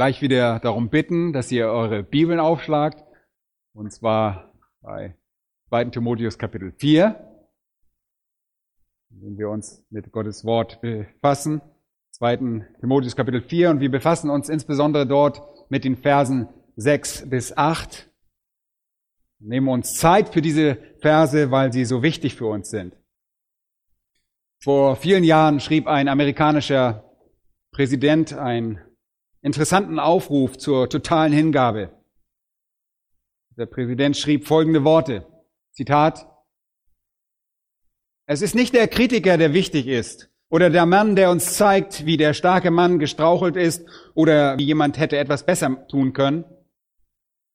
gleich 0.00 0.22
wieder 0.22 0.60
darum 0.60 0.88
bitten, 0.88 1.34
dass 1.34 1.52
ihr 1.52 1.66
eure 1.66 2.02
Bibeln 2.02 2.40
aufschlagt. 2.40 3.04
Und 3.74 3.92
zwar 3.92 4.50
bei 4.80 5.14
2. 5.68 5.90
Timotheus 5.90 6.38
Kapitel 6.38 6.72
4, 6.72 7.22
wenn 9.10 9.36
wir 9.36 9.50
uns 9.50 9.84
mit 9.90 10.10
Gottes 10.10 10.46
Wort 10.46 10.80
befassen. 10.80 11.60
2. 12.12 12.64
Timotheus 12.80 13.14
Kapitel 13.14 13.42
4 13.42 13.68
und 13.68 13.80
wir 13.80 13.90
befassen 13.90 14.30
uns 14.30 14.48
insbesondere 14.48 15.06
dort 15.06 15.42
mit 15.68 15.84
den 15.84 15.98
Versen 15.98 16.48
6 16.76 17.28
bis 17.28 17.54
8. 17.54 18.10
Wir 19.40 19.48
nehmen 19.50 19.68
uns 19.68 19.96
Zeit 19.96 20.30
für 20.30 20.40
diese 20.40 20.78
Verse, 21.00 21.50
weil 21.50 21.74
sie 21.74 21.84
so 21.84 22.02
wichtig 22.02 22.36
für 22.36 22.46
uns 22.46 22.70
sind. 22.70 22.96
Vor 24.62 24.96
vielen 24.96 25.24
Jahren 25.24 25.60
schrieb 25.60 25.86
ein 25.86 26.08
amerikanischer 26.08 27.04
Präsident 27.70 28.32
einen 28.32 28.80
interessanten 29.42 29.98
Aufruf 29.98 30.58
zur 30.58 30.88
totalen 30.88 31.32
Hingabe. 31.32 31.90
Der 33.56 33.66
Präsident 33.66 34.16
schrieb 34.16 34.46
folgende 34.46 34.84
Worte. 34.84 35.26
Zitat. 35.72 36.26
Es 38.26 38.42
ist 38.42 38.54
nicht 38.54 38.74
der 38.74 38.88
Kritiker, 38.88 39.38
der 39.38 39.52
wichtig 39.54 39.86
ist, 39.86 40.30
oder 40.48 40.70
der 40.70 40.86
Mann, 40.86 41.16
der 41.16 41.30
uns 41.30 41.54
zeigt, 41.54 42.06
wie 42.06 42.16
der 42.16 42.34
starke 42.34 42.70
Mann 42.70 42.98
gestrauchelt 42.98 43.56
ist 43.56 43.84
oder 44.14 44.58
wie 44.58 44.64
jemand 44.64 44.98
hätte 44.98 45.16
etwas 45.16 45.44
besser 45.44 45.86
tun 45.88 46.12
können. 46.12 46.44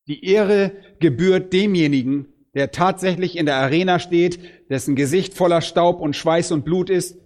Die 0.08 0.26
Ehre 0.26 0.72
gebührt 1.00 1.54
demjenigen, 1.54 2.28
der 2.54 2.72
tatsächlich 2.72 3.38
in 3.38 3.46
der 3.46 3.58
Arena 3.58 4.00
steht, 4.00 4.40
dessen 4.70 4.96
Gesicht 4.96 5.34
voller 5.34 5.62
Staub 5.62 6.00
und 6.00 6.16
Schweiß 6.16 6.52
und 6.52 6.64
Blut 6.64 6.90
ist, 6.90 7.20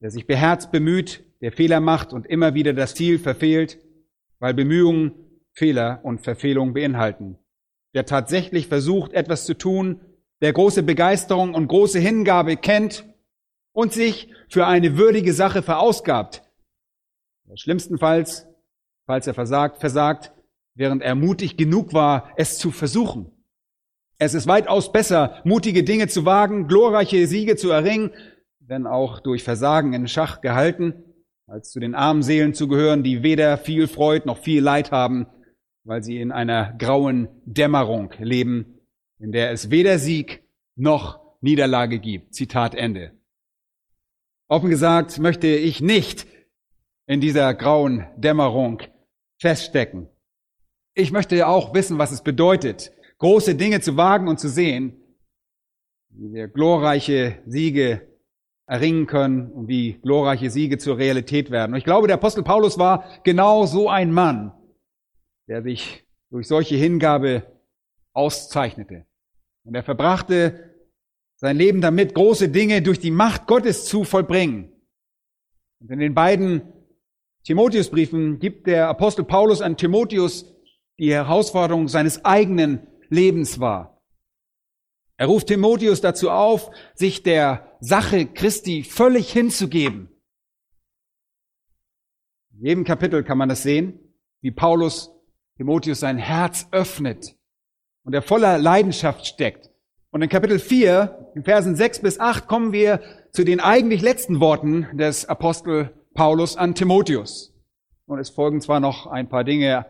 der 0.00 0.10
sich 0.10 0.26
beherzt 0.26 0.72
bemüht, 0.72 1.24
der 1.42 1.52
Fehler 1.52 1.80
macht 1.80 2.12
und 2.12 2.26
immer 2.26 2.54
wieder 2.54 2.72
das 2.72 2.94
Ziel 2.94 3.18
verfehlt, 3.18 3.78
weil 4.38 4.54
Bemühungen 4.54 5.12
Fehler 5.52 6.00
und 6.04 6.22
Verfehlungen 6.22 6.72
beinhalten. 6.72 7.38
Der 7.94 8.06
tatsächlich 8.06 8.68
versucht, 8.68 9.12
etwas 9.12 9.44
zu 9.44 9.54
tun, 9.54 10.00
der 10.40 10.52
große 10.52 10.82
Begeisterung 10.82 11.54
und 11.54 11.68
große 11.68 11.98
Hingabe 11.98 12.56
kennt 12.56 13.04
und 13.72 13.92
sich 13.92 14.28
für 14.48 14.66
eine 14.66 14.96
würdige 14.96 15.34
Sache 15.34 15.62
verausgabt. 15.62 16.42
Schlimmstenfalls, 17.54 18.46
falls 19.04 19.26
er 19.26 19.34
versagt, 19.34 19.78
versagt, 19.78 20.32
während 20.74 21.02
er 21.02 21.14
mutig 21.14 21.58
genug 21.58 21.92
war, 21.92 22.32
es 22.36 22.56
zu 22.56 22.70
versuchen. 22.70 23.30
Es 24.18 24.32
ist 24.32 24.46
weitaus 24.46 24.92
besser, 24.92 25.42
mutige 25.44 25.84
Dinge 25.84 26.06
zu 26.06 26.24
wagen, 26.24 26.66
glorreiche 26.66 27.26
Siege 27.26 27.56
zu 27.56 27.70
erringen, 27.70 28.12
wenn 28.60 28.86
auch 28.86 29.20
durch 29.20 29.42
Versagen 29.42 29.92
in 29.92 30.08
Schach 30.08 30.40
gehalten, 30.40 31.11
als 31.52 31.70
zu 31.70 31.80
den 31.80 31.94
armen 31.94 32.22
Seelen 32.22 32.54
zu 32.54 32.66
gehören, 32.66 33.02
die 33.02 33.22
weder 33.22 33.58
viel 33.58 33.86
Freud 33.86 34.22
noch 34.24 34.38
viel 34.38 34.62
Leid 34.62 34.90
haben, 34.90 35.26
weil 35.84 36.02
sie 36.02 36.18
in 36.18 36.32
einer 36.32 36.72
grauen 36.78 37.28
Dämmerung 37.44 38.14
leben, 38.18 38.80
in 39.18 39.32
der 39.32 39.50
es 39.50 39.70
weder 39.70 39.98
Sieg 39.98 40.44
noch 40.76 41.20
Niederlage 41.42 41.98
gibt. 41.98 42.32
Zitat 42.34 42.74
Ende. 42.74 43.12
Offen 44.48 44.70
gesagt 44.70 45.18
möchte 45.18 45.46
ich 45.46 45.82
nicht 45.82 46.26
in 47.06 47.20
dieser 47.20 47.52
grauen 47.52 48.06
Dämmerung 48.16 48.80
feststecken. 49.38 50.08
Ich 50.94 51.12
möchte 51.12 51.46
auch 51.46 51.74
wissen, 51.74 51.98
was 51.98 52.12
es 52.12 52.22
bedeutet, 52.22 52.92
große 53.18 53.56
Dinge 53.56 53.82
zu 53.82 53.98
wagen 53.98 54.26
und 54.26 54.40
zu 54.40 54.48
sehen, 54.48 54.96
wie 56.08 56.32
wir 56.32 56.48
glorreiche 56.48 57.42
Siege 57.44 58.11
erringen 58.72 59.06
können 59.06 59.52
und 59.52 59.68
wie 59.68 60.00
glorreiche 60.00 60.48
Siege 60.48 60.78
zur 60.78 60.96
Realität 60.96 61.50
werden. 61.50 61.72
Und 61.72 61.78
ich 61.78 61.84
glaube, 61.84 62.06
der 62.06 62.14
Apostel 62.14 62.42
Paulus 62.42 62.78
war 62.78 63.04
genau 63.22 63.66
so 63.66 63.90
ein 63.90 64.10
Mann, 64.10 64.54
der 65.46 65.62
sich 65.62 66.06
durch 66.30 66.48
solche 66.48 66.76
Hingabe 66.76 67.42
auszeichnete. 68.14 69.04
Und 69.66 69.74
er 69.74 69.82
verbrachte 69.82 70.70
sein 71.36 71.58
Leben 71.58 71.82
damit, 71.82 72.14
große 72.14 72.48
Dinge 72.48 72.80
durch 72.80 72.98
die 72.98 73.10
Macht 73.10 73.46
Gottes 73.46 73.84
zu 73.84 74.04
vollbringen. 74.04 74.72
Und 75.78 75.90
in 75.90 75.98
den 75.98 76.14
beiden 76.14 76.62
Timotheusbriefen 77.44 78.38
gibt 78.38 78.66
der 78.66 78.88
Apostel 78.88 79.26
Paulus 79.26 79.60
an 79.60 79.76
Timotheus 79.76 80.46
die 80.98 81.12
Herausforderung 81.12 81.88
seines 81.88 82.24
eigenen 82.24 82.86
Lebens 83.10 83.60
wahr. 83.60 84.00
Er 85.18 85.26
ruft 85.26 85.48
Timotheus 85.48 86.00
dazu 86.00 86.30
auf, 86.30 86.70
sich 86.94 87.22
der 87.22 87.71
Sache 87.84 88.26
Christi 88.26 88.84
völlig 88.84 89.32
hinzugeben. 89.32 90.08
In 92.54 92.64
jedem 92.64 92.84
Kapitel 92.84 93.24
kann 93.24 93.38
man 93.38 93.48
das 93.48 93.64
sehen, 93.64 93.98
wie 94.40 94.52
Paulus 94.52 95.10
Timotheus 95.56 95.98
sein 95.98 96.16
Herz 96.16 96.68
öffnet 96.70 97.36
und 98.04 98.14
er 98.14 98.22
voller 98.22 98.56
Leidenschaft 98.58 99.26
steckt. 99.26 99.68
Und 100.10 100.22
in 100.22 100.28
Kapitel 100.28 100.60
4, 100.60 101.32
in 101.34 101.42
Versen 101.42 101.74
6 101.74 102.02
bis 102.02 102.20
8, 102.20 102.46
kommen 102.46 102.72
wir 102.72 103.00
zu 103.32 103.42
den 103.42 103.58
eigentlich 103.58 104.00
letzten 104.00 104.38
Worten 104.38 104.86
des 104.96 105.26
Apostel 105.26 105.90
Paulus 106.14 106.56
an 106.56 106.76
Timotheus. 106.76 107.52
Und 108.06 108.20
es 108.20 108.30
folgen 108.30 108.60
zwar 108.60 108.78
noch 108.78 109.08
ein 109.08 109.28
paar 109.28 109.42
Dinge 109.42 109.86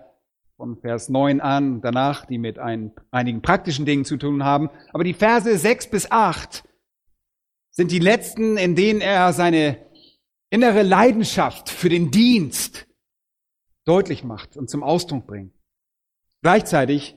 von 0.57 0.79
Vers 0.79 1.11
9 1.11 1.43
an, 1.43 1.83
danach, 1.83 2.25
die 2.25 2.39
mit 2.39 2.59
ein, 2.59 2.93
einigen 3.11 3.43
praktischen 3.43 3.85
Dingen 3.85 4.07
zu 4.07 4.17
tun 4.17 4.45
haben. 4.45 4.71
Aber 4.95 5.05
die 5.05 5.13
Verse 5.13 5.59
6 5.59 5.91
bis 5.91 6.11
8 6.11 6.65
sind 7.73 7.91
die 7.91 7.99
letzten, 7.99 8.57
in 8.57 8.77
denen 8.77 9.01
er 9.01 9.33
seine 9.33 9.79
innere 10.51 10.83
Leidenschaft 10.83 11.69
für 11.69 11.89
den 11.89 12.11
Dienst 12.11 12.87
deutlich 13.85 14.23
macht 14.23 14.57
und 14.57 14.71
zum 14.71 14.83
Ausdruck 14.83 15.27
bringt. 15.27 15.55
Gleichzeitig 16.43 17.17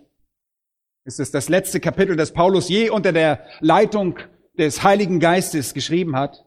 ist 1.03 1.19
es 1.19 1.31
das 1.31 1.49
letzte 1.49 1.79
Kapitel, 1.79 2.15
das 2.15 2.33
Paulus 2.33 2.69
je 2.69 2.89
unter 2.89 3.11
der 3.11 3.45
Leitung 3.59 4.17
des 4.57 4.83
Heiligen 4.83 5.19
Geistes 5.19 5.73
geschrieben 5.73 6.15
hat. 6.15 6.45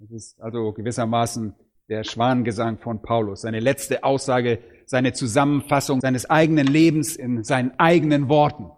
Es 0.00 0.10
ist 0.10 0.40
also 0.40 0.72
gewissermaßen 0.72 1.54
der 1.88 2.04
Schwanengesang 2.04 2.78
von 2.78 3.02
Paulus, 3.02 3.40
seine 3.40 3.60
letzte 3.60 4.04
Aussage 4.04 4.62
seine 4.84 5.12
Zusammenfassung 5.12 6.00
seines 6.00 6.28
eigenen 6.30 6.66
Lebens 6.66 7.16
in 7.16 7.44
seinen 7.44 7.78
eigenen 7.78 8.28
Worten. 8.28 8.70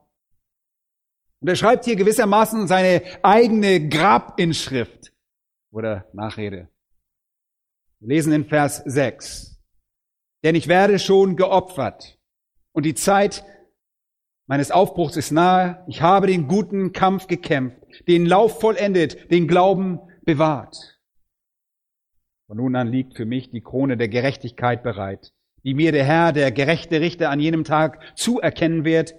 Und 1.41 1.49
er 1.49 1.57
schreibt 1.57 1.87
hier 1.87 1.97
gewissermaßen 1.97 2.67
seine 2.67 3.03
eigene 3.23 3.89
Grabinschrift 3.89 5.13
oder 5.73 6.07
Nachrede. 6.13 6.69
Wir 8.01 8.09
lesen 8.09 8.33
in 8.33 8.45
Vers 8.45 8.83
6. 8.85 9.59
Denn 10.45 10.55
ich 10.55 10.69
werde 10.69 10.99
schon 10.99 11.37
geopfert 11.37 12.19
und 12.73 12.85
die 12.85 12.95
Zeit 12.95 13.45
meines 14.47 14.71
Aufbruchs 14.71 15.17
ist 15.17 15.31
nahe. 15.31 15.85
Ich 15.87 16.03
habe 16.03 16.27
den 16.27 16.49
guten 16.49 16.93
Kampf 16.93 17.27
gekämpft, 17.27 18.07
den 18.09 18.27
Lauf 18.27 18.61
vollendet, 18.61 19.31
den 19.31 19.49
Glauben 19.49 20.01
bewahrt. 20.25 21.01
Von 22.47 22.57
nun 22.57 22.75
an 22.75 22.89
liegt 22.89 23.17
für 23.17 23.27
mich 23.27 23.51
die 23.51 23.61
Krone 23.61 23.97
der 23.97 24.09
Gerechtigkeit 24.09 24.83
bereit, 24.83 25.33
die 25.63 25.75
mir 25.75 25.93
der 25.93 26.05
Herr, 26.05 26.33
der 26.33 26.51
gerechte 26.53 27.01
Richter 27.01 27.31
an 27.31 27.39
jenem 27.39 27.65
Tag 27.65 28.01
zuerkennen 28.17 28.85
wird, 28.85 29.15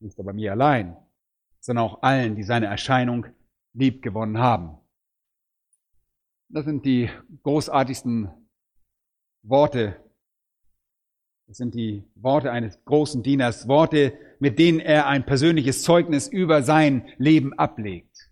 nicht 0.00 0.18
aber 0.20 0.32
mir 0.32 0.52
allein, 0.52 0.96
sondern 1.66 1.84
auch 1.84 2.02
allen, 2.02 2.36
die 2.36 2.44
seine 2.44 2.66
Erscheinung 2.66 3.26
liebgewonnen 3.74 4.38
haben. 4.38 4.78
Das 6.48 6.64
sind 6.64 6.84
die 6.86 7.10
großartigsten 7.42 8.30
Worte. 9.42 9.96
Das 11.48 11.56
sind 11.56 11.74
die 11.74 12.04
Worte 12.14 12.52
eines 12.52 12.82
großen 12.84 13.22
Dieners, 13.22 13.66
Worte, 13.66 14.16
mit 14.38 14.58
denen 14.58 14.78
er 14.78 15.08
ein 15.08 15.26
persönliches 15.26 15.82
Zeugnis 15.82 16.28
über 16.28 16.62
sein 16.62 17.08
Leben 17.18 17.52
ablegt. 17.58 18.30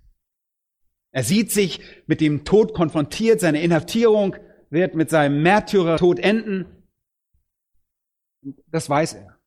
Er 1.12 1.24
sieht 1.24 1.50
sich 1.50 1.80
mit 2.06 2.20
dem 2.20 2.44
Tod 2.44 2.72
konfrontiert, 2.72 3.40
seine 3.40 3.62
Inhaftierung 3.62 4.36
wird 4.70 4.94
mit 4.94 5.10
seinem 5.10 5.42
Märtyrertod 5.42 6.18
enden 6.18 6.66
das 8.66 8.88
weiß 8.88 9.14
er. 9.14 9.40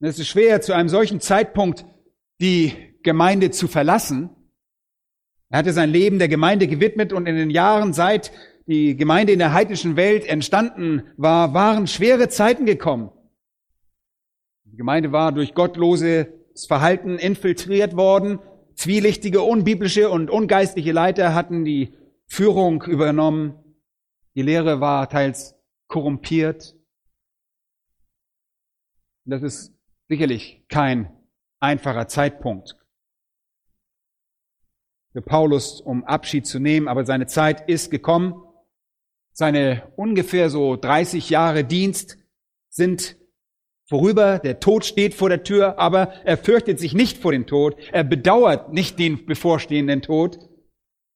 es 0.00 0.18
ist 0.18 0.28
schwer, 0.28 0.60
zu 0.60 0.74
einem 0.74 0.88
solchen 0.88 1.20
Zeitpunkt 1.20 1.86
die 2.40 2.72
Gemeinde 3.02 3.50
zu 3.50 3.68
verlassen. 3.68 4.30
Er 5.48 5.58
hatte 5.58 5.72
sein 5.72 5.90
Leben 5.90 6.18
der 6.18 6.28
Gemeinde 6.28 6.66
gewidmet 6.66 7.12
und 7.12 7.26
in 7.26 7.36
den 7.36 7.50
Jahren 7.50 7.92
seit 7.92 8.32
die 8.66 8.96
Gemeinde 8.96 9.32
in 9.32 9.38
der 9.38 9.52
heidnischen 9.52 9.96
Welt 9.96 10.26
entstanden 10.26 11.04
war, 11.16 11.54
waren 11.54 11.86
schwere 11.86 12.28
Zeiten 12.28 12.66
gekommen. 12.66 13.10
Die 14.64 14.76
Gemeinde 14.76 15.12
war 15.12 15.32
durch 15.32 15.54
gottloses 15.54 16.26
Verhalten 16.66 17.18
infiltriert 17.18 17.96
worden. 17.96 18.40
Zwielichtige, 18.74 19.42
unbiblische 19.42 20.10
und 20.10 20.30
ungeistliche 20.30 20.92
Leiter 20.92 21.32
hatten 21.32 21.64
die 21.64 21.94
Führung 22.26 22.82
übernommen. 22.82 23.54
Die 24.34 24.42
Lehre 24.42 24.80
war 24.80 25.08
teils 25.08 25.54
korrumpiert. 25.86 26.76
Das 29.24 29.42
ist 29.42 29.72
sicherlich 30.08 30.64
kein 30.68 31.15
einfacher 31.60 32.08
Zeitpunkt 32.08 32.76
für 35.12 35.22
Paulus, 35.22 35.80
um 35.80 36.04
Abschied 36.04 36.46
zu 36.46 36.58
nehmen, 36.58 36.88
aber 36.88 37.06
seine 37.06 37.26
Zeit 37.26 37.70
ist 37.70 37.90
gekommen. 37.90 38.34
Seine 39.32 39.90
ungefähr 39.96 40.50
so 40.50 40.76
30 40.76 41.30
Jahre 41.30 41.64
Dienst 41.64 42.18
sind 42.68 43.16
vorüber, 43.88 44.38
der 44.38 44.60
Tod 44.60 44.84
steht 44.84 45.14
vor 45.14 45.30
der 45.30 45.42
Tür, 45.42 45.78
aber 45.78 46.12
er 46.26 46.36
fürchtet 46.36 46.78
sich 46.78 46.92
nicht 46.92 47.16
vor 47.16 47.32
dem 47.32 47.46
Tod, 47.46 47.78
er 47.92 48.04
bedauert 48.04 48.72
nicht 48.72 48.98
den 48.98 49.24
bevorstehenden 49.24 50.02
Tod, 50.02 50.38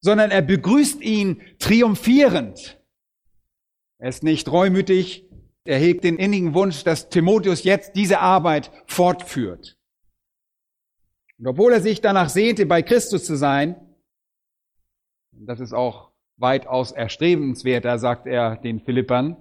sondern 0.01 0.31
er 0.31 0.43
begrüßt 0.43 1.03
ihn 1.03 1.43
triumphierend. 1.59 2.81
Er 3.99 4.09
ist 4.09 4.23
nicht 4.23 4.51
reumütig, 4.51 5.29
er 5.65 5.79
hegt 5.79 6.05
den 6.05 6.17
innigen 6.17 6.55
Wunsch, 6.55 6.85
dass 6.85 7.11
Timotheus 7.11 7.65
jetzt 7.65 7.97
diese 7.97 8.21
Arbeit 8.21 8.71
fortführt. 8.87 9.77
Und 11.41 11.47
obwohl 11.47 11.73
er 11.73 11.81
sich 11.81 12.03
danach 12.03 12.29
sehnte, 12.29 12.67
bei 12.67 12.83
Christus 12.83 13.25
zu 13.25 13.35
sein, 13.35 13.75
das 15.33 15.59
ist 15.59 15.73
auch 15.73 16.11
weitaus 16.37 16.93
erstrebenswerter, 16.93 17.99
sagt 17.99 18.27
er 18.27 18.57
den 18.57 18.81
Philippern, 18.81 19.39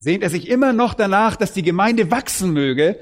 sehnt 0.00 0.24
er 0.24 0.30
sich 0.30 0.48
immer 0.48 0.72
noch 0.72 0.94
danach, 0.94 1.36
dass 1.36 1.52
die 1.52 1.62
Gemeinde 1.62 2.10
wachsen 2.10 2.52
möge. 2.52 2.98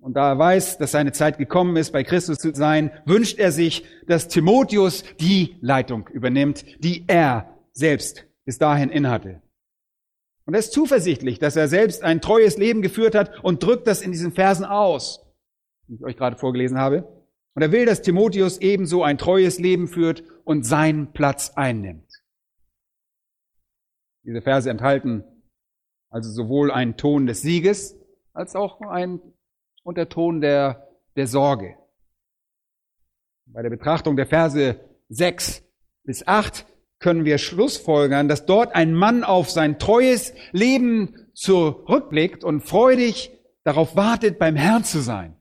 Und 0.00 0.14
da 0.14 0.30
er 0.30 0.38
weiß, 0.38 0.78
dass 0.78 0.92
seine 0.92 1.10
Zeit 1.10 1.36
gekommen 1.36 1.76
ist, 1.76 1.90
bei 1.90 2.04
Christus 2.04 2.38
zu 2.38 2.54
sein, 2.54 2.92
wünscht 3.06 3.40
er 3.40 3.50
sich, 3.50 3.84
dass 4.06 4.28
Timotheus 4.28 5.02
die 5.18 5.56
Leitung 5.60 6.08
übernimmt, 6.12 6.64
die 6.78 7.04
er 7.08 7.58
selbst 7.72 8.24
bis 8.44 8.58
dahin 8.58 8.90
innehatte. 8.90 9.42
Und 10.46 10.54
er 10.54 10.60
ist 10.60 10.72
zuversichtlich, 10.72 11.40
dass 11.40 11.56
er 11.56 11.66
selbst 11.66 12.04
ein 12.04 12.20
treues 12.20 12.56
Leben 12.56 12.82
geführt 12.82 13.16
hat 13.16 13.42
und 13.42 13.64
drückt 13.64 13.88
das 13.88 14.00
in 14.00 14.12
diesen 14.12 14.30
Versen 14.30 14.64
aus, 14.64 15.23
die 15.88 15.94
ich 15.94 16.04
euch 16.04 16.16
gerade 16.16 16.36
vorgelesen 16.36 16.78
habe. 16.78 17.08
Und 17.54 17.62
er 17.62 17.72
will, 17.72 17.86
dass 17.86 18.02
Timotheus 18.02 18.58
ebenso 18.58 19.02
ein 19.02 19.18
treues 19.18 19.58
Leben 19.58 19.86
führt 19.86 20.24
und 20.44 20.64
seinen 20.64 21.12
Platz 21.12 21.52
einnimmt. 21.54 22.10
Diese 24.24 24.42
Verse 24.42 24.68
enthalten 24.68 25.24
also 26.10 26.30
sowohl 26.30 26.70
einen 26.70 26.96
Ton 26.96 27.26
des 27.26 27.42
Sieges 27.42 27.96
als 28.32 28.54
auch 28.54 28.80
einen 28.80 29.20
Unterton 29.82 30.40
der, 30.40 30.88
der 31.16 31.26
Sorge. 31.26 31.76
Bei 33.46 33.62
der 33.62 33.70
Betrachtung 33.70 34.16
der 34.16 34.26
Verse 34.26 34.80
6 35.08 35.62
bis 36.04 36.26
8 36.26 36.66
können 36.98 37.24
wir 37.24 37.38
schlussfolgern, 37.38 38.28
dass 38.28 38.46
dort 38.46 38.74
ein 38.74 38.94
Mann 38.94 39.24
auf 39.24 39.50
sein 39.50 39.78
treues 39.78 40.32
Leben 40.52 41.28
zurückblickt 41.34 42.44
und 42.44 42.62
freudig 42.62 43.30
darauf 43.64 43.94
wartet, 43.96 44.38
beim 44.38 44.56
Herrn 44.56 44.84
zu 44.84 45.00
sein. 45.00 45.36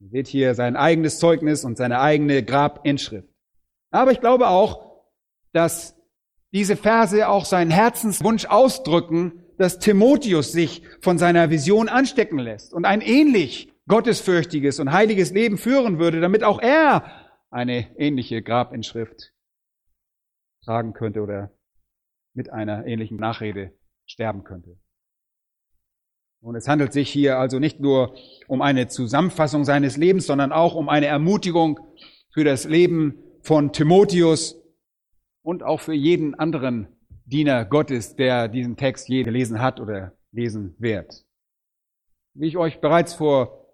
Ihr 0.00 0.08
seht 0.10 0.28
hier 0.28 0.54
sein 0.54 0.76
eigenes 0.76 1.18
Zeugnis 1.18 1.64
und 1.64 1.76
seine 1.76 2.00
eigene 2.00 2.44
Grabinschrift. 2.44 3.28
Aber 3.90 4.12
ich 4.12 4.20
glaube 4.20 4.48
auch, 4.48 5.04
dass 5.52 5.96
diese 6.52 6.76
Verse 6.76 7.28
auch 7.28 7.44
seinen 7.44 7.70
Herzenswunsch 7.70 8.46
ausdrücken, 8.46 9.44
dass 9.58 9.78
Timotheus 9.78 10.52
sich 10.52 10.82
von 11.00 11.18
seiner 11.18 11.50
Vision 11.50 11.88
anstecken 11.88 12.38
lässt 12.38 12.72
und 12.72 12.84
ein 12.84 13.00
ähnlich 13.00 13.72
gottesfürchtiges 13.88 14.78
und 14.80 14.92
heiliges 14.92 15.32
Leben 15.32 15.58
führen 15.58 15.98
würde, 15.98 16.20
damit 16.20 16.44
auch 16.44 16.60
er 16.60 17.04
eine 17.50 17.96
ähnliche 17.98 18.42
Grabinschrift 18.42 19.32
tragen 20.64 20.92
könnte 20.92 21.22
oder 21.22 21.50
mit 22.34 22.50
einer 22.50 22.86
ähnlichen 22.86 23.16
Nachrede 23.16 23.72
sterben 24.06 24.44
könnte. 24.44 24.78
Und 26.40 26.54
es 26.54 26.68
handelt 26.68 26.92
sich 26.92 27.10
hier 27.10 27.38
also 27.38 27.58
nicht 27.58 27.80
nur 27.80 28.14
um 28.46 28.62
eine 28.62 28.88
Zusammenfassung 28.88 29.64
seines 29.64 29.96
Lebens, 29.96 30.26
sondern 30.26 30.52
auch 30.52 30.74
um 30.74 30.88
eine 30.88 31.06
Ermutigung 31.06 31.80
für 32.32 32.44
das 32.44 32.64
Leben 32.64 33.18
von 33.42 33.72
Timotheus 33.72 34.56
und 35.42 35.62
auch 35.62 35.80
für 35.80 35.94
jeden 35.94 36.34
anderen 36.34 36.88
Diener 37.24 37.64
Gottes, 37.64 38.16
der 38.16 38.48
diesen 38.48 38.76
Text 38.76 39.08
je 39.08 39.22
gelesen 39.22 39.60
hat 39.60 39.80
oder 39.80 40.12
lesen 40.32 40.74
wird. 40.78 41.24
Wie 42.34 42.46
ich 42.46 42.56
euch 42.56 42.80
bereits 42.80 43.14
vor 43.14 43.66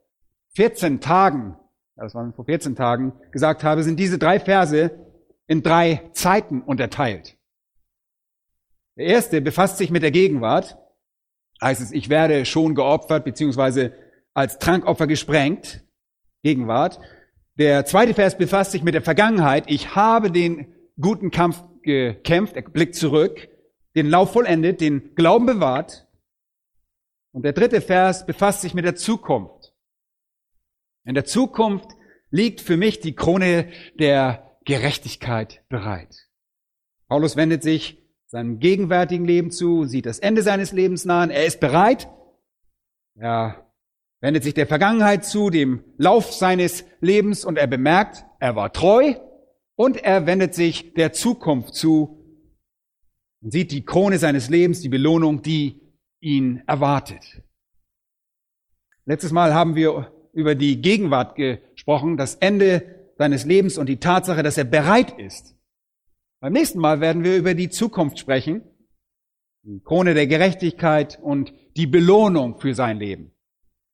14 0.54 1.00
Tagen, 1.00 1.56
das 1.96 2.14
waren 2.14 2.32
vor 2.32 2.46
14 2.46 2.76
Tagen, 2.76 3.12
gesagt 3.30 3.62
habe, 3.62 3.82
sind 3.82 4.00
diese 4.00 4.18
drei 4.18 4.40
Verse 4.40 4.90
in 5.46 5.62
drei 5.62 6.08
Zeiten 6.12 6.62
unterteilt. 6.62 7.36
Der 8.96 9.06
erste 9.06 9.40
befasst 9.40 9.78
sich 9.78 9.90
mit 9.90 10.02
der 10.02 10.12
Gegenwart, 10.12 10.78
heißt 11.60 11.80
es, 11.80 11.92
ich 11.92 12.08
werde 12.08 12.44
schon 12.44 12.74
geopfert, 12.74 13.24
beziehungsweise 13.24 13.92
als 14.34 14.58
Trankopfer 14.58 15.06
gesprengt. 15.06 15.82
Gegenwart. 16.42 17.00
Der 17.56 17.86
zweite 17.86 18.14
Vers 18.14 18.36
befasst 18.36 18.72
sich 18.72 18.82
mit 18.82 18.94
der 18.94 19.02
Vergangenheit. 19.02 19.64
Ich 19.68 19.94
habe 19.94 20.30
den 20.30 20.74
guten 21.00 21.30
Kampf 21.30 21.62
gekämpft. 21.82 22.56
Er 22.56 22.62
blickt 22.62 22.96
zurück, 22.96 23.48
den 23.94 24.10
Lauf 24.10 24.32
vollendet, 24.32 24.80
den 24.80 25.14
Glauben 25.14 25.46
bewahrt. 25.46 26.06
Und 27.32 27.44
der 27.44 27.52
dritte 27.52 27.80
Vers 27.80 28.26
befasst 28.26 28.60
sich 28.60 28.74
mit 28.74 28.84
der 28.84 28.96
Zukunft. 28.96 29.74
In 31.04 31.14
der 31.14 31.24
Zukunft 31.24 31.90
liegt 32.30 32.60
für 32.60 32.76
mich 32.76 33.00
die 33.00 33.14
Krone 33.14 33.68
der 33.98 34.58
Gerechtigkeit 34.64 35.62
bereit. 35.68 36.28
Paulus 37.08 37.36
wendet 37.36 37.62
sich 37.62 38.03
seinem 38.34 38.58
gegenwärtigen 38.58 39.24
Leben 39.26 39.52
zu, 39.52 39.84
sieht 39.84 40.06
das 40.06 40.18
Ende 40.18 40.42
seines 40.42 40.72
Lebens 40.72 41.04
nahen. 41.04 41.30
Er 41.30 41.46
ist 41.46 41.60
bereit. 41.60 42.08
Er 43.14 43.70
wendet 44.20 44.42
sich 44.42 44.54
der 44.54 44.66
Vergangenheit 44.66 45.24
zu, 45.24 45.50
dem 45.50 45.84
Lauf 45.98 46.32
seines 46.32 46.84
Lebens 47.00 47.44
und 47.44 47.58
er 47.58 47.68
bemerkt, 47.68 48.24
er 48.40 48.56
war 48.56 48.72
treu 48.72 49.14
und 49.76 49.98
er 49.98 50.26
wendet 50.26 50.52
sich 50.52 50.94
der 50.94 51.12
Zukunft 51.12 51.76
zu 51.76 52.24
und 53.40 53.52
sieht 53.52 53.70
die 53.70 53.84
Krone 53.84 54.18
seines 54.18 54.50
Lebens, 54.50 54.80
die 54.80 54.88
Belohnung, 54.88 55.42
die 55.42 55.80
ihn 56.20 56.60
erwartet. 56.66 57.40
Letztes 59.04 59.30
Mal 59.30 59.54
haben 59.54 59.76
wir 59.76 60.10
über 60.32 60.56
die 60.56 60.82
Gegenwart 60.82 61.36
gesprochen, 61.36 62.16
das 62.16 62.34
Ende 62.34 63.12
seines 63.16 63.44
Lebens 63.44 63.78
und 63.78 63.88
die 63.88 64.00
Tatsache, 64.00 64.42
dass 64.42 64.58
er 64.58 64.64
bereit 64.64 65.20
ist, 65.20 65.53
beim 66.44 66.52
nächsten 66.52 66.78
Mal 66.78 67.00
werden 67.00 67.24
wir 67.24 67.38
über 67.38 67.54
die 67.54 67.70
Zukunft 67.70 68.18
sprechen, 68.18 68.60
die 69.62 69.80
Krone 69.80 70.12
der 70.12 70.26
Gerechtigkeit 70.26 71.18
und 71.22 71.54
die 71.74 71.86
Belohnung 71.86 72.60
für 72.60 72.74
sein 72.74 72.98
Leben. 72.98 73.32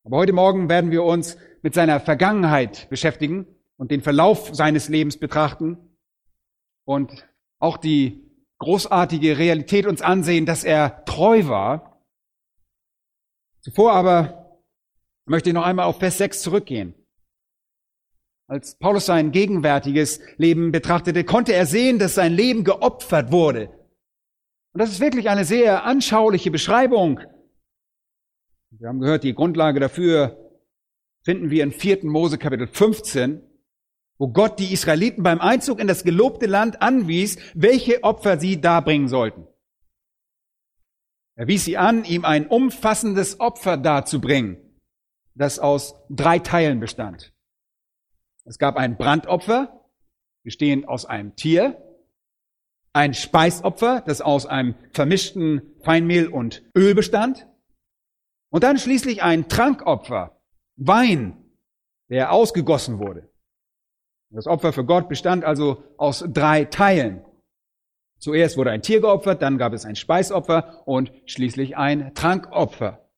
Aber 0.02 0.16
heute 0.16 0.32
Morgen 0.32 0.68
werden 0.68 0.90
wir 0.90 1.04
uns 1.04 1.36
mit 1.62 1.74
seiner 1.74 2.00
Vergangenheit 2.00 2.90
beschäftigen 2.90 3.46
und 3.76 3.92
den 3.92 4.00
Verlauf 4.00 4.52
seines 4.52 4.88
Lebens 4.88 5.16
betrachten 5.16 5.78
und 6.84 7.24
auch 7.60 7.76
die 7.76 8.28
großartige 8.58 9.38
Realität 9.38 9.86
uns 9.86 10.02
ansehen, 10.02 10.44
dass 10.44 10.64
er 10.64 11.04
treu 11.04 11.46
war. 11.46 12.04
Zuvor 13.60 13.92
aber 13.92 14.60
möchte 15.24 15.50
ich 15.50 15.54
noch 15.54 15.64
einmal 15.64 15.86
auf 15.86 16.00
Vers 16.00 16.18
6 16.18 16.42
zurückgehen. 16.42 16.99
Als 18.50 18.74
Paulus 18.74 19.06
sein 19.06 19.30
gegenwärtiges 19.30 20.18
Leben 20.36 20.72
betrachtete, 20.72 21.22
konnte 21.22 21.52
er 21.52 21.66
sehen, 21.66 22.00
dass 22.00 22.16
sein 22.16 22.32
Leben 22.32 22.64
geopfert 22.64 23.30
wurde. 23.30 23.68
Und 24.72 24.80
das 24.80 24.90
ist 24.90 24.98
wirklich 24.98 25.30
eine 25.30 25.44
sehr 25.44 25.84
anschauliche 25.84 26.50
Beschreibung. 26.50 27.20
Wir 28.72 28.88
haben 28.88 28.98
gehört, 28.98 29.22
die 29.22 29.34
Grundlage 29.34 29.78
dafür 29.78 30.36
finden 31.22 31.50
wir 31.50 31.62
in 31.62 31.70
4. 31.70 32.04
Mose 32.06 32.38
Kapitel 32.38 32.66
15, 32.66 33.40
wo 34.18 34.26
Gott 34.26 34.58
die 34.58 34.72
Israeliten 34.72 35.22
beim 35.22 35.40
Einzug 35.40 35.78
in 35.78 35.86
das 35.86 36.02
gelobte 36.02 36.46
Land 36.46 36.82
anwies, 36.82 37.38
welche 37.54 38.02
Opfer 38.02 38.40
sie 38.40 38.60
darbringen 38.60 39.06
sollten. 39.06 39.46
Er 41.36 41.46
wies 41.46 41.64
sie 41.64 41.76
an, 41.76 42.04
ihm 42.04 42.24
ein 42.24 42.48
umfassendes 42.48 43.38
Opfer 43.38 43.76
darzubringen, 43.76 44.56
das 45.36 45.60
aus 45.60 45.94
drei 46.10 46.40
Teilen 46.40 46.80
bestand. 46.80 47.32
Es 48.50 48.58
gab 48.58 48.76
ein 48.76 48.96
Brandopfer, 48.96 49.80
bestehend 50.42 50.88
aus 50.88 51.04
einem 51.04 51.36
Tier, 51.36 51.80
ein 52.92 53.14
Speisopfer, 53.14 54.02
das 54.04 54.20
aus 54.20 54.44
einem 54.44 54.74
vermischten 54.90 55.76
Feinmehl 55.84 56.26
und 56.26 56.64
Öl 56.76 56.96
bestand, 56.96 57.46
und 58.50 58.64
dann 58.64 58.76
schließlich 58.76 59.22
ein 59.22 59.48
Trankopfer, 59.48 60.42
Wein, 60.74 61.44
der 62.08 62.32
ausgegossen 62.32 62.98
wurde. 62.98 63.30
Das 64.30 64.48
Opfer 64.48 64.72
für 64.72 64.84
Gott 64.84 65.08
bestand 65.08 65.44
also 65.44 65.84
aus 65.96 66.24
drei 66.26 66.64
Teilen. 66.64 67.24
Zuerst 68.18 68.56
wurde 68.56 68.72
ein 68.72 68.82
Tier 68.82 69.00
geopfert, 69.00 69.42
dann 69.42 69.58
gab 69.58 69.74
es 69.74 69.84
ein 69.84 69.94
Speisopfer 69.94 70.82
und 70.88 71.12
schließlich 71.24 71.76
ein 71.76 72.16
Trankopfer. 72.16 73.08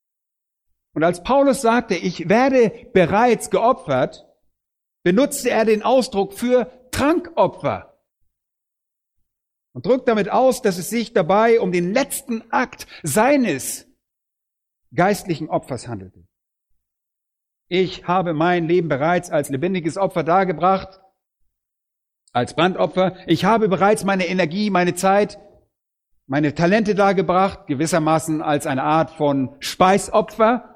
Und 0.95 1.05
als 1.05 1.23
Paulus 1.23 1.63
sagte, 1.63 1.95
ich 1.95 2.29
werde 2.29 2.91
bereits 2.93 3.49
geopfert, 3.49 4.29
benutzte 5.03 5.51
er 5.51 5.65
den 5.65 5.83
Ausdruck 5.83 6.33
für 6.35 6.71
Trankopfer 6.91 7.93
und 9.73 9.87
drückt 9.87 10.09
damit 10.09 10.31
aus, 10.31 10.63
dass 10.63 10.79
es 10.79 10.91
sich 10.91 11.13
dabei 11.13 11.61
um 11.61 11.73
den 11.73 11.93
letzten 11.93 12.51
Akt 12.53 12.87
seines 13.03 13.89
geistlichen 14.95 15.49
Opfers 15.49 15.89
handelte. 15.89 16.27
Ich 17.69 18.07
habe 18.07 18.35
mein 18.35 18.69
Leben 18.69 18.89
bereits 18.89 19.31
als 19.31 19.49
lebendiges 19.49 19.97
Opfer 19.97 20.25
dargebracht, 20.25 21.01
als 22.33 22.55
Brandopfer. 22.55 23.17
Ich 23.27 23.45
habe 23.45 23.69
bereits 23.69 24.05
meine 24.05 24.27
Energie, 24.27 24.69
meine 24.69 24.95
Zeit, 24.95 25.39
meine 26.27 26.55
Talente 26.55 26.95
dargebracht, 26.95 27.67
gewissermaßen 27.67 28.43
als 28.43 28.67
eine 28.67 28.83
Art 28.83 29.11
von 29.11 29.57
Speisopfer. 29.61 30.72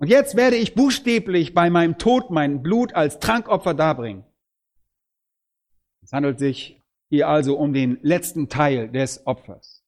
Und 0.00 0.08
jetzt 0.08 0.36
werde 0.36 0.56
ich 0.56 0.74
buchstäblich 0.74 1.54
bei 1.54 1.70
meinem 1.70 1.98
Tod 1.98 2.30
mein 2.30 2.62
Blut 2.62 2.94
als 2.94 3.18
Trankopfer 3.18 3.74
darbringen. 3.74 4.24
Es 6.02 6.12
handelt 6.12 6.38
sich 6.38 6.80
hier 7.10 7.28
also 7.28 7.58
um 7.58 7.72
den 7.72 7.98
letzten 8.02 8.48
Teil 8.48 8.90
des 8.90 9.26
Opfers. 9.26 9.84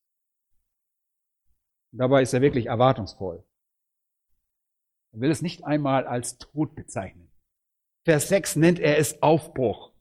Dabei 1.92 2.22
ist 2.22 2.34
er 2.34 2.40
wirklich 2.40 2.66
erwartungsvoll. 2.66 3.44
Er 5.12 5.20
will 5.20 5.30
es 5.30 5.42
nicht 5.42 5.64
einmal 5.64 6.06
als 6.06 6.38
Tod 6.38 6.74
bezeichnen. 6.74 7.30
Vers 8.04 8.28
6 8.28 8.56
nennt 8.56 8.78
er 8.78 8.98
es 8.98 9.22
Aufbruch. 9.22 9.92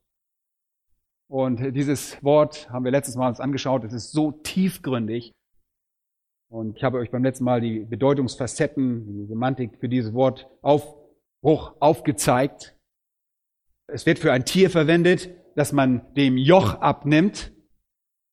Und 1.28 1.74
dieses 1.74 2.22
Wort 2.24 2.68
haben 2.70 2.84
wir 2.84 2.90
letztes 2.90 3.14
Mal 3.14 3.28
uns 3.28 3.40
angeschaut. 3.40 3.84
Es 3.84 3.92
ist 3.92 4.10
so 4.12 4.32
tiefgründig. 4.32 5.32
Und 6.50 6.76
ich 6.76 6.82
habe 6.82 6.98
euch 6.98 7.12
beim 7.12 7.22
letzten 7.22 7.44
Mal 7.44 7.60
die 7.60 7.78
Bedeutungsfacetten, 7.78 9.06
die 9.06 9.26
Semantik 9.26 9.78
für 9.78 9.88
dieses 9.88 10.12
Wort 10.12 10.48
Aufbruch 10.62 11.76
aufgezeigt. 11.78 12.76
Es 13.86 14.04
wird 14.04 14.18
für 14.18 14.32
ein 14.32 14.44
Tier 14.44 14.68
verwendet, 14.68 15.30
dass 15.54 15.70
man 15.72 16.12
dem 16.14 16.36
Joch 16.36 16.74
abnimmt. 16.80 17.52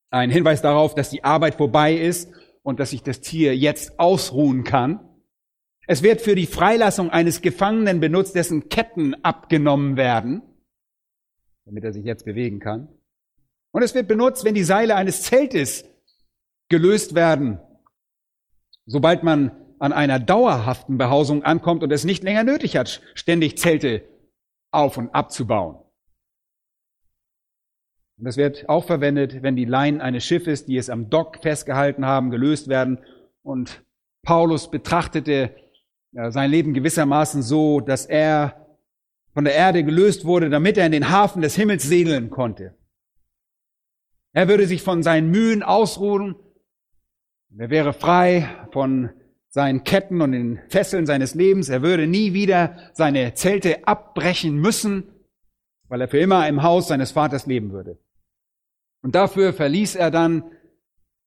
Ein 0.09 0.31
Hinweis 0.31 0.63
darauf, 0.63 0.95
dass 0.95 1.11
die 1.11 1.23
Arbeit 1.23 1.55
vorbei 1.55 1.93
ist 1.93 2.31
und 2.63 2.79
dass 2.79 2.89
sich 2.89 3.03
das 3.03 3.21
Tier 3.21 3.55
jetzt 3.55 3.99
ausruhen 3.99 4.63
kann. 4.63 5.07
Es 5.85 6.01
wird 6.01 6.19
für 6.19 6.33
die 6.33 6.47
Freilassung 6.47 7.11
eines 7.11 7.43
Gefangenen 7.43 7.99
benutzt, 7.99 8.33
dessen 8.33 8.67
Ketten 8.67 9.13
abgenommen 9.23 9.95
werden, 9.95 10.41
damit 11.65 11.83
er 11.83 11.93
sich 11.93 12.03
jetzt 12.03 12.25
bewegen 12.25 12.59
kann. 12.59 12.89
Und 13.71 13.83
es 13.83 13.93
wird 13.93 14.07
benutzt, 14.07 14.43
wenn 14.43 14.55
die 14.55 14.63
Seile 14.63 14.95
eines 14.95 15.21
Zeltes 15.21 15.85
gelöst 16.67 17.13
werden, 17.13 17.59
sobald 18.87 19.21
man 19.23 19.51
an 19.79 19.93
einer 19.93 20.19
dauerhaften 20.19 20.97
Behausung 20.97 21.43
ankommt 21.43 21.83
und 21.83 21.91
es 21.91 22.03
nicht 22.03 22.23
länger 22.23 22.43
nötig 22.43 22.75
hat, 22.75 23.01
ständig 23.13 23.57
Zelte 23.59 24.03
auf 24.71 24.97
und 24.97 25.13
abzubauen. 25.13 25.75
Und 28.17 28.25
das 28.25 28.37
wird 28.37 28.67
auch 28.67 28.85
verwendet, 28.85 29.43
wenn 29.43 29.55
die 29.55 29.65
Leinen 29.65 30.01
eines 30.01 30.25
Schiffes, 30.25 30.65
die 30.65 30.77
es 30.77 30.89
am 30.89 31.11
Dock 31.11 31.37
festgehalten 31.43 32.07
haben, 32.07 32.31
gelöst 32.31 32.67
werden. 32.67 32.97
Und 33.43 33.83
Paulus 34.23 34.71
betrachtete 34.71 35.55
sein 36.11 36.49
Leben 36.49 36.73
gewissermaßen 36.73 37.43
so, 37.43 37.79
dass 37.79 38.07
er 38.07 38.65
von 39.33 39.43
der 39.43 39.53
Erde 39.53 39.83
gelöst 39.83 40.25
wurde, 40.25 40.49
damit 40.49 40.77
er 40.77 40.87
in 40.87 40.91
den 40.91 41.11
Hafen 41.11 41.43
des 41.43 41.55
Himmels 41.55 41.83
segeln 41.83 42.31
konnte. 42.31 42.75
Er 44.33 44.47
würde 44.47 44.65
sich 44.65 44.81
von 44.81 45.03
seinen 45.03 45.29
Mühen 45.29 45.61
ausruhen. 45.61 46.35
Er 47.59 47.69
wäre 47.71 47.93
frei 47.93 48.47
von 48.71 49.09
seinen 49.49 49.83
Ketten 49.83 50.21
und 50.21 50.33
den 50.33 50.59
Fesseln 50.69 51.07
seines 51.07 51.33
Lebens. 51.33 51.69
Er 51.69 51.81
würde 51.81 52.05
nie 52.05 52.33
wieder 52.33 52.77
seine 52.93 53.33
Zelte 53.33 53.87
abbrechen 53.87 54.55
müssen, 54.55 55.03
weil 55.87 56.01
er 56.01 56.07
für 56.07 56.19
immer 56.19 56.47
im 56.47 56.61
Haus 56.61 56.89
seines 56.89 57.11
Vaters 57.11 57.47
leben 57.47 57.71
würde. 57.71 57.97
Und 59.01 59.15
dafür 59.15 59.53
verließ 59.53 59.95
er 59.95 60.11
dann 60.11 60.43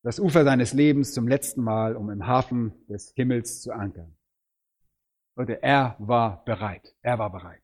das 0.03 0.21
Ufer 0.21 0.45
seines 0.45 0.73
Lebens 0.73 1.13
zum 1.13 1.27
letzten 1.27 1.63
Mal, 1.63 1.97
um 1.97 2.11
im 2.11 2.27
Hafen 2.27 2.73
des 2.87 3.13
Himmels 3.17 3.61
zu 3.61 3.73
ankern. 3.73 4.17
Leute, 5.37 5.63
er 5.63 5.97
war 5.99 6.45
bereit. 6.45 6.95
Er 7.03 7.19
war 7.19 7.31
bereit. 7.31 7.63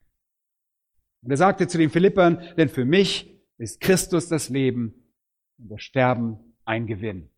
Und 1.23 1.31
er 1.31 1.37
sagte 1.37 1.69
zu 1.69 1.79
den 1.79 1.91
Philippern, 1.91 2.43
denn 2.57 2.69
für 2.69 2.85
mich 2.85 3.41
ist 3.59 3.81
Christus 3.81 4.29
das 4.29 4.49
Leben 4.49 5.13
und 5.59 5.71
das 5.71 5.83
Sterben 5.83 6.57
ein 6.65 6.87
Gewinn. 6.87 7.31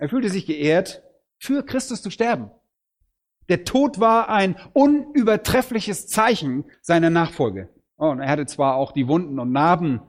Er 0.00 0.08
fühlte 0.08 0.30
sich 0.30 0.46
geehrt, 0.46 1.02
für 1.38 1.62
Christus 1.62 2.00
zu 2.00 2.10
sterben. 2.10 2.50
Der 3.50 3.64
Tod 3.64 4.00
war 4.00 4.30
ein 4.30 4.56
unübertreffliches 4.72 6.06
Zeichen 6.06 6.64
seiner 6.80 7.10
Nachfolge. 7.10 7.68
Oh, 7.98 8.08
und 8.08 8.20
er 8.20 8.30
hatte 8.30 8.46
zwar 8.46 8.76
auch 8.76 8.92
die 8.92 9.08
Wunden 9.08 9.38
und 9.38 9.52
Narben 9.52 10.00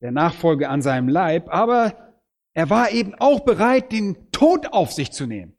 der 0.00 0.10
Nachfolge 0.10 0.70
an 0.70 0.80
seinem 0.80 1.08
Leib, 1.08 1.52
aber 1.52 2.14
er 2.54 2.70
war 2.70 2.92
eben 2.92 3.14
auch 3.14 3.40
bereit, 3.40 3.92
den 3.92 4.30
Tod 4.32 4.72
auf 4.72 4.92
sich 4.92 5.12
zu 5.12 5.26
nehmen. 5.26 5.54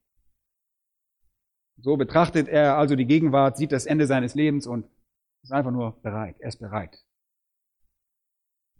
So 1.80 1.98
betrachtet 1.98 2.48
er 2.48 2.78
also 2.78 2.96
die 2.96 3.06
Gegenwart, 3.06 3.58
sieht 3.58 3.72
das 3.72 3.86
Ende 3.86 4.08
seines 4.08 4.34
Lebens 4.34 4.66
und 4.66 4.88
ist 5.44 5.52
einfach 5.52 5.72
nur 5.72 6.02
bereit. 6.02 6.38
Er 6.40 6.48
ist 6.48 6.60
bereit. 6.60 7.06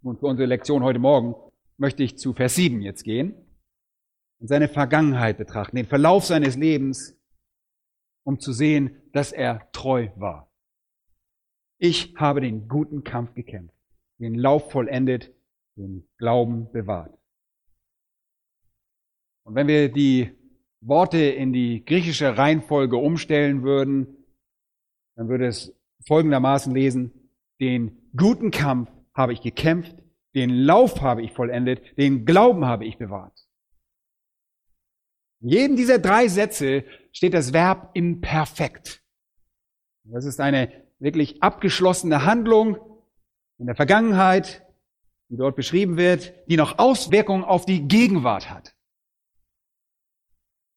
Und 0.02 0.18
für 0.18 0.26
unsere 0.26 0.48
Lektion 0.48 0.82
heute 0.82 0.98
Morgen 0.98 1.36
möchte 1.76 2.02
ich 2.02 2.18
zu 2.18 2.32
Vers 2.32 2.56
7 2.56 2.80
jetzt 2.80 3.04
gehen 3.04 3.44
und 4.40 4.48
seine 4.48 4.68
Vergangenheit 4.68 5.38
betrachten, 5.38 5.76
den 5.76 5.86
Verlauf 5.86 6.24
seines 6.24 6.56
Lebens, 6.56 7.16
um 8.24 8.38
zu 8.38 8.52
sehen, 8.52 9.02
dass 9.12 9.32
er 9.32 9.70
treu 9.72 10.08
war. 10.16 10.52
Ich 11.80 12.14
habe 12.16 12.40
den 12.40 12.68
guten 12.68 13.04
Kampf 13.04 13.34
gekämpft, 13.34 13.74
den 14.18 14.34
Lauf 14.34 14.70
vollendet, 14.70 15.32
den 15.76 16.08
Glauben 16.18 16.70
bewahrt. 16.72 17.16
Und 19.44 19.54
wenn 19.54 19.68
wir 19.68 19.90
die 19.90 20.30
Worte 20.80 21.18
in 21.18 21.52
die 21.52 21.84
griechische 21.84 22.36
Reihenfolge 22.36 22.96
umstellen 22.96 23.62
würden, 23.62 24.26
dann 25.16 25.28
würde 25.28 25.46
es 25.46 25.74
folgendermaßen 26.06 26.72
lesen, 26.72 27.30
den 27.60 28.10
guten 28.16 28.50
Kampf 28.50 28.90
habe 29.14 29.32
ich 29.32 29.40
gekämpft, 29.40 29.96
den 30.34 30.50
Lauf 30.50 31.00
habe 31.00 31.22
ich 31.22 31.32
vollendet, 31.32 31.96
den 31.96 32.24
Glauben 32.24 32.66
habe 32.66 32.84
ich 32.84 32.98
bewahrt. 32.98 33.47
In 35.40 35.48
jedem 35.48 35.76
dieser 35.76 35.98
drei 35.98 36.28
Sätze 36.28 36.84
steht 37.12 37.34
das 37.34 37.52
Verb 37.52 37.90
im 37.94 38.20
Perfekt. 38.20 39.02
Das 40.04 40.24
ist 40.24 40.40
eine 40.40 40.72
wirklich 40.98 41.42
abgeschlossene 41.42 42.24
Handlung 42.24 42.78
in 43.58 43.66
der 43.66 43.76
Vergangenheit, 43.76 44.66
die 45.28 45.36
dort 45.36 45.56
beschrieben 45.56 45.96
wird, 45.96 46.32
die 46.48 46.56
noch 46.56 46.78
Auswirkungen 46.78 47.44
auf 47.44 47.66
die 47.66 47.86
Gegenwart 47.86 48.50
hat. 48.50 48.74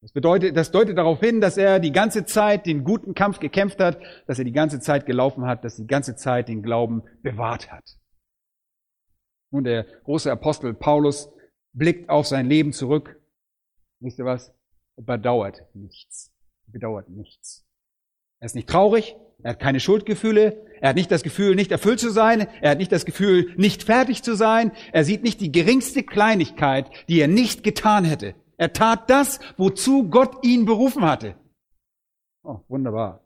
Das 0.02 0.12
bedeutet, 0.12 0.56
das 0.56 0.72
deutet 0.72 0.98
darauf 0.98 1.20
hin, 1.20 1.40
dass 1.40 1.56
er 1.56 1.78
die 1.78 1.92
ganze 1.92 2.24
Zeit 2.24 2.66
den 2.66 2.82
guten 2.82 3.14
Kampf 3.14 3.38
gekämpft 3.38 3.78
hat, 3.78 4.00
dass 4.26 4.38
er 4.38 4.44
die 4.44 4.52
ganze 4.52 4.80
Zeit 4.80 5.06
gelaufen 5.06 5.46
hat, 5.46 5.64
dass 5.64 5.78
er 5.78 5.84
die 5.84 5.88
ganze 5.88 6.16
Zeit 6.16 6.48
den 6.48 6.62
Glauben 6.62 7.04
bewahrt 7.22 7.70
hat. 7.70 7.84
Nun, 9.52 9.62
der 9.62 9.84
große 10.04 10.30
Apostel 10.30 10.74
Paulus 10.74 11.32
blickt 11.72 12.10
auf 12.10 12.26
sein 12.26 12.48
Leben 12.48 12.72
zurück. 12.72 13.21
Wisst 14.02 14.18
ihr 14.18 14.24
was? 14.24 14.52
Er 14.96 15.04
bedauert 15.04 15.62
nichts. 15.74 16.32
Er 16.66 16.72
bedauert 16.72 17.08
nichts. 17.08 17.64
Er 18.40 18.46
ist 18.46 18.56
nicht 18.56 18.68
traurig, 18.68 19.14
er 19.44 19.50
hat 19.50 19.60
keine 19.60 19.78
Schuldgefühle, 19.78 20.66
er 20.80 20.88
hat 20.88 20.96
nicht 20.96 21.12
das 21.12 21.22
Gefühl, 21.22 21.54
nicht 21.54 21.70
erfüllt 21.70 22.00
zu 22.00 22.10
sein, 22.10 22.48
er 22.60 22.72
hat 22.72 22.78
nicht 22.78 22.90
das 22.90 23.04
Gefühl, 23.04 23.54
nicht 23.56 23.84
fertig 23.84 24.24
zu 24.24 24.34
sein, 24.34 24.72
er 24.92 25.04
sieht 25.04 25.22
nicht 25.22 25.40
die 25.40 25.52
geringste 25.52 26.02
Kleinigkeit, 26.02 26.90
die 27.08 27.20
er 27.20 27.28
nicht 27.28 27.62
getan 27.62 28.04
hätte. 28.04 28.34
Er 28.56 28.72
tat 28.72 29.08
das, 29.08 29.38
wozu 29.56 30.08
Gott 30.10 30.44
ihn 30.44 30.64
berufen 30.64 31.04
hatte. 31.04 31.36
Oh, 32.42 32.58
wunderbar. 32.66 33.24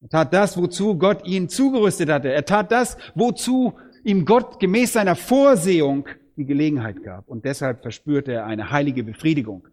Er 0.00 0.08
tat 0.08 0.32
das, 0.32 0.56
wozu 0.56 0.96
Gott 0.96 1.26
ihn 1.26 1.50
zugerüstet 1.50 2.08
hatte. 2.08 2.32
Er 2.32 2.46
tat 2.46 2.72
das, 2.72 2.96
wozu 3.14 3.74
ihm 4.04 4.24
Gott 4.24 4.58
gemäß 4.58 4.94
seiner 4.94 5.16
Vorsehung 5.16 6.08
die 6.36 6.46
Gelegenheit 6.46 7.02
gab. 7.02 7.28
Und 7.28 7.44
deshalb 7.44 7.82
verspürte 7.82 8.32
er 8.32 8.46
eine 8.46 8.70
heilige 8.70 9.04
Befriedigung, 9.04 9.68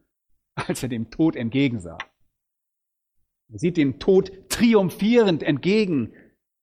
als 0.55 0.81
er 0.83 0.89
dem 0.89 1.09
Tod 1.09 1.35
entgegensah. 1.35 1.97
Er 3.51 3.59
sieht 3.59 3.77
dem 3.77 3.99
Tod 3.99 4.49
triumphierend 4.49 5.43
entgegen 5.43 6.13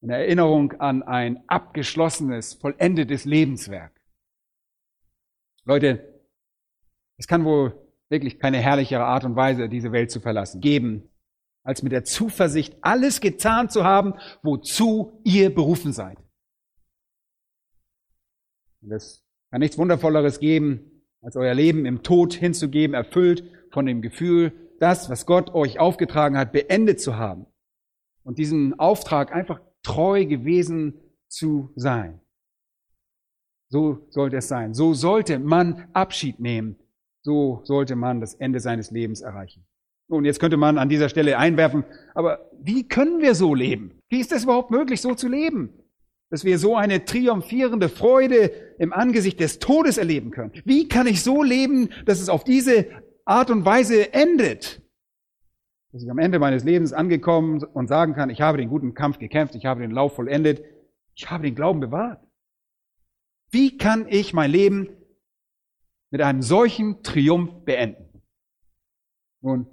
in 0.01 0.11
Erinnerung 0.11 0.73
an 0.81 1.03
ein 1.03 1.49
abgeschlossenes, 1.49 2.55
vollendetes 2.55 3.25
Lebenswerk. 3.25 3.93
Leute, 5.65 6.21
es 7.19 7.29
kann 7.29 7.45
wohl 7.45 7.79
wirklich 8.09 8.41
keine 8.41 8.59
herrlichere 8.59 9.05
Art 9.05 9.25
und 9.25 9.37
Weise, 9.37 9.69
diese 9.69 9.93
Welt 9.93 10.11
zu 10.11 10.21
verlassen, 10.21 10.61
geben, 10.61 11.09
als 11.63 11.85
mit 11.85 11.93
der 11.93 12.05
Zuversicht, 12.05 12.77
alles 12.83 13.21
getan 13.21 13.71
zu 13.71 13.85
haben, 13.85 14.15
wozu 14.43 15.21
ihr 15.25 15.55
berufen 15.55 15.93
seid. 15.93 16.19
Und 18.83 18.91
es 18.91 19.25
kann 19.51 19.61
nichts 19.61 19.79
Wundervolleres 19.79 20.41
geben, 20.41 21.05
als 21.21 21.37
euer 21.37 21.55
Leben 21.55 21.87
im 21.87 22.03
Tod 22.03 22.35
hinzugeben, 22.35 22.95
erfüllt 22.95 23.45
von 23.73 23.87
dem 23.87 24.03
Gefühl, 24.03 24.53
das, 24.79 25.11
was 25.11 25.27
Gott 25.27 25.55
euch 25.55 25.79
aufgetragen 25.79 26.37
hat, 26.37 26.53
beendet 26.53 27.01
zu 27.01 27.17
haben 27.17 27.47
und 28.25 28.39
diesen 28.39 28.79
Auftrag 28.79 29.35
einfach 29.35 29.61
treu 29.83 30.25
gewesen 30.27 31.01
zu 31.29 31.73
sein. 31.77 32.21
So 33.69 34.07
sollte 34.11 34.37
es 34.37 34.49
sein. 34.49 34.75
So 34.75 34.93
sollte 34.93 35.39
man 35.39 35.89
Abschied 35.93 36.41
nehmen. 36.41 36.77
So 37.23 37.61
sollte 37.65 37.97
man 37.97 38.21
das 38.21 38.35
Ende 38.35 38.61
seines 38.61 38.91
Lebens 38.91 39.23
erreichen. 39.23 39.65
Und 40.09 40.27
jetzt 40.27 40.41
könnte 40.41 40.59
man 40.59 40.77
an 40.77 40.91
dieser 40.91 41.09
Stelle 41.09 41.39
einwerfen, 41.39 41.85
aber 42.15 42.51
wie 42.61 42.87
können 42.87 43.23
wir 43.23 43.35
so 43.35 43.55
leben? 43.55 43.99
Wie 44.11 44.21
ist 44.21 44.33
es 44.33 44.45
überhaupt 44.45 44.71
möglich, 44.71 45.01
so 45.01 45.15
zu 45.15 45.29
leben? 45.29 45.71
Dass 46.29 46.45
wir 46.45 46.59
so 46.59 46.77
eine 46.77 47.05
triumphierende 47.05 47.89
Freude 47.89 48.51
im 48.79 48.93
Angesicht 48.93 49.41
des 49.41 49.59
Todes 49.59 49.97
erleben 49.97 50.31
können. 50.31 50.53
Wie 50.65 50.89
kann 50.89 51.07
ich 51.07 51.23
so 51.23 51.43
leben, 51.43 51.89
dass 52.05 52.21
es 52.21 52.29
auf 52.29 52.45
diese 52.45 52.87
Art 53.25 53.51
und 53.51 53.65
Weise 53.65 54.13
endet? 54.13 54.83
Dass 55.93 56.03
ich 56.03 56.11
am 56.11 56.19
Ende 56.19 56.39
meines 56.39 56.65
Lebens 56.65 56.93
angekommen 56.93 57.63
und 57.63 57.87
sagen 57.87 58.15
kann, 58.15 58.31
ich 58.31 58.41
habe 58.41 58.59
den 58.59 58.69
guten 58.69 58.95
Kampf 58.95 59.19
gekämpft, 59.19 59.55
ich 59.55 59.67
habe 59.67 59.83
den 59.83 59.91
Lauf 59.91 60.15
vollendet, 60.15 60.65
ich 61.15 61.31
habe 61.31 61.45
den 61.45 61.55
Glauben 61.55 61.81
bewahrt. 61.81 62.27
Wie 63.51 63.77
kann 63.77 64.07
ich 64.09 64.33
mein 64.33 64.51
Leben 64.51 64.89
mit 66.11 66.23
einem 66.23 66.43
solchen 66.43 67.03
Triumph 67.03 67.65
beenden? 67.65 68.23
Nun, 69.43 69.67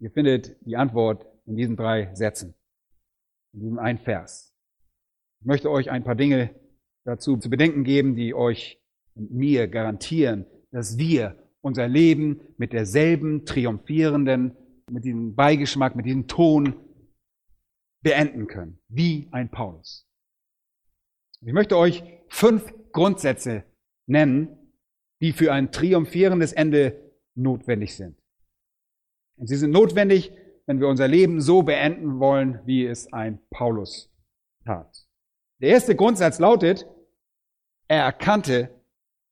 ihr 0.00 0.10
findet 0.10 0.56
die 0.66 0.76
Antwort 0.76 1.26
in 1.46 1.56
diesen 1.56 1.76
drei 1.76 2.12
Sätzen, 2.14 2.54
in 3.52 3.60
diesem 3.60 3.78
einen 3.78 3.98
Vers. 3.98 4.52
Ich 5.40 5.46
möchte 5.46 5.70
euch 5.70 5.90
ein 5.90 6.02
paar 6.02 6.16
Dinge 6.16 6.54
dazu 7.04 7.36
zu 7.36 7.48
bedenken 7.48 7.84
geben, 7.84 8.16
die 8.16 8.34
euch 8.34 8.82
und 9.14 9.30
mir 9.30 9.68
garantieren, 9.68 10.46
dass 10.72 10.98
wir 10.98 11.47
unser 11.60 11.88
Leben 11.88 12.40
mit 12.56 12.72
derselben 12.72 13.44
triumphierenden, 13.44 14.56
mit 14.90 15.04
diesem 15.04 15.34
Beigeschmack, 15.34 15.96
mit 15.96 16.06
diesem 16.06 16.26
Ton 16.26 16.74
beenden 18.02 18.46
können, 18.46 18.78
wie 18.88 19.28
ein 19.32 19.50
Paulus. 19.50 20.08
Ich 21.40 21.52
möchte 21.52 21.76
euch 21.76 22.02
fünf 22.28 22.72
Grundsätze 22.92 23.64
nennen, 24.06 24.72
die 25.20 25.32
für 25.32 25.52
ein 25.52 25.72
triumphierendes 25.72 26.52
Ende 26.52 27.12
notwendig 27.34 27.96
sind. 27.96 28.16
Und 29.36 29.48
sie 29.48 29.56
sind 29.56 29.70
notwendig, 29.70 30.32
wenn 30.66 30.80
wir 30.80 30.88
unser 30.88 31.08
Leben 31.08 31.40
so 31.40 31.62
beenden 31.62 32.18
wollen, 32.18 32.60
wie 32.64 32.86
es 32.86 33.12
ein 33.12 33.40
Paulus 33.50 34.12
tat. 34.64 35.06
Der 35.60 35.70
erste 35.70 35.96
Grundsatz 35.96 36.38
lautet, 36.38 36.86
er 37.88 38.04
erkannte, 38.04 38.70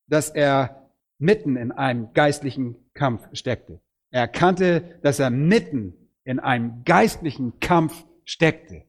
dass 0.09 0.31
er 0.31 0.86
mitten 1.19 1.57
in 1.57 1.73
einem 1.73 2.13
geistlichen 2.13 2.77
Kampf 2.95 3.29
steckte. 3.33 3.81
Er 4.11 4.23
erkannte, 4.23 4.99
dass 5.03 5.19
er 5.19 5.31
mitten 5.31 5.95
in 6.25 6.41
einem 6.41 6.85
geistlichen 6.85 7.61
Kampf 7.61 8.05
steckte. 8.25 8.85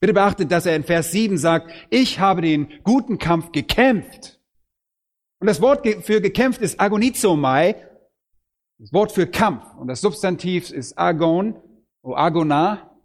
Bitte 0.00 0.12
beachtet, 0.12 0.52
dass 0.52 0.66
er 0.66 0.76
in 0.76 0.84
Vers 0.84 1.10
7 1.10 1.38
sagt, 1.38 1.72
ich 1.90 2.20
habe 2.20 2.40
den 2.40 2.68
guten 2.84 3.18
Kampf 3.18 3.52
gekämpft. 3.52 4.40
Und 5.40 5.46
das 5.46 5.60
Wort 5.60 5.86
für 6.04 6.20
gekämpft 6.20 6.60
ist 6.60 6.80
agonizomai, 6.80 7.74
das 8.78 8.92
Wort 8.92 9.12
für 9.12 9.26
Kampf. 9.26 9.64
Und 9.76 9.88
das 9.88 10.00
Substantiv 10.00 10.70
ist 10.70 10.96
agon, 10.98 11.60
o 12.02 12.14
agona. 12.14 12.96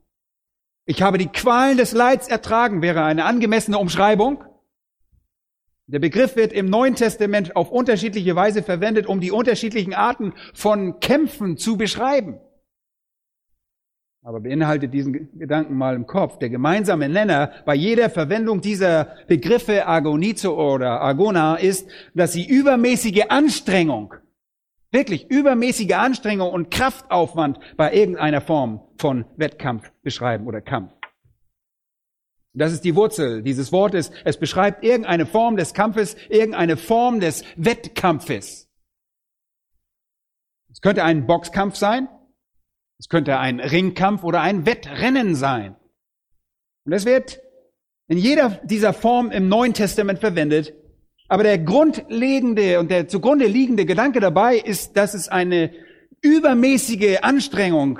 Ich 0.85 1.01
habe 1.01 1.17
die 1.17 1.27
Qualen 1.27 1.77
des 1.77 1.93
Leids 1.93 2.27
ertragen, 2.27 2.81
wäre 2.81 3.03
eine 3.03 3.25
angemessene 3.25 3.77
Umschreibung. 3.77 4.43
Der 5.87 5.99
Begriff 5.99 6.35
wird 6.35 6.53
im 6.53 6.69
Neuen 6.69 6.95
Testament 6.95 7.55
auf 7.55 7.71
unterschiedliche 7.71 8.35
Weise 8.35 8.63
verwendet, 8.63 9.07
um 9.07 9.19
die 9.19 9.31
unterschiedlichen 9.31 9.93
Arten 9.93 10.33
von 10.53 10.99
Kämpfen 10.99 11.57
zu 11.57 11.77
beschreiben 11.77 12.39
aber 14.23 14.39
beinhaltet 14.39 14.93
diesen 14.93 15.37
Gedanken 15.37 15.75
mal 15.75 15.95
im 15.95 16.07
Kopf. 16.07 16.39
Der 16.39 16.49
gemeinsame 16.49 17.09
Nenner 17.09 17.51
bei 17.65 17.75
jeder 17.75 18.09
Verwendung 18.09 18.61
dieser 18.61 19.15
Begriffe 19.27 19.85
Agonizo 19.85 20.53
oder 20.53 21.01
Agona 21.01 21.55
ist, 21.55 21.89
dass 22.13 22.31
sie 22.31 22.47
übermäßige 22.47 23.25
Anstrengung, 23.29 24.13
wirklich 24.91 25.29
übermäßige 25.29 25.93
Anstrengung 25.95 26.51
und 26.51 26.71
Kraftaufwand 26.71 27.59
bei 27.75 27.93
irgendeiner 27.93 28.39
Form 28.39 28.81
von 28.97 29.25
Wettkampf 29.35 29.91
beschreiben 30.03 30.47
oder 30.47 30.61
Kampf. 30.61 30.93
Das 32.55 32.71
ist 32.71 32.83
die 32.83 32.95
Wurzel 32.95 33.41
dieses 33.41 33.71
Wortes. 33.71 34.11
Es 34.25 34.37
beschreibt 34.37 34.83
irgendeine 34.83 35.25
Form 35.25 35.57
des 35.57 35.73
Kampfes, 35.73 36.15
irgendeine 36.29 36.77
Form 36.77 37.19
des 37.19 37.43
Wettkampfes. 37.55 38.69
Es 40.71 40.81
könnte 40.81 41.03
ein 41.03 41.25
Boxkampf 41.25 41.75
sein, 41.75 42.07
es 42.99 43.09
könnte 43.09 43.39
ein 43.39 43.59
Ringkampf 43.59 44.23
oder 44.23 44.41
ein 44.41 44.65
Wettrennen 44.65 45.35
sein. 45.35 45.75
Und 46.85 46.93
es 46.93 47.05
wird 47.05 47.39
in 48.07 48.17
jeder 48.17 48.61
dieser 48.63 48.93
Form 48.93 49.31
im 49.31 49.49
Neuen 49.49 49.73
Testament 49.73 50.19
verwendet. 50.19 50.73
Aber 51.27 51.43
der 51.43 51.57
grundlegende 51.57 52.79
und 52.79 52.91
der 52.91 53.07
zugrunde 53.07 53.47
liegende 53.47 53.85
Gedanke 53.85 54.19
dabei 54.19 54.57
ist, 54.57 54.95
dass 54.97 55.13
es 55.13 55.29
eine 55.29 55.73
übermäßige 56.21 57.19
Anstrengung 57.21 57.99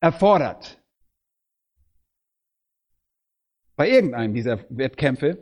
erfordert. 0.00 0.79
Bei 3.80 3.88
irgendeinem 3.88 4.34
dieser 4.34 4.62
Wettkämpfe, 4.68 5.38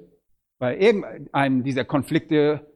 bei 0.60 0.78
irgendeinem 0.78 1.64
dieser 1.64 1.84
Konflikte 1.84 2.72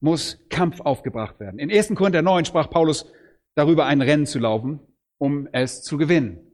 muss 0.00 0.42
Kampf 0.48 0.80
aufgebracht 0.80 1.38
werden. 1.38 1.58
In 1.58 1.70
1. 1.70 1.94
Korinther 1.94 2.22
9 2.22 2.46
sprach 2.46 2.70
Paulus 2.70 3.12
darüber 3.54 3.84
ein 3.84 4.00
Rennen 4.00 4.24
zu 4.24 4.38
laufen, 4.38 4.80
um 5.18 5.50
es 5.52 5.82
zu 5.82 5.98
gewinnen. 5.98 6.50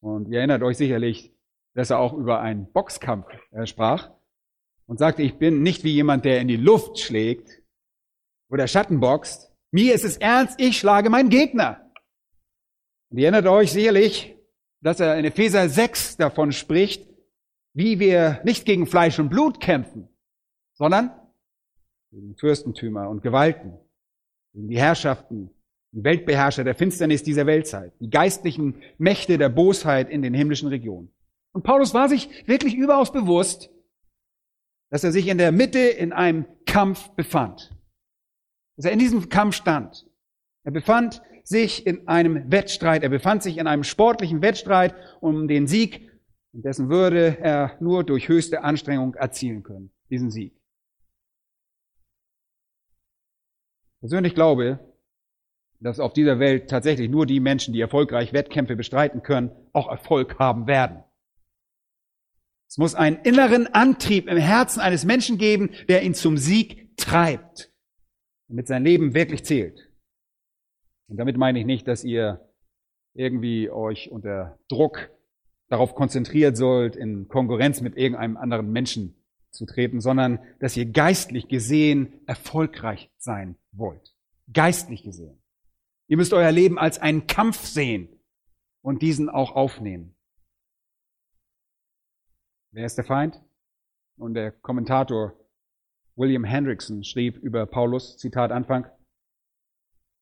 Und 0.00 0.28
ihr 0.28 0.40
erinnert 0.40 0.62
euch 0.62 0.76
sicherlich, 0.76 1.34
dass 1.72 1.88
er 1.88 2.00
auch 2.00 2.12
über 2.12 2.42
einen 2.42 2.70
Boxkampf 2.70 3.26
äh, 3.52 3.64
sprach 3.64 4.10
und 4.84 4.98
sagte, 4.98 5.22
ich 5.22 5.38
bin 5.38 5.62
nicht 5.62 5.84
wie 5.84 5.94
jemand, 5.94 6.26
der 6.26 6.42
in 6.42 6.48
die 6.48 6.56
Luft 6.56 6.98
schlägt 6.98 7.62
oder 8.50 8.68
Schatten 8.68 9.00
boxt. 9.00 9.56
Mir 9.70 9.94
ist 9.94 10.04
es 10.04 10.18
ernst, 10.18 10.60
ich 10.60 10.78
schlage 10.78 11.08
meinen 11.08 11.30
Gegner. 11.30 11.90
Und 13.08 13.16
ihr 13.16 13.24
erinnert 13.24 13.46
euch 13.46 13.72
sicherlich, 13.72 14.37
dass 14.80 15.00
er 15.00 15.18
in 15.18 15.24
Epheser 15.24 15.68
6 15.68 16.16
davon 16.16 16.52
spricht, 16.52 17.08
wie 17.74 17.98
wir 17.98 18.40
nicht 18.44 18.64
gegen 18.64 18.86
Fleisch 18.86 19.18
und 19.18 19.28
Blut 19.28 19.60
kämpfen, 19.60 20.08
sondern 20.74 21.10
gegen 22.10 22.36
Fürstentümer 22.36 23.08
und 23.08 23.22
Gewalten, 23.22 23.78
gegen 24.52 24.68
die 24.68 24.78
Herrschaften, 24.78 25.50
die 25.92 26.04
Weltbeherrscher 26.04 26.64
der 26.64 26.74
Finsternis 26.74 27.22
dieser 27.22 27.46
Weltzeit, 27.46 27.92
die 28.00 28.10
geistlichen 28.10 28.82
Mächte 28.98 29.38
der 29.38 29.48
Bosheit 29.48 30.10
in 30.10 30.22
den 30.22 30.34
himmlischen 30.34 30.68
Regionen. 30.68 31.10
Und 31.52 31.62
Paulus 31.62 31.94
war 31.94 32.08
sich 32.08 32.28
wirklich 32.46 32.74
überaus 32.74 33.12
bewusst, 33.12 33.70
dass 34.90 35.04
er 35.04 35.12
sich 35.12 35.28
in 35.28 35.38
der 35.38 35.52
Mitte 35.52 35.80
in 35.80 36.12
einem 36.12 36.46
Kampf 36.66 37.10
befand. 37.10 37.74
Dass 38.76 38.86
er 38.86 38.92
in 38.92 38.98
diesem 38.98 39.28
Kampf 39.28 39.56
stand. 39.56 40.06
Er 40.64 40.72
befand 40.72 41.22
sich 41.48 41.86
in 41.86 42.06
einem 42.08 42.50
Wettstreit. 42.50 43.02
Er 43.02 43.08
befand 43.08 43.42
sich 43.42 43.58
in 43.58 43.66
einem 43.66 43.84
sportlichen 43.84 44.42
Wettstreit 44.42 44.94
um 45.20 45.48
den 45.48 45.66
Sieg, 45.66 46.10
dessen 46.52 46.90
würde 46.90 47.38
er 47.40 47.76
nur 47.80 48.04
durch 48.04 48.28
höchste 48.28 48.64
Anstrengung 48.64 49.14
erzielen 49.14 49.62
können. 49.62 49.90
Diesen 50.10 50.30
Sieg. 50.30 50.58
persönlich 54.00 54.34
glaube, 54.34 54.78
dass 55.80 56.00
auf 56.00 56.12
dieser 56.12 56.38
Welt 56.38 56.68
tatsächlich 56.68 57.08
nur 57.08 57.26
die 57.26 57.40
Menschen, 57.40 57.72
die 57.72 57.80
erfolgreich 57.80 58.32
Wettkämpfe 58.32 58.76
bestreiten 58.76 59.22
können, 59.22 59.50
auch 59.72 59.88
Erfolg 59.88 60.38
haben 60.38 60.66
werden. 60.66 61.04
Es 62.68 62.78
muss 62.78 62.94
einen 62.94 63.16
inneren 63.22 63.66
Antrieb 63.68 64.28
im 64.28 64.36
Herzen 64.36 64.80
eines 64.80 65.04
Menschen 65.04 65.38
geben, 65.38 65.70
der 65.88 66.02
ihn 66.02 66.14
zum 66.14 66.36
Sieg 66.36 66.96
treibt, 66.96 67.72
damit 68.48 68.66
sein 68.66 68.84
Leben 68.84 69.14
wirklich 69.14 69.44
zählt. 69.44 69.87
Und 71.08 71.16
damit 71.16 71.36
meine 71.36 71.58
ich 71.58 71.66
nicht, 71.66 71.88
dass 71.88 72.04
ihr 72.04 72.46
irgendwie 73.14 73.70
euch 73.70 74.10
unter 74.10 74.58
Druck 74.68 75.10
darauf 75.68 75.94
konzentriert 75.94 76.56
sollt, 76.56 76.96
in 76.96 77.28
Konkurrenz 77.28 77.80
mit 77.80 77.96
irgendeinem 77.96 78.36
anderen 78.36 78.70
Menschen 78.70 79.14
zu 79.50 79.66
treten, 79.66 80.00
sondern 80.00 80.38
dass 80.60 80.76
ihr 80.76 80.86
geistlich 80.86 81.48
gesehen 81.48 82.20
erfolgreich 82.26 83.10
sein 83.18 83.56
wollt. 83.72 84.14
Geistlich 84.52 85.02
gesehen. 85.02 85.42
Ihr 86.06 86.16
müsst 86.16 86.32
euer 86.32 86.52
Leben 86.52 86.78
als 86.78 86.98
einen 86.98 87.26
Kampf 87.26 87.66
sehen 87.66 88.08
und 88.82 89.02
diesen 89.02 89.28
auch 89.28 89.52
aufnehmen. 89.52 90.14
Wer 92.70 92.86
ist 92.86 92.96
der 92.96 93.04
Feind? 93.04 93.42
Und 94.16 94.34
der 94.34 94.52
Kommentator 94.52 95.34
William 96.16 96.44
Hendrickson 96.44 97.04
schrieb 97.04 97.36
über 97.36 97.66
Paulus, 97.66 98.16
Zitat 98.16 98.52
Anfang, 98.52 98.86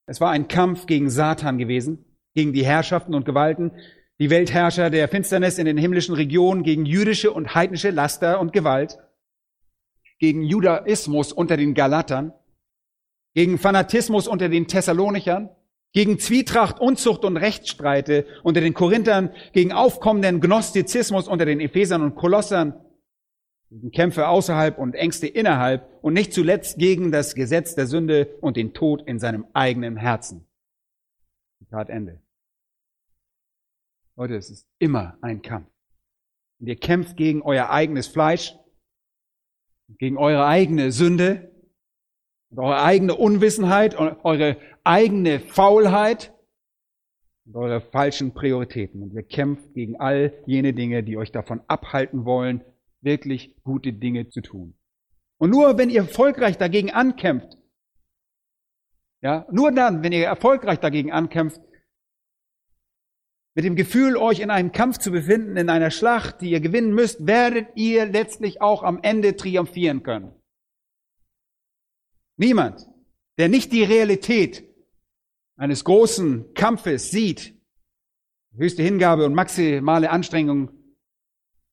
es 0.06 0.20
war 0.20 0.30
ein 0.30 0.48
Kampf 0.48 0.86
gegen 0.86 1.10
Satan 1.10 1.58
gewesen, 1.58 2.04
gegen 2.34 2.52
die 2.52 2.64
Herrschaften 2.64 3.14
und 3.14 3.24
Gewalten, 3.24 3.72
die 4.18 4.30
Weltherrscher 4.30 4.88
der 4.88 5.08
Finsternis 5.08 5.58
in 5.58 5.66
den 5.66 5.76
himmlischen 5.76 6.14
Regionen, 6.14 6.62
gegen 6.62 6.86
jüdische 6.86 7.32
und 7.32 7.54
heidnische 7.54 7.90
Laster 7.90 8.40
und 8.40 8.52
Gewalt. 8.52 8.98
gegen 10.18 10.44
Judaismus 10.44 11.30
unter 11.30 11.58
den 11.58 11.74
Galatern, 11.74 12.32
gegen 13.34 13.58
Fanatismus 13.58 14.26
unter 14.26 14.48
den 14.48 14.66
Thessalonichern, 14.66 15.50
gegen 15.92 16.18
Zwietracht, 16.18 16.80
Unzucht 16.80 17.22
und 17.22 17.36
Rechtsstreite 17.36 18.24
unter 18.42 18.62
den 18.62 18.72
Korinthern, 18.72 19.34
gegen 19.52 19.72
aufkommenden 19.72 20.40
Gnostizismus 20.40 21.28
unter 21.28 21.44
den 21.44 21.60
Ephesern 21.60 22.00
und 22.00 22.14
Kolossern, 22.14 22.85
gegen 23.70 23.90
Kämpfe 23.90 24.28
außerhalb 24.28 24.78
und 24.78 24.94
Ängste 24.94 25.26
innerhalb 25.26 25.88
und 26.02 26.14
nicht 26.14 26.32
zuletzt 26.32 26.78
gegen 26.78 27.10
das 27.10 27.34
Gesetz 27.34 27.74
der 27.74 27.86
Sünde 27.86 28.36
und 28.40 28.56
den 28.56 28.74
Tod 28.74 29.06
in 29.06 29.18
seinem 29.18 29.46
eigenen 29.52 29.96
Herzen. 29.96 30.46
Zitat 31.58 31.88
Ende. 31.88 32.20
Leute, 34.16 34.36
es 34.36 34.50
ist 34.50 34.66
immer 34.78 35.18
ein 35.20 35.42
Kampf. 35.42 35.68
Und 36.58 36.68
ihr 36.68 36.76
kämpft 36.76 37.16
gegen 37.16 37.42
euer 37.42 37.70
eigenes 37.70 38.06
Fleisch, 38.06 38.56
gegen 39.98 40.16
eure 40.16 40.46
eigene 40.46 40.90
Sünde, 40.90 41.52
und 42.50 42.60
eure 42.60 42.82
eigene 42.82 43.14
Unwissenheit, 43.14 43.96
eure 43.96 44.56
eigene 44.84 45.40
Faulheit 45.40 46.32
und 47.44 47.56
eure 47.56 47.80
falschen 47.80 48.32
Prioritäten. 48.32 49.02
Und 49.02 49.12
ihr 49.12 49.22
kämpft 49.22 49.74
gegen 49.74 49.98
all 50.00 50.32
jene 50.46 50.72
Dinge, 50.72 51.02
die 51.02 51.16
euch 51.16 51.32
davon 51.32 51.60
abhalten 51.66 52.24
wollen, 52.24 52.64
wirklich 53.06 53.56
gute 53.62 53.94
Dinge 53.94 54.28
zu 54.28 54.42
tun. 54.42 54.78
Und 55.38 55.50
nur 55.50 55.78
wenn 55.78 55.88
ihr 55.88 56.02
erfolgreich 56.02 56.58
dagegen 56.58 56.90
ankämpft, 56.90 57.56
ja, 59.22 59.46
nur 59.50 59.72
dann, 59.72 60.02
wenn 60.02 60.12
ihr 60.12 60.26
erfolgreich 60.26 60.78
dagegen 60.78 61.10
ankämpft, 61.10 61.60
mit 63.54 63.64
dem 63.64 63.76
Gefühl, 63.76 64.18
euch 64.18 64.40
in 64.40 64.50
einem 64.50 64.72
Kampf 64.72 64.98
zu 64.98 65.10
befinden, 65.10 65.56
in 65.56 65.70
einer 65.70 65.90
Schlacht, 65.90 66.42
die 66.42 66.50
ihr 66.50 66.60
gewinnen 66.60 66.92
müsst, 66.92 67.26
werdet 67.26 67.68
ihr 67.74 68.04
letztlich 68.04 68.60
auch 68.60 68.82
am 68.82 69.00
Ende 69.02 69.34
triumphieren 69.34 70.02
können. 70.02 70.34
Niemand, 72.36 72.86
der 73.38 73.48
nicht 73.48 73.72
die 73.72 73.82
Realität 73.82 74.62
eines 75.56 75.84
großen 75.84 76.52
Kampfes 76.52 77.10
sieht, 77.10 77.54
höchste 78.54 78.82
Hingabe 78.82 79.24
und 79.24 79.34
maximale 79.34 80.10
Anstrengung 80.10 80.70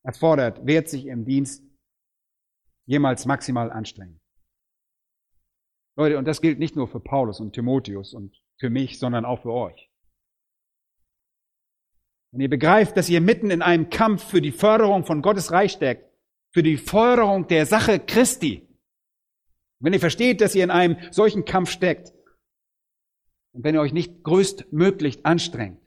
erfordert, 0.03 0.65
wird 0.65 0.89
sich 0.89 1.05
im 1.07 1.25
Dienst 1.25 1.63
jemals 2.85 3.25
maximal 3.25 3.71
anstrengen. 3.71 4.19
Leute, 5.95 6.17
und 6.17 6.25
das 6.25 6.41
gilt 6.41 6.59
nicht 6.59 6.75
nur 6.75 6.87
für 6.87 6.99
Paulus 6.99 7.39
und 7.39 7.53
Timotheus 7.53 8.13
und 8.13 8.35
für 8.59 8.69
mich, 8.69 8.99
sondern 8.99 9.25
auch 9.25 9.41
für 9.41 9.53
euch. 9.53 9.89
Wenn 12.31 12.41
ihr 12.41 12.49
begreift, 12.49 12.97
dass 12.97 13.09
ihr 13.09 13.21
mitten 13.21 13.51
in 13.51 13.61
einem 13.61 13.89
Kampf 13.89 14.23
für 14.23 14.41
die 14.41 14.51
Förderung 14.51 15.05
von 15.05 15.21
Gottes 15.21 15.51
Reich 15.51 15.73
steckt, 15.73 16.11
für 16.51 16.63
die 16.63 16.77
Förderung 16.77 17.47
der 17.47 17.65
Sache 17.65 17.99
Christi, 17.99 18.67
wenn 19.79 19.93
ihr 19.93 19.99
versteht, 19.99 20.41
dass 20.41 20.55
ihr 20.55 20.63
in 20.63 20.71
einem 20.71 20.97
solchen 21.11 21.45
Kampf 21.45 21.69
steckt, 21.69 22.11
und 23.53 23.63
wenn 23.63 23.75
ihr 23.75 23.81
euch 23.81 23.93
nicht 23.93 24.23
größtmöglich 24.23 25.27
anstrengt, 25.27 25.79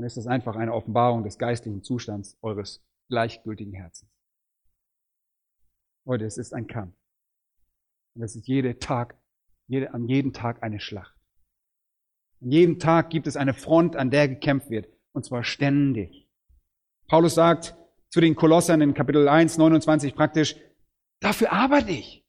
dann 0.00 0.06
ist 0.06 0.16
das 0.16 0.26
einfach 0.26 0.56
eine 0.56 0.72
Offenbarung 0.72 1.24
des 1.24 1.36
geistlichen 1.36 1.82
Zustands 1.82 2.38
eures 2.40 2.82
gleichgültigen 3.10 3.74
Herzens. 3.74 4.10
Leute, 6.06 6.24
es 6.24 6.38
ist 6.38 6.54
ein 6.54 6.66
Kampf. 6.66 6.96
Und 8.14 8.22
es 8.22 8.34
ist 8.34 8.48
jede 8.48 8.78
Tag, 8.78 9.20
jede, 9.66 9.92
an 9.92 10.08
jedem 10.08 10.32
Tag 10.32 10.62
eine 10.62 10.80
Schlacht. 10.80 11.14
An 12.40 12.50
jedem 12.50 12.78
Tag 12.78 13.10
gibt 13.10 13.26
es 13.26 13.36
eine 13.36 13.52
Front, 13.52 13.94
an 13.94 14.10
der 14.10 14.26
gekämpft 14.26 14.70
wird. 14.70 14.88
Und 15.12 15.26
zwar 15.26 15.44
ständig. 15.44 16.26
Paulus 17.06 17.34
sagt 17.34 17.76
zu 18.08 18.22
den 18.22 18.34
Kolossern 18.34 18.80
in 18.80 18.94
Kapitel 18.94 19.28
1, 19.28 19.58
29 19.58 20.14
praktisch, 20.14 20.56
dafür 21.20 21.52
arbeite 21.52 21.90
ich. 21.90 22.24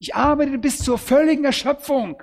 Ich 0.00 0.14
arbeite 0.14 0.58
bis 0.58 0.80
zur 0.80 0.98
völligen 0.98 1.46
Erschöpfung. 1.46 2.22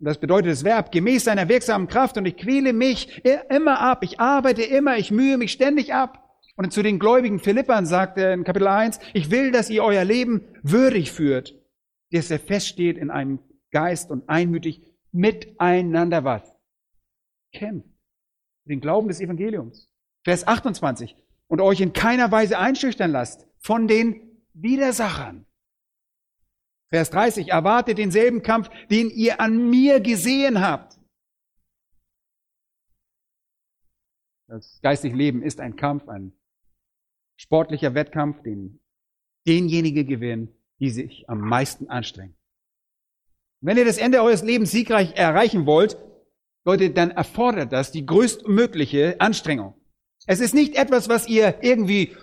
Und 0.00 0.06
das 0.06 0.18
bedeutet 0.18 0.50
das 0.50 0.64
Verb, 0.64 0.92
gemäß 0.92 1.24
seiner 1.24 1.50
wirksamen 1.50 1.86
Kraft 1.86 2.16
und 2.16 2.24
ich 2.24 2.38
quäle 2.38 2.72
mich 2.72 3.22
immer 3.50 3.80
ab. 3.80 4.02
Ich 4.02 4.18
arbeite 4.18 4.62
immer, 4.62 4.96
ich 4.96 5.10
mühe 5.10 5.36
mich 5.36 5.52
ständig 5.52 5.92
ab. 5.92 6.26
Und 6.56 6.72
zu 6.72 6.82
den 6.82 6.98
gläubigen 6.98 7.38
Philippern 7.38 7.84
sagt 7.84 8.16
er 8.16 8.32
in 8.32 8.44
Kapitel 8.44 8.66
1, 8.66 8.98
ich 9.12 9.30
will, 9.30 9.52
dass 9.52 9.68
ihr 9.68 9.84
euer 9.84 10.04
Leben 10.04 10.46
würdig 10.62 11.12
führt, 11.12 11.54
dass 12.12 12.30
er 12.30 12.38
feststeht 12.38 12.96
in 12.96 13.10
einem 13.10 13.40
Geist 13.72 14.10
und 14.10 14.26
einmütig 14.26 14.82
miteinander 15.12 16.24
was? 16.24 16.42
Kämpft. 17.52 17.88
Den 18.64 18.80
Glauben 18.80 19.08
des 19.08 19.20
Evangeliums. 19.20 19.90
Vers 20.24 20.46
28. 20.46 21.14
Und 21.46 21.60
euch 21.60 21.80
in 21.82 21.92
keiner 21.92 22.32
Weise 22.32 22.58
einschüchtern 22.58 23.10
lasst 23.10 23.46
von 23.58 23.86
den 23.86 24.38
Widersachern. 24.54 25.44
Vers 26.90 27.10
30. 27.10 27.48
Erwartet 27.48 27.98
denselben 27.98 28.42
Kampf, 28.42 28.68
den 28.90 29.10
ihr 29.10 29.40
an 29.40 29.70
mir 29.70 30.00
gesehen 30.00 30.60
habt. 30.60 30.98
Das 34.48 34.80
geistige 34.82 35.16
Leben 35.16 35.42
ist 35.42 35.60
ein 35.60 35.76
Kampf, 35.76 36.08
ein 36.08 36.32
sportlicher 37.36 37.94
Wettkampf, 37.94 38.42
den 38.42 38.80
denjenigen 39.46 40.06
gewinnen, 40.06 40.52
die 40.80 40.90
sich 40.90 41.28
am 41.28 41.40
meisten 41.40 41.88
anstrengen. 41.88 42.34
Wenn 43.62 43.76
ihr 43.76 43.84
das 43.84 43.98
Ende 43.98 44.22
eures 44.22 44.42
Lebens 44.42 44.72
siegreich 44.72 45.14
erreichen 45.16 45.66
wollt, 45.66 45.96
Leute, 46.64 46.90
dann 46.90 47.10
erfordert 47.10 47.72
das 47.72 47.92
die 47.92 48.04
größtmögliche 48.04 49.20
Anstrengung. 49.20 49.74
Es 50.26 50.40
ist 50.40 50.54
nicht 50.54 50.74
etwas, 50.74 51.08
was 51.08 51.28
ihr 51.28 51.62
irgendwie 51.62 52.16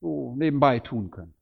so 0.00 0.34
nebenbei 0.36 0.80
tun 0.80 1.10
könnt. 1.10 1.35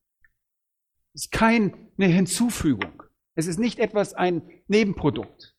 Es 1.14 1.26
ist 1.26 1.32
keine 1.32 1.72
Hinzufügung. 1.96 3.02
Es 3.36 3.46
ist 3.46 3.58
nicht 3.58 3.78
etwas, 3.78 4.14
ein 4.14 4.42
Nebenprodukt. 4.66 5.54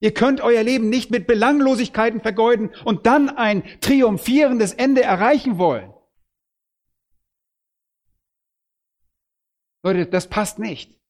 Ihr 0.00 0.14
könnt 0.14 0.40
euer 0.40 0.62
Leben 0.62 0.88
nicht 0.90 1.10
mit 1.10 1.26
Belanglosigkeiten 1.26 2.20
vergeuden 2.20 2.70
und 2.84 3.06
dann 3.06 3.30
ein 3.30 3.64
triumphierendes 3.80 4.72
Ende 4.72 5.02
erreichen 5.02 5.58
wollen. 5.58 5.92
Leute, 9.82 10.06
das 10.06 10.28
passt 10.28 10.58
nicht. 10.58 11.00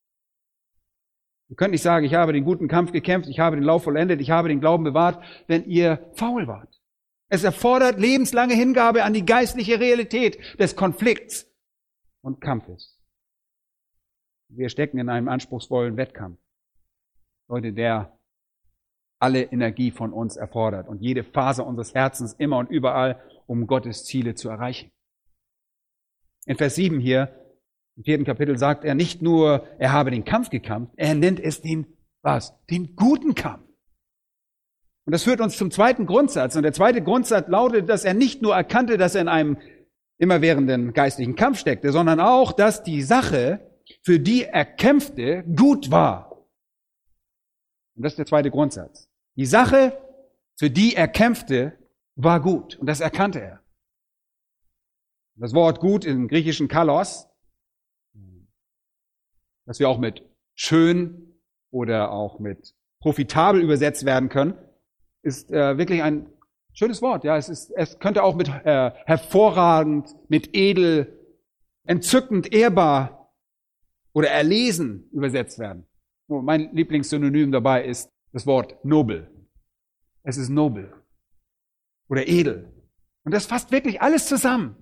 Ihr 1.50 1.56
könnt 1.56 1.72
nicht 1.72 1.82
sagen, 1.82 2.04
ich 2.04 2.14
habe 2.14 2.34
den 2.34 2.44
guten 2.44 2.68
Kampf 2.68 2.92
gekämpft, 2.92 3.28
ich 3.28 3.38
habe 3.38 3.56
den 3.56 3.64
Lauf 3.64 3.84
vollendet, 3.84 4.20
ich 4.20 4.30
habe 4.30 4.48
den 4.48 4.60
Glauben 4.60 4.84
bewahrt, 4.84 5.22
wenn 5.46 5.64
ihr 5.64 6.10
faul 6.14 6.46
wart. 6.46 6.78
Es 7.30 7.44
erfordert 7.44 7.98
lebenslange 7.98 8.54
Hingabe 8.54 9.04
an 9.04 9.14
die 9.14 9.24
geistliche 9.24 9.80
Realität 9.80 10.38
des 10.58 10.76
Konflikts 10.76 11.46
und 12.22 12.40
Kampfes. 12.40 12.97
Wir 14.48 14.68
stecken 14.68 14.98
in 14.98 15.08
einem 15.08 15.28
anspruchsvollen 15.28 15.96
Wettkampf. 15.96 16.38
Leute, 17.48 17.72
der 17.72 18.18
alle 19.18 19.42
Energie 19.42 19.90
von 19.90 20.12
uns 20.12 20.36
erfordert 20.36 20.88
und 20.88 21.02
jede 21.02 21.24
Phase 21.24 21.64
unseres 21.64 21.94
Herzens 21.94 22.34
immer 22.34 22.58
und 22.58 22.70
überall, 22.70 23.20
um 23.46 23.66
Gottes 23.66 24.04
Ziele 24.04 24.34
zu 24.34 24.48
erreichen. 24.48 24.90
In 26.46 26.56
Vers 26.56 26.76
7 26.76 27.00
hier 27.00 27.34
im 27.96 28.04
vierten 28.04 28.24
Kapitel 28.24 28.56
sagt 28.56 28.84
er 28.84 28.94
nicht 28.94 29.22
nur, 29.22 29.66
er 29.78 29.92
habe 29.92 30.12
den 30.12 30.24
Kampf 30.24 30.50
gekämpft, 30.50 30.92
er 30.96 31.14
nennt 31.14 31.40
es 31.40 31.60
den, 31.60 31.86
was? 32.22 32.54
Den 32.70 32.94
guten 32.94 33.34
Kampf. 33.34 33.66
Und 35.04 35.12
das 35.12 35.24
führt 35.24 35.40
uns 35.40 35.56
zum 35.56 35.70
zweiten 35.70 36.06
Grundsatz. 36.06 36.54
Und 36.54 36.62
der 36.62 36.72
zweite 36.72 37.02
Grundsatz 37.02 37.48
lautet, 37.48 37.88
dass 37.88 38.04
er 38.04 38.14
nicht 38.14 38.40
nur 38.42 38.54
erkannte, 38.54 38.98
dass 38.98 39.14
er 39.14 39.22
in 39.22 39.28
einem 39.28 39.56
immerwährenden 40.18 40.92
geistlichen 40.92 41.34
Kampf 41.34 41.58
steckte, 41.58 41.92
sondern 41.92 42.20
auch, 42.20 42.52
dass 42.52 42.82
die 42.82 43.02
Sache, 43.02 43.67
für 44.02 44.20
die 44.20 44.44
er 44.44 44.64
kämpfte, 44.64 45.44
gut 45.44 45.90
war. 45.90 46.46
Und 47.96 48.02
das 48.02 48.12
ist 48.12 48.18
der 48.18 48.26
zweite 48.26 48.50
Grundsatz. 48.50 49.10
Die 49.36 49.46
Sache, 49.46 49.98
für 50.56 50.70
die 50.70 50.94
er 50.94 51.08
kämpfte, 51.08 51.78
war 52.16 52.40
gut. 52.40 52.76
Und 52.76 52.86
das 52.86 53.00
erkannte 53.00 53.40
er. 53.40 53.62
Das 55.36 55.54
Wort 55.54 55.80
gut 55.80 56.04
im 56.04 56.28
griechischen 56.28 56.68
Kalos 56.68 57.28
dass 59.68 59.78
wir 59.78 59.88
auch 59.88 59.98
mit 59.98 60.22
schön 60.54 61.38
oder 61.70 62.10
auch 62.10 62.38
mit 62.40 62.74
profitabel 63.00 63.60
übersetzt 63.60 64.06
werden 64.06 64.30
können, 64.30 64.54
ist 65.22 65.52
äh, 65.52 65.76
wirklich 65.76 66.02
ein 66.02 66.26
schönes 66.72 67.02
Wort. 67.02 67.22
Ja, 67.22 67.36
es 67.36 67.50
ist, 67.50 67.70
es 67.72 67.98
könnte 67.98 68.22
auch 68.22 68.34
mit 68.34 68.48
äh, 68.48 68.90
hervorragend, 69.04 70.16
mit 70.28 70.56
edel, 70.56 71.18
entzückend, 71.84 72.50
ehrbar 72.50 73.17
oder 74.12 74.28
erlesen 74.30 75.08
übersetzt 75.12 75.58
werden. 75.58 75.86
Oh, 76.28 76.40
mein 76.40 76.74
Lieblingssynonym 76.74 77.52
dabei 77.52 77.84
ist 77.84 78.10
das 78.32 78.46
Wort 78.46 78.84
nobel. 78.84 79.30
Es 80.22 80.36
ist 80.36 80.48
nobel 80.48 80.92
oder 82.08 82.26
edel. 82.26 82.72
Und 83.24 83.32
das 83.32 83.46
fasst 83.46 83.72
wirklich 83.72 84.00
alles 84.00 84.26
zusammen. 84.26 84.76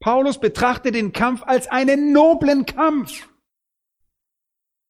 Paulus 0.00 0.38
betrachtet 0.38 0.94
den 0.94 1.12
Kampf 1.12 1.42
als 1.44 1.68
einen 1.68 2.12
noblen 2.12 2.66
Kampf. 2.66 3.28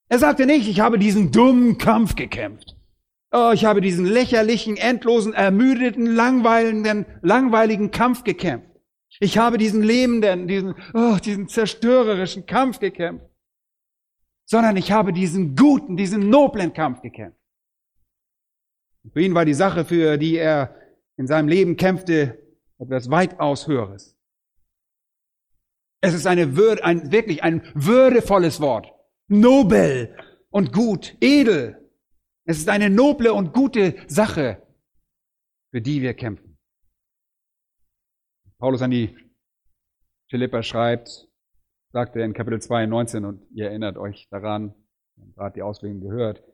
Er 0.09 0.19
sagte 0.19 0.47
nicht, 0.47 0.69
ich 0.69 0.81
habe 0.81 0.99
diesen 0.99 1.33
dummen 1.33 1.79
Kampf 1.79 2.15
gekämpft. 2.15 2.77
Oh, 3.31 3.51
ich 3.53 3.67
habe 3.67 3.81
diesen 3.81 4.07
lächerlichen, 4.07 4.77
endlosen, 4.77 5.35
ermüdeten, 5.35 6.07
langweiligen, 6.07 7.05
langweiligen 7.21 7.91
Kampf 7.91 8.25
gekämpft. 8.25 8.69
Ich 9.21 9.37
habe 9.37 9.59
diesen 9.59 9.83
lebenden, 9.83 10.49
diesen, 10.49 10.75
oh, 10.95 11.17
diesen 11.23 11.49
zerstörerischen 11.49 12.47
Kampf 12.47 12.79
gekämpft. 12.79 13.28
Sondern 14.51 14.79
ich 14.79 14.93
habe 14.93 15.13
diesen 15.13 15.55
guten, 15.55 15.97
diesen 15.97 16.31
noblen 16.31 16.73
Kampf 16.73 17.03
gekämpft. 17.03 17.39
Für 19.13 19.21
ihn 19.21 19.35
war 19.35 19.45
die 19.45 19.55
Sache, 19.55 19.85
für 19.85 20.17
die 20.17 20.37
er 20.37 20.75
in 21.17 21.27
seinem 21.27 21.49
Leben 21.49 21.77
kämpfte, 21.77 22.39
etwas 22.79 23.11
weitaus 23.11 23.67
Höheres. 23.67 24.17
Es 26.01 26.15
ist 26.15 26.27
eine 26.27 26.57
Würde, 26.57 26.83
ein, 26.85 27.13
wirklich 27.13 27.43
ein 27.43 27.63
würdevolles 27.75 28.61
Wort. 28.61 28.93
Nobel 29.27 30.17
und 30.51 30.73
gut, 30.73 31.17
edel. 31.21 31.93
Es 32.45 32.59
ist 32.59 32.69
eine 32.71 32.89
noble 32.89 33.35
und 33.35 33.53
gute 33.53 33.97
Sache, 34.07 34.63
für 35.71 35.83
die 35.83 36.01
wir 36.01 36.15
kämpfen. 36.15 36.57
Paulus 38.59 38.81
an 38.81 38.93
die 38.93 39.15
Philipper 40.31 40.63
schreibt, 40.63 41.28
sagt 41.99 42.15
er 42.15 42.25
in 42.25 42.33
Kapitel 42.33 42.63
2, 42.63 42.87
19, 42.87 43.25
und 43.25 43.43
ihr 43.51 43.71
erinnert 43.71 43.99
euch 43.99 44.29
daran, 44.31 44.73
gerade 45.35 45.55
die 45.55 45.63
Auslegung 45.63 46.01
gehört, 46.01 46.45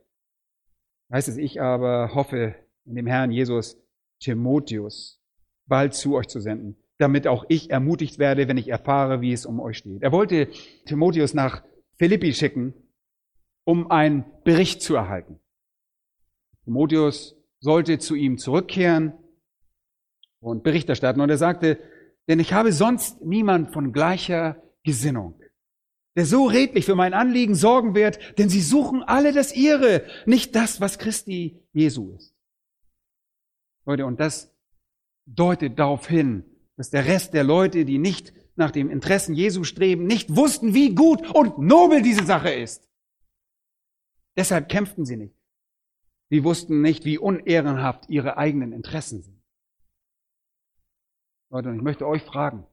heißt 1.13 1.27
es, 1.27 1.37
ich 1.37 1.61
aber 1.61 2.15
hoffe 2.15 2.55
in 2.85 2.95
dem 2.95 3.05
Herrn 3.05 3.29
Jesus 3.29 3.77
Timotheus 4.19 5.21
bald 5.67 5.93
zu 5.93 6.15
euch 6.15 6.25
zu 6.29 6.39
senden, 6.39 6.77
damit 6.97 7.27
auch 7.27 7.45
ich 7.47 7.69
ermutigt 7.69 8.17
werde, 8.17 8.47
wenn 8.47 8.57
ich 8.57 8.69
erfahre, 8.69 9.21
wie 9.21 9.33
es 9.33 9.45
um 9.45 9.59
euch 9.59 9.77
steht. 9.77 10.01
Er 10.01 10.11
wollte 10.11 10.47
Timotheus 10.87 11.35
nach 11.35 11.63
Philippi 11.99 12.33
schicken, 12.33 12.73
um 13.65 13.91
einen 13.91 14.25
Bericht 14.45 14.81
zu 14.81 14.95
erhalten. 14.95 15.39
Timotheus 16.63 17.35
sollte 17.59 17.99
zu 17.99 18.15
ihm 18.15 18.39
zurückkehren 18.39 19.13
und 20.39 20.63
Bericht 20.63 20.89
erstatten. 20.89 21.21
Und 21.21 21.29
er 21.29 21.37
sagte, 21.37 21.77
denn 22.27 22.39
ich 22.39 22.51
habe 22.51 22.71
sonst 22.71 23.23
niemand 23.23 23.73
von 23.73 23.93
gleicher 23.93 24.64
Gesinnung, 24.85 25.37
der 26.15 26.25
so 26.25 26.45
redlich 26.45 26.85
für 26.85 26.95
mein 26.95 27.13
Anliegen 27.13 27.55
sorgen 27.55 27.93
wird, 27.93 28.19
denn 28.37 28.47
sie 28.47 28.61
suchen 28.61 29.03
alle 29.03 29.33
das 29.33 29.53
ihre, 29.53 30.05
nicht 30.25 30.55
das, 30.55 30.79
was 30.79 30.97
Christi 30.97 31.61
Jesu 31.73 32.13
ist. 32.13 32.33
Leute, 33.85 34.05
und 34.05 34.19
das 34.19 34.55
deutet 35.25 35.77
darauf 35.77 36.07
hin, 36.07 36.45
dass 36.77 36.89
der 36.89 37.05
Rest 37.05 37.33
der 37.33 37.43
Leute, 37.43 37.83
die 37.83 37.97
nicht 37.97 38.33
nach 38.55 38.71
dem 38.71 38.89
Interessen 38.89 39.35
Jesu 39.35 39.63
streben, 39.63 40.05
nicht 40.05 40.35
wussten, 40.35 40.73
wie 40.73 40.95
gut 40.95 41.29
und 41.35 41.57
nobel 41.57 42.01
diese 42.01 42.25
Sache 42.25 42.51
ist. 42.51 42.89
Deshalb 44.37 44.69
kämpften 44.69 45.05
sie 45.05 45.17
nicht. 45.17 45.35
Sie 46.29 46.43
wussten 46.43 46.81
nicht, 46.81 47.05
wie 47.05 47.17
unehrenhaft 47.17 48.09
ihre 48.09 48.37
eigenen 48.37 48.71
Interessen 48.71 49.21
sind. 49.21 49.41
Leute, 51.51 51.69
und 51.69 51.75
ich 51.75 51.81
möchte 51.81 52.07
euch 52.07 52.23
fragen, 52.23 52.65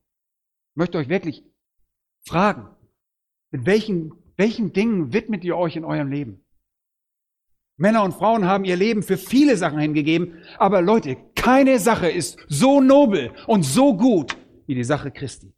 ich 0.73 0.77
möchte 0.77 0.99
euch 0.99 1.09
wirklich 1.09 1.45
fragen, 2.27 2.69
mit 3.51 3.67
welchen, 3.67 4.13
welchen 4.37 4.73
Dingen 4.73 5.13
widmet 5.13 5.45
ihr 5.45 5.57
euch 5.57 5.77
in 5.77 5.85
eurem 5.85 6.11
Leben? 6.11 6.45
Männer 7.77 8.05
und 8.05 8.13
Frauen 8.13 8.47
haben 8.47 8.65
ihr 8.65 8.77
Leben 8.77 9.03
für 9.03 9.17
viele 9.17 9.57
Sachen 9.57 9.79
hingegeben, 9.79 10.43
aber 10.59 10.83
Leute, 10.83 11.17
keine 11.35 11.79
Sache 11.79 12.09
ist 12.09 12.39
so 12.49 12.81
nobel 12.81 13.33
und 13.47 13.65
so 13.65 13.97
gut 13.97 14.37
wie 14.67 14.75
die 14.75 14.85
Sache 14.85 15.11
Christi. 15.11 15.53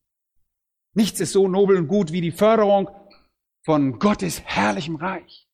Nichts 0.95 1.21
ist 1.21 1.33
so 1.33 1.49
nobel 1.49 1.77
und 1.77 1.89
gut 1.89 2.13
wie 2.13 2.21
die 2.21 2.31
Förderung 2.31 2.89
von 3.65 3.99
Gottes 3.99 4.43
herrlichem 4.45 4.97
Reich. 4.97 5.49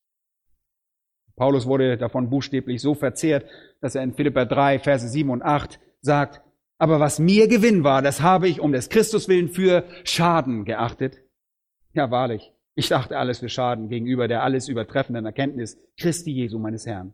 Paulus 1.35 1.65
wurde 1.65 1.97
davon 1.97 2.29
buchstäblich 2.29 2.81
so 2.81 2.93
verzehrt, 2.93 3.49
dass 3.81 3.95
er 3.95 4.03
in 4.03 4.13
Philippa 4.13 4.45
3, 4.45 4.79
Verse 4.79 5.07
7 5.07 5.29
und 5.29 5.41
8 5.41 5.79
sagt, 6.01 6.41
aber 6.81 6.99
was 6.99 7.19
mir 7.19 7.47
Gewinn 7.47 7.83
war, 7.83 8.01
das 8.01 8.21
habe 8.21 8.47
ich 8.47 8.59
um 8.59 8.71
des 8.71 8.89
Christus 8.89 9.27
willen 9.27 9.49
für 9.49 9.87
Schaden 10.03 10.65
geachtet. 10.65 11.21
Ja, 11.93 12.09
wahrlich. 12.09 12.51
Ich 12.73 12.89
dachte 12.89 13.19
alles 13.19 13.37
für 13.37 13.49
Schaden 13.49 13.87
gegenüber 13.87 14.27
der 14.27 14.41
alles 14.41 14.67
übertreffenden 14.67 15.23
Erkenntnis 15.23 15.77
Christi 15.99 16.31
Jesu 16.31 16.57
meines 16.57 16.87
Herrn. 16.87 17.13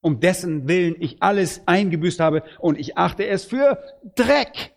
Um 0.00 0.18
dessen 0.18 0.66
Willen 0.66 0.96
ich 0.98 1.22
alles 1.22 1.68
eingebüßt 1.68 2.20
habe 2.20 2.42
und 2.58 2.78
ich 2.78 2.96
achte 2.96 3.26
es 3.26 3.44
für 3.44 3.84
Dreck. 4.14 4.74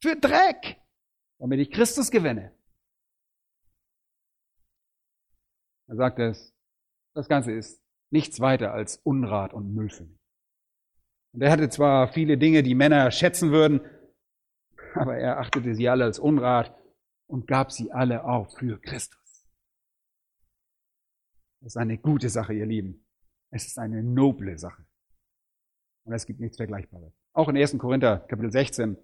Für 0.00 0.16
Dreck. 0.16 0.80
Damit 1.38 1.60
ich 1.60 1.70
Christus 1.70 2.10
gewinne. 2.10 2.56
Er 5.88 5.96
sagt 5.96 6.18
es, 6.20 6.54
das 7.14 7.28
Ganze 7.28 7.52
ist 7.52 7.82
nichts 8.10 8.40
weiter 8.40 8.72
als 8.72 8.96
Unrat 8.96 9.52
und 9.52 9.74
Müll 9.74 9.90
für 9.90 10.04
mich. 10.04 10.21
Und 11.32 11.40
er 11.40 11.50
hatte 11.50 11.68
zwar 11.70 12.08
viele 12.08 12.36
Dinge, 12.36 12.62
die 12.62 12.74
Männer 12.74 13.10
schätzen 13.10 13.50
würden, 13.50 13.80
aber 14.94 15.16
er 15.16 15.38
achtete 15.38 15.74
sie 15.74 15.88
alle 15.88 16.04
als 16.04 16.18
Unrat 16.18 16.76
und 17.26 17.46
gab 17.46 17.72
sie 17.72 17.90
alle 17.90 18.24
auf 18.24 18.54
für 18.58 18.78
Christus. 18.78 19.46
Das 21.60 21.72
ist 21.72 21.76
eine 21.76 21.96
gute 21.96 22.28
Sache, 22.28 22.52
ihr 22.52 22.66
Lieben. 22.66 23.06
Es 23.50 23.66
ist 23.66 23.78
eine 23.78 24.02
noble 24.02 24.58
Sache. 24.58 24.84
Und 26.04 26.12
es 26.12 26.26
gibt 26.26 26.40
nichts 26.40 26.56
Vergleichbares. 26.56 27.12
Auch 27.32 27.48
in 27.48 27.56
1. 27.56 27.78
Korinther 27.78 28.18
Kapitel 28.18 28.50
16 28.50 28.98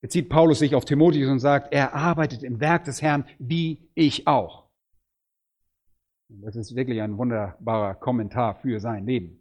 bezieht 0.00 0.30
Paulus 0.30 0.60
sich 0.60 0.74
auf 0.74 0.84
Timotheus 0.86 1.28
und 1.28 1.40
sagt, 1.40 1.72
er 1.72 1.92
arbeitet 1.92 2.42
im 2.42 2.60
Werk 2.60 2.84
des 2.84 3.02
Herrn 3.02 3.26
wie 3.38 3.90
ich 3.94 4.26
auch. 4.26 4.70
Und 6.30 6.42
das 6.42 6.56
ist 6.56 6.74
wirklich 6.74 7.02
ein 7.02 7.18
wunderbarer 7.18 7.96
Kommentar 7.96 8.54
für 8.60 8.80
sein 8.80 9.04
Leben 9.04 9.39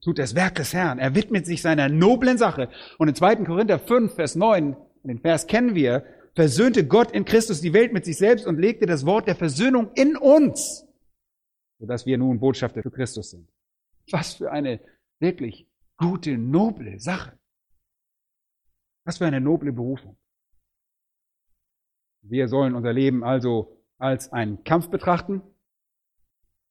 tut 0.00 0.18
das 0.18 0.34
Werk 0.34 0.56
des 0.56 0.72
Herrn. 0.72 0.98
Er 0.98 1.14
widmet 1.14 1.46
sich 1.46 1.62
seiner 1.62 1.88
noblen 1.88 2.38
Sache. 2.38 2.68
Und 2.98 3.08
in 3.08 3.14
2. 3.14 3.36
Korinther 3.44 3.78
5, 3.78 4.14
Vers 4.14 4.34
9, 4.34 4.76
den 5.02 5.18
Vers 5.20 5.46
kennen 5.46 5.74
wir, 5.74 6.04
versöhnte 6.34 6.86
Gott 6.86 7.12
in 7.12 7.24
Christus 7.24 7.60
die 7.60 7.72
Welt 7.72 7.92
mit 7.92 8.04
sich 8.04 8.16
selbst 8.16 8.46
und 8.46 8.58
legte 8.58 8.86
das 8.86 9.06
Wort 9.06 9.28
der 9.28 9.36
Versöhnung 9.36 9.90
in 9.94 10.16
uns, 10.16 10.86
sodass 11.78 12.06
wir 12.06 12.18
nun 12.18 12.40
Botschafter 12.40 12.82
für 12.82 12.90
Christus 12.90 13.30
sind. 13.30 13.48
Was 14.10 14.34
für 14.34 14.50
eine 14.50 14.80
wirklich 15.20 15.66
gute, 15.96 16.36
noble 16.36 16.98
Sache. 16.98 17.38
Was 19.04 19.18
für 19.18 19.26
eine 19.26 19.40
noble 19.40 19.72
Berufung. 19.72 20.16
Wir 22.22 22.48
sollen 22.48 22.74
unser 22.74 22.92
Leben 22.92 23.22
also 23.22 23.82
als 23.98 24.32
einen 24.32 24.64
Kampf 24.64 24.88
betrachten. 24.88 25.42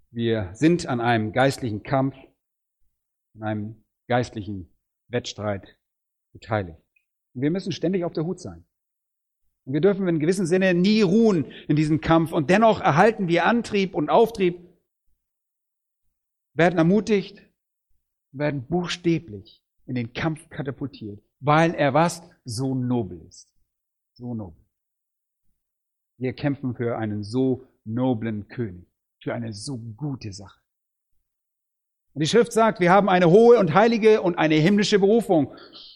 Wir 0.09 0.49
sind 0.53 0.87
an 0.87 0.99
einem 0.99 1.31
geistlichen 1.31 1.83
Kampf 1.83 2.15
in 3.35 3.43
einem 3.43 3.83
geistlichen 4.07 4.69
Wettstreit 5.07 5.77
beteiligt. 6.33 6.79
Und 7.33 7.41
wir 7.41 7.51
müssen 7.51 7.71
ständig 7.71 8.03
auf 8.03 8.13
der 8.13 8.25
Hut 8.25 8.39
sein. 8.39 8.65
Und 9.65 9.73
wir 9.73 9.81
dürfen 9.81 10.07
in 10.07 10.19
gewissem 10.19 10.45
Sinne 10.45 10.73
nie 10.73 11.01
ruhen 11.01 11.45
in 11.67 11.75
diesem 11.75 12.01
Kampf. 12.01 12.31
Und 12.31 12.49
dennoch 12.49 12.81
erhalten 12.81 13.27
wir 13.27 13.45
Antrieb 13.45 13.95
und 13.95 14.09
Auftrieb, 14.09 14.59
werden 16.53 16.77
ermutigt, 16.77 17.41
werden 18.31 18.65
buchstäblich 18.67 19.63
in 19.85 19.95
den 19.95 20.13
Kampf 20.13 20.49
katapultiert, 20.49 21.23
weil 21.39 21.73
er 21.73 21.93
was 21.93 22.21
so 22.45 22.75
nobel 22.75 23.21
ist. 23.27 23.49
So 24.13 24.33
nobel. 24.33 24.61
Wir 26.19 26.33
kämpfen 26.33 26.75
für 26.75 26.97
einen 26.97 27.23
so 27.23 27.67
noblen 27.85 28.47
König, 28.47 28.87
für 29.21 29.33
eine 29.33 29.53
so 29.53 29.77
gute 29.77 30.31
Sache. 30.31 30.62
Und 32.13 32.21
die 32.21 32.27
Schrift 32.27 32.53
sagt, 32.53 32.79
wir 32.79 32.91
haben 32.91 33.09
eine 33.09 33.29
hohe 33.29 33.57
und 33.57 33.73
heilige 33.73 34.21
und 34.21 34.37
eine 34.37 34.55
himmlische 34.55 34.99
Berufung. 34.99 35.55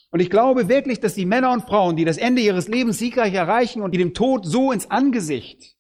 Und 0.10 0.20
ich 0.20 0.30
glaube 0.30 0.68
wirklich, 0.68 1.00
dass 1.00 1.14
die 1.14 1.26
Männer 1.26 1.52
und 1.52 1.62
Frauen, 1.62 1.96
die 1.96 2.06
das 2.06 2.18
Ende 2.18 2.42
ihres 2.42 2.68
Lebens 2.68 2.98
siegreich 2.98 3.34
erreichen 3.34 3.82
und 3.82 3.92
die 3.92 4.00
dem 4.00 4.14
Tod 4.14 4.46
so 4.46 4.72
ins 4.72 4.90
Angesicht 4.90 5.78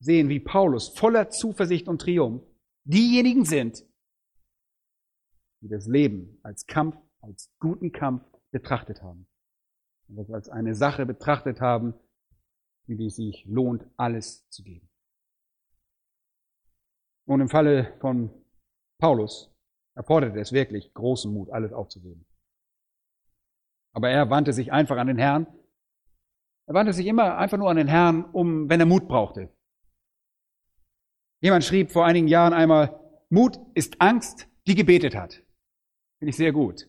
sehen 0.00 0.28
wie 0.28 0.40
Paulus, 0.40 0.88
voller 0.88 1.30
Zuversicht 1.30 1.88
und 1.88 2.00
Triumph, 2.00 2.42
diejenigen 2.84 3.44
sind, 3.44 3.84
die 5.60 5.68
das 5.68 5.86
Leben 5.86 6.38
als 6.42 6.66
Kampf, 6.66 6.96
als 7.20 7.50
guten 7.58 7.92
Kampf 7.92 8.22
betrachtet 8.50 9.02
haben. 9.02 9.26
Und 10.08 10.16
das 10.16 10.30
als 10.30 10.48
eine 10.48 10.74
Sache 10.74 11.06
betrachtet 11.06 11.60
haben, 11.60 11.94
für 12.86 12.94
die 12.94 13.10
sich 13.10 13.44
lohnt, 13.46 13.84
alles 13.96 14.48
zu 14.50 14.62
geben. 14.62 14.88
Und 17.26 17.40
im 17.40 17.48
Falle 17.48 17.94
von 18.00 18.30
Paulus 18.98 19.54
er 19.98 20.04
forderte 20.04 20.38
es 20.38 20.52
wirklich, 20.52 20.94
großen 20.94 21.32
Mut, 21.32 21.50
alles 21.50 21.72
aufzugeben. 21.72 22.24
Aber 23.92 24.08
er 24.08 24.30
wandte 24.30 24.52
sich 24.52 24.70
einfach 24.70 24.96
an 24.96 25.08
den 25.08 25.18
Herrn. 25.18 25.48
Er 26.68 26.74
wandte 26.74 26.92
sich 26.92 27.04
immer 27.04 27.36
einfach 27.36 27.58
nur 27.58 27.68
an 27.68 27.78
den 27.78 27.88
Herrn, 27.88 28.24
um, 28.26 28.68
wenn 28.68 28.78
er 28.78 28.86
Mut 28.86 29.08
brauchte. 29.08 29.52
Jemand 31.40 31.64
schrieb 31.64 31.90
vor 31.90 32.06
einigen 32.06 32.28
Jahren 32.28 32.52
einmal, 32.52 33.00
Mut 33.28 33.58
ist 33.74 34.00
Angst, 34.00 34.46
die 34.68 34.76
gebetet 34.76 35.16
hat. 35.16 35.42
Finde 36.20 36.30
ich 36.30 36.36
sehr 36.36 36.52
gut. 36.52 36.88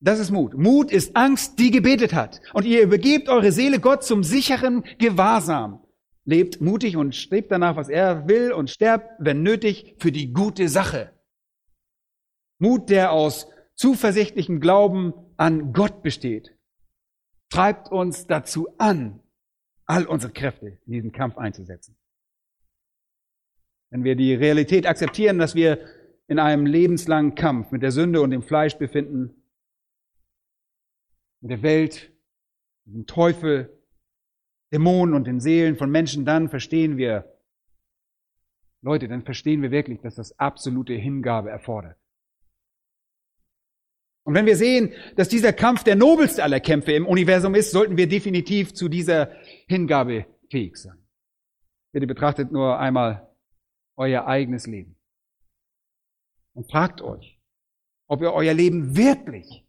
Das 0.00 0.20
ist 0.20 0.30
Mut. 0.30 0.54
Mut 0.54 0.90
ist 0.90 1.14
Angst, 1.14 1.58
die 1.58 1.70
gebetet 1.70 2.14
hat. 2.14 2.40
Und 2.54 2.64
ihr 2.64 2.80
übergebt 2.80 3.28
eure 3.28 3.52
Seele 3.52 3.78
Gott 3.78 4.04
zum 4.04 4.24
sicheren 4.24 4.84
Gewahrsam. 4.96 5.84
Lebt 6.24 6.62
mutig 6.62 6.96
und 6.96 7.14
strebt 7.14 7.52
danach, 7.52 7.76
was 7.76 7.90
er 7.90 8.26
will 8.26 8.52
und 8.52 8.70
sterbt, 8.70 9.10
wenn 9.18 9.42
nötig, 9.42 9.96
für 9.98 10.12
die 10.12 10.32
gute 10.32 10.70
Sache. 10.70 11.12
Mut, 12.60 12.90
der 12.90 13.10
aus 13.10 13.48
zuversichtlichem 13.74 14.60
Glauben 14.60 15.14
an 15.36 15.72
Gott 15.72 16.02
besteht. 16.02 16.56
treibt 17.48 17.90
uns 17.90 18.28
dazu 18.28 18.68
an, 18.78 19.20
all 19.86 20.06
unsere 20.06 20.32
Kräfte 20.32 20.78
in 20.86 20.92
diesen 20.92 21.10
Kampf 21.10 21.36
einzusetzen. 21.36 21.96
Wenn 23.90 24.04
wir 24.04 24.14
die 24.14 24.34
Realität 24.34 24.86
akzeptieren, 24.86 25.38
dass 25.38 25.56
wir 25.56 25.84
in 26.28 26.38
einem 26.38 26.64
lebenslangen 26.64 27.34
Kampf 27.34 27.72
mit 27.72 27.82
der 27.82 27.90
Sünde 27.90 28.20
und 28.20 28.30
dem 28.30 28.42
Fleisch 28.42 28.76
befinden, 28.76 29.42
mit 31.40 31.50
der 31.50 31.62
Welt, 31.62 32.12
mit 32.84 32.94
dem 32.94 33.06
Teufel, 33.06 33.76
Dämonen 34.72 35.14
und 35.14 35.26
den 35.26 35.40
Seelen 35.40 35.76
von 35.76 35.90
Menschen, 35.90 36.24
dann 36.24 36.48
verstehen 36.48 36.96
wir, 36.96 37.36
Leute, 38.82 39.08
dann 39.08 39.22
verstehen 39.22 39.62
wir 39.62 39.72
wirklich, 39.72 40.00
dass 40.00 40.14
das 40.14 40.38
absolute 40.38 40.92
Hingabe 40.94 41.50
erfordert. 41.50 41.99
Und 44.30 44.36
wenn 44.36 44.46
wir 44.46 44.56
sehen, 44.56 44.92
dass 45.16 45.28
dieser 45.28 45.52
Kampf 45.52 45.82
der 45.82 45.96
nobelste 45.96 46.44
aller 46.44 46.60
Kämpfe 46.60 46.92
im 46.92 47.04
Universum 47.04 47.56
ist, 47.56 47.72
sollten 47.72 47.96
wir 47.96 48.06
definitiv 48.06 48.72
zu 48.74 48.88
dieser 48.88 49.32
Hingabe 49.66 50.24
fähig 50.48 50.76
sein. 50.76 51.04
Bitte 51.92 52.06
betrachtet 52.06 52.52
nur 52.52 52.78
einmal 52.78 53.28
euer 53.96 54.28
eigenes 54.28 54.68
Leben 54.68 54.94
und 56.54 56.70
fragt 56.70 57.02
euch, 57.02 57.40
ob 58.06 58.22
ihr 58.22 58.32
euer 58.32 58.54
Leben 58.54 58.96
wirklich 58.96 59.66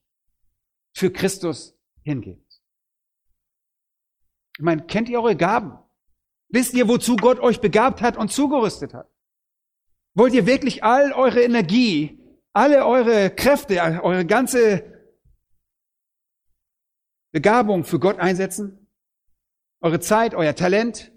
für 0.95 1.11
Christus 1.11 1.75
hingebt. 2.03 2.61
Ich 4.59 4.63
meine, 4.63 4.85
kennt 4.85 5.09
ihr 5.09 5.23
eure 5.23 5.35
Gaben? 5.35 5.79
Wisst 6.49 6.75
ihr, 6.75 6.87
wozu 6.87 7.15
Gott 7.15 7.39
euch 7.39 7.61
begabt 7.61 7.99
hat 8.03 8.15
und 8.15 8.31
zugerüstet 8.31 8.93
hat? 8.93 9.09
Wollt 10.13 10.35
ihr 10.35 10.45
wirklich 10.45 10.83
all 10.83 11.13
eure 11.13 11.41
Energie, 11.41 12.20
alle 12.53 12.85
eure 12.85 13.33
Kräfte, 13.33 13.81
eure 14.03 14.25
ganze 14.25 14.91
Begabung 17.31 17.85
für 17.85 17.99
Gott 17.99 18.19
einsetzen? 18.19 18.87
Eure 19.79 19.99
Zeit, 19.99 20.35
euer 20.35 20.55
Talent? 20.55 21.11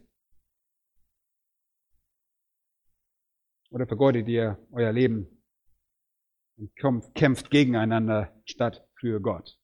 Oder 3.71 3.87
vergeudet 3.87 4.29
ihr 4.29 4.65
euer 4.71 4.93
Leben 4.93 5.43
und 6.57 6.75
kämpft 6.77 7.51
gegeneinander 7.51 8.33
statt 8.45 8.89
für 8.95 9.21
Gott? 9.21 9.59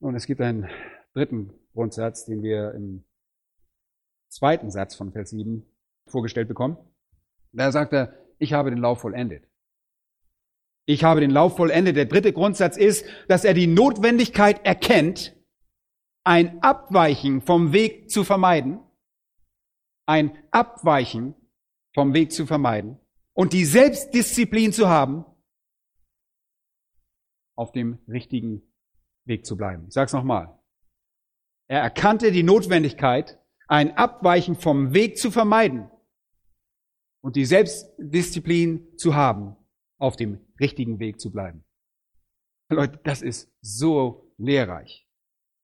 Und 0.00 0.16
es 0.16 0.26
gibt 0.26 0.40
einen 0.40 0.68
dritten 1.14 1.54
Grundsatz, 1.72 2.26
den 2.26 2.42
wir 2.42 2.74
im 2.74 3.04
zweiten 4.28 4.70
Satz 4.70 4.96
von 4.96 5.12
Vers 5.12 5.30
7 5.30 5.64
vorgestellt 6.08 6.48
bekommen. 6.48 6.76
Da 7.54 7.70
sagt 7.70 7.92
er, 7.92 8.12
ich 8.38 8.52
habe 8.52 8.70
den 8.70 8.80
Lauf 8.80 9.00
vollendet. 9.00 9.48
Ich 10.86 11.04
habe 11.04 11.20
den 11.20 11.30
Lauf 11.30 11.56
vollendet. 11.56 11.96
Der 11.96 12.04
dritte 12.04 12.32
Grundsatz 12.32 12.76
ist, 12.76 13.06
dass 13.28 13.44
er 13.44 13.54
die 13.54 13.66
Notwendigkeit 13.66 14.64
erkennt, 14.66 15.36
ein 16.24 16.62
Abweichen 16.62 17.40
vom 17.40 17.72
Weg 17.72 18.10
zu 18.10 18.24
vermeiden, 18.24 18.80
ein 20.06 20.36
Abweichen 20.50 21.34
vom 21.94 22.12
Weg 22.12 22.32
zu 22.32 22.46
vermeiden 22.46 22.98
und 23.34 23.52
die 23.52 23.64
Selbstdisziplin 23.64 24.72
zu 24.72 24.88
haben, 24.88 25.24
auf 27.56 27.72
dem 27.72 28.00
richtigen 28.08 28.62
Weg 29.26 29.46
zu 29.46 29.56
bleiben. 29.56 29.84
Ich 29.86 29.94
sage 29.94 30.06
es 30.06 30.12
nochmal. 30.12 30.58
Er 31.68 31.80
erkannte 31.80 32.32
die 32.32 32.42
Notwendigkeit, 32.42 33.38
ein 33.68 33.96
Abweichen 33.96 34.56
vom 34.56 34.92
Weg 34.92 35.18
zu 35.18 35.30
vermeiden 35.30 35.88
und 37.24 37.36
die 37.36 37.46
Selbstdisziplin 37.46 38.98
zu 38.98 39.14
haben, 39.14 39.56
auf 39.98 40.14
dem 40.14 40.40
richtigen 40.60 40.98
Weg 40.98 41.18
zu 41.18 41.32
bleiben. 41.32 41.64
Leute, 42.68 43.00
das 43.02 43.22
ist 43.22 43.50
so 43.62 44.30
lehrreich. 44.36 45.08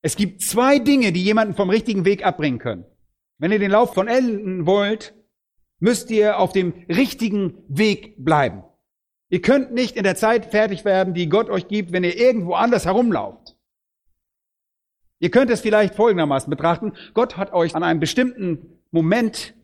Es 0.00 0.16
gibt 0.16 0.40
zwei 0.40 0.78
Dinge, 0.78 1.12
die 1.12 1.22
jemanden 1.22 1.54
vom 1.54 1.68
richtigen 1.68 2.06
Weg 2.06 2.24
abbringen 2.24 2.58
können. 2.58 2.86
Wenn 3.36 3.52
ihr 3.52 3.58
den 3.58 3.72
Lauf 3.72 3.92
von 3.92 4.08
enden 4.08 4.64
wollt, 4.64 5.14
müsst 5.80 6.10
ihr 6.10 6.38
auf 6.38 6.52
dem 6.52 6.72
richtigen 6.88 7.58
Weg 7.68 8.14
bleiben. 8.24 8.64
Ihr 9.28 9.42
könnt 9.42 9.70
nicht 9.70 9.96
in 9.96 10.04
der 10.04 10.16
Zeit 10.16 10.46
fertig 10.46 10.86
werden, 10.86 11.12
die 11.12 11.28
Gott 11.28 11.50
euch 11.50 11.68
gibt, 11.68 11.92
wenn 11.92 12.04
ihr 12.04 12.16
irgendwo 12.16 12.54
anders 12.54 12.86
herumlauft. 12.86 13.58
Ihr 15.18 15.30
könnt 15.30 15.50
es 15.50 15.60
vielleicht 15.60 15.94
folgendermaßen 15.94 16.48
betrachten. 16.48 16.94
Gott 17.12 17.36
hat 17.36 17.52
euch 17.52 17.74
an 17.74 17.82
einem 17.82 18.00
bestimmten 18.00 18.80
Moment 18.90 19.54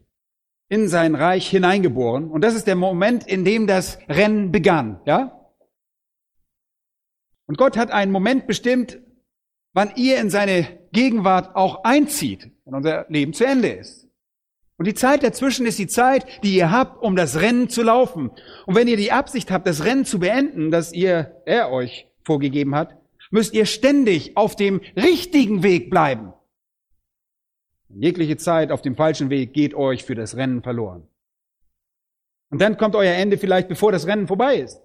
in 0.69 0.89
sein 0.89 1.15
Reich 1.15 1.49
hineingeboren. 1.49 2.31
Und 2.31 2.43
das 2.43 2.55
ist 2.55 2.67
der 2.67 2.77
Moment, 2.77 3.27
in 3.27 3.45
dem 3.45 3.67
das 3.67 3.99
Rennen 4.09 4.53
begann, 4.53 5.01
ja? 5.05 5.33
Und 7.47 7.59
Gott 7.59 7.77
hat 7.77 7.93
einen 7.93 8.11
Moment 8.11 8.47
bestimmt, 8.49 8.99
wann 9.73 9.93
ihr 9.95 10.19
in 10.19 10.31
seine 10.31 10.67
Gegenwart 10.93 11.55
auch 11.55 11.85
einzieht, 11.85 12.51
wenn 12.65 12.75
unser 12.75 13.07
Leben 13.09 13.33
zu 13.33 13.45
Ende 13.45 13.69
ist. 13.69 14.09
Und 14.79 14.87
die 14.87 14.95
Zeit 14.95 15.23
dazwischen 15.23 15.65
ist 15.65 15.79
die 15.79 15.87
Zeit, 15.87 16.27
die 16.43 16.57
ihr 16.57 16.71
habt, 16.71 17.03
um 17.03 17.17
das 17.17 17.41
Rennen 17.41 17.69
zu 17.69 17.83
laufen. 17.83 18.31
Und 18.67 18.75
wenn 18.75 18.89
ihr 18.89 18.97
die 18.97 19.13
Absicht 19.13 19.51
habt, 19.51 19.67
das 19.67 19.85
Rennen 19.85 20.05
zu 20.05 20.19
beenden, 20.19 20.71
das 20.71 20.93
ihr, 20.93 21.43
er 21.47 21.71
euch 21.71 22.09
vorgegeben 22.25 22.75
hat, 22.75 22.97
müsst 23.31 23.55
ihr 23.55 23.67
ständig 23.67 24.37
auf 24.37 24.57
dem 24.57 24.81
richtigen 24.97 25.63
Weg 25.63 25.89
bleiben. 25.89 26.33
Jegliche 27.99 28.37
Zeit 28.37 28.71
auf 28.71 28.83
dem 28.83 28.95
falschen 28.95 29.31
Weg 29.31 29.53
geht 29.53 29.75
euch 29.75 30.05
für 30.05 30.15
das 30.15 30.37
Rennen 30.37 30.63
verloren. 30.63 31.07
Und 32.51 32.61
dann 32.61 32.77
kommt 32.77 32.95
euer 32.95 33.15
Ende 33.15 33.39
vielleicht, 33.39 33.69
bevor 33.69 33.91
das 33.93 34.07
Rennen 34.07 34.27
vorbei 34.27 34.57
ist. 34.57 34.81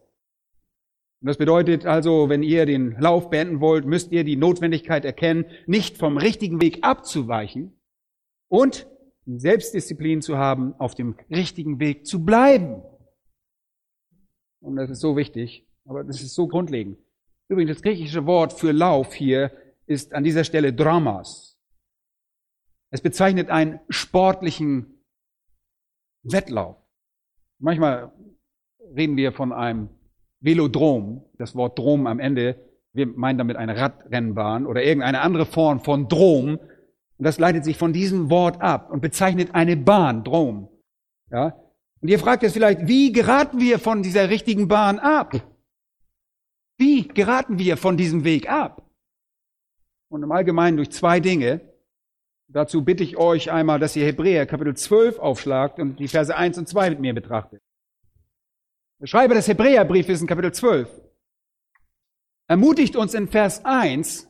Und 1.21 1.27
das 1.27 1.37
bedeutet 1.37 1.85
also, 1.85 2.29
wenn 2.29 2.41
ihr 2.41 2.65
den 2.65 2.99
Lauf 2.99 3.29
beenden 3.29 3.59
wollt, 3.59 3.85
müsst 3.85 4.11
ihr 4.11 4.23
die 4.23 4.37
Notwendigkeit 4.37 5.05
erkennen, 5.05 5.45
nicht 5.67 5.97
vom 5.97 6.17
richtigen 6.17 6.61
Weg 6.61 6.79
abzuweichen 6.83 7.79
und 8.47 8.87
Selbstdisziplin 9.27 10.21
zu 10.21 10.37
haben, 10.37 10.73
auf 10.79 10.95
dem 10.95 11.15
richtigen 11.29 11.79
Weg 11.79 12.07
zu 12.07 12.25
bleiben. 12.25 12.81
Und 14.61 14.77
das 14.77 14.89
ist 14.89 14.99
so 14.99 15.15
wichtig, 15.15 15.67
aber 15.85 16.03
das 16.03 16.21
ist 16.21 16.33
so 16.33 16.47
grundlegend. 16.47 16.97
Übrigens, 17.49 17.75
das 17.75 17.83
griechische 17.83 18.25
Wort 18.25 18.53
für 18.53 18.71
Lauf 18.71 19.13
hier 19.13 19.51
ist 19.85 20.13
an 20.13 20.23
dieser 20.23 20.43
Stelle 20.43 20.73
Dramas. 20.73 21.50
Es 22.91 23.01
bezeichnet 23.01 23.49
einen 23.49 23.79
sportlichen 23.89 25.01
Wettlauf. 26.23 26.75
Manchmal 27.59 28.11
reden 28.95 29.15
wir 29.17 29.31
von 29.31 29.53
einem 29.53 29.89
Velodrom, 30.41 31.23
das 31.37 31.55
Wort 31.55 31.79
Drom 31.79 32.05
am 32.05 32.19
Ende, 32.19 32.55
wir 32.93 33.07
meinen 33.07 33.37
damit 33.37 33.55
eine 33.55 33.77
Radrennbahn 33.77 34.65
oder 34.65 34.83
irgendeine 34.83 35.21
andere 35.21 35.45
Form 35.45 35.79
von 35.79 36.09
Drom. 36.09 36.57
Und 36.57 37.25
das 37.25 37.39
leitet 37.39 37.63
sich 37.63 37.77
von 37.77 37.93
diesem 37.93 38.29
Wort 38.29 38.61
ab 38.61 38.91
und 38.91 39.01
bezeichnet 39.01 39.55
eine 39.55 39.77
Bahn, 39.77 40.23
Drom. 40.23 40.67
Ja? 41.31 41.55
Und 42.01 42.09
ihr 42.09 42.19
fragt 42.19 42.43
jetzt 42.43 42.53
vielleicht, 42.53 42.87
wie 42.87 43.11
geraten 43.13 43.59
wir 43.61 43.79
von 43.79 44.03
dieser 44.03 44.29
richtigen 44.29 44.67
Bahn 44.67 44.99
ab? 44.99 45.33
Wie 46.77 47.07
geraten 47.07 47.59
wir 47.59 47.77
von 47.77 47.95
diesem 47.95 48.23
Weg 48.23 48.49
ab? 48.49 48.89
Und 50.09 50.23
im 50.23 50.31
Allgemeinen 50.31 50.77
durch 50.77 50.91
zwei 50.91 51.19
Dinge. 51.19 51.61
Dazu 52.53 52.83
bitte 52.83 53.03
ich 53.03 53.15
euch 53.15 53.49
einmal, 53.49 53.79
dass 53.79 53.95
ihr 53.95 54.05
Hebräer 54.05 54.45
Kapitel 54.45 54.75
12 54.75 55.19
aufschlagt 55.19 55.79
und 55.79 55.97
die 55.99 56.09
Verse 56.09 56.35
1 56.35 56.57
und 56.57 56.67
2 56.67 56.89
mit 56.89 56.99
mir 56.99 57.13
betrachtet. 57.13 57.61
Der 58.99 59.07
Schreiber 59.07 59.35
des 59.35 59.47
Hebräerbriefes 59.47 60.19
in 60.19 60.27
Kapitel 60.27 60.53
12 60.53 60.89
ermutigt 62.47 62.97
uns 62.97 63.13
in 63.13 63.29
Vers 63.29 63.63
1 63.63 64.27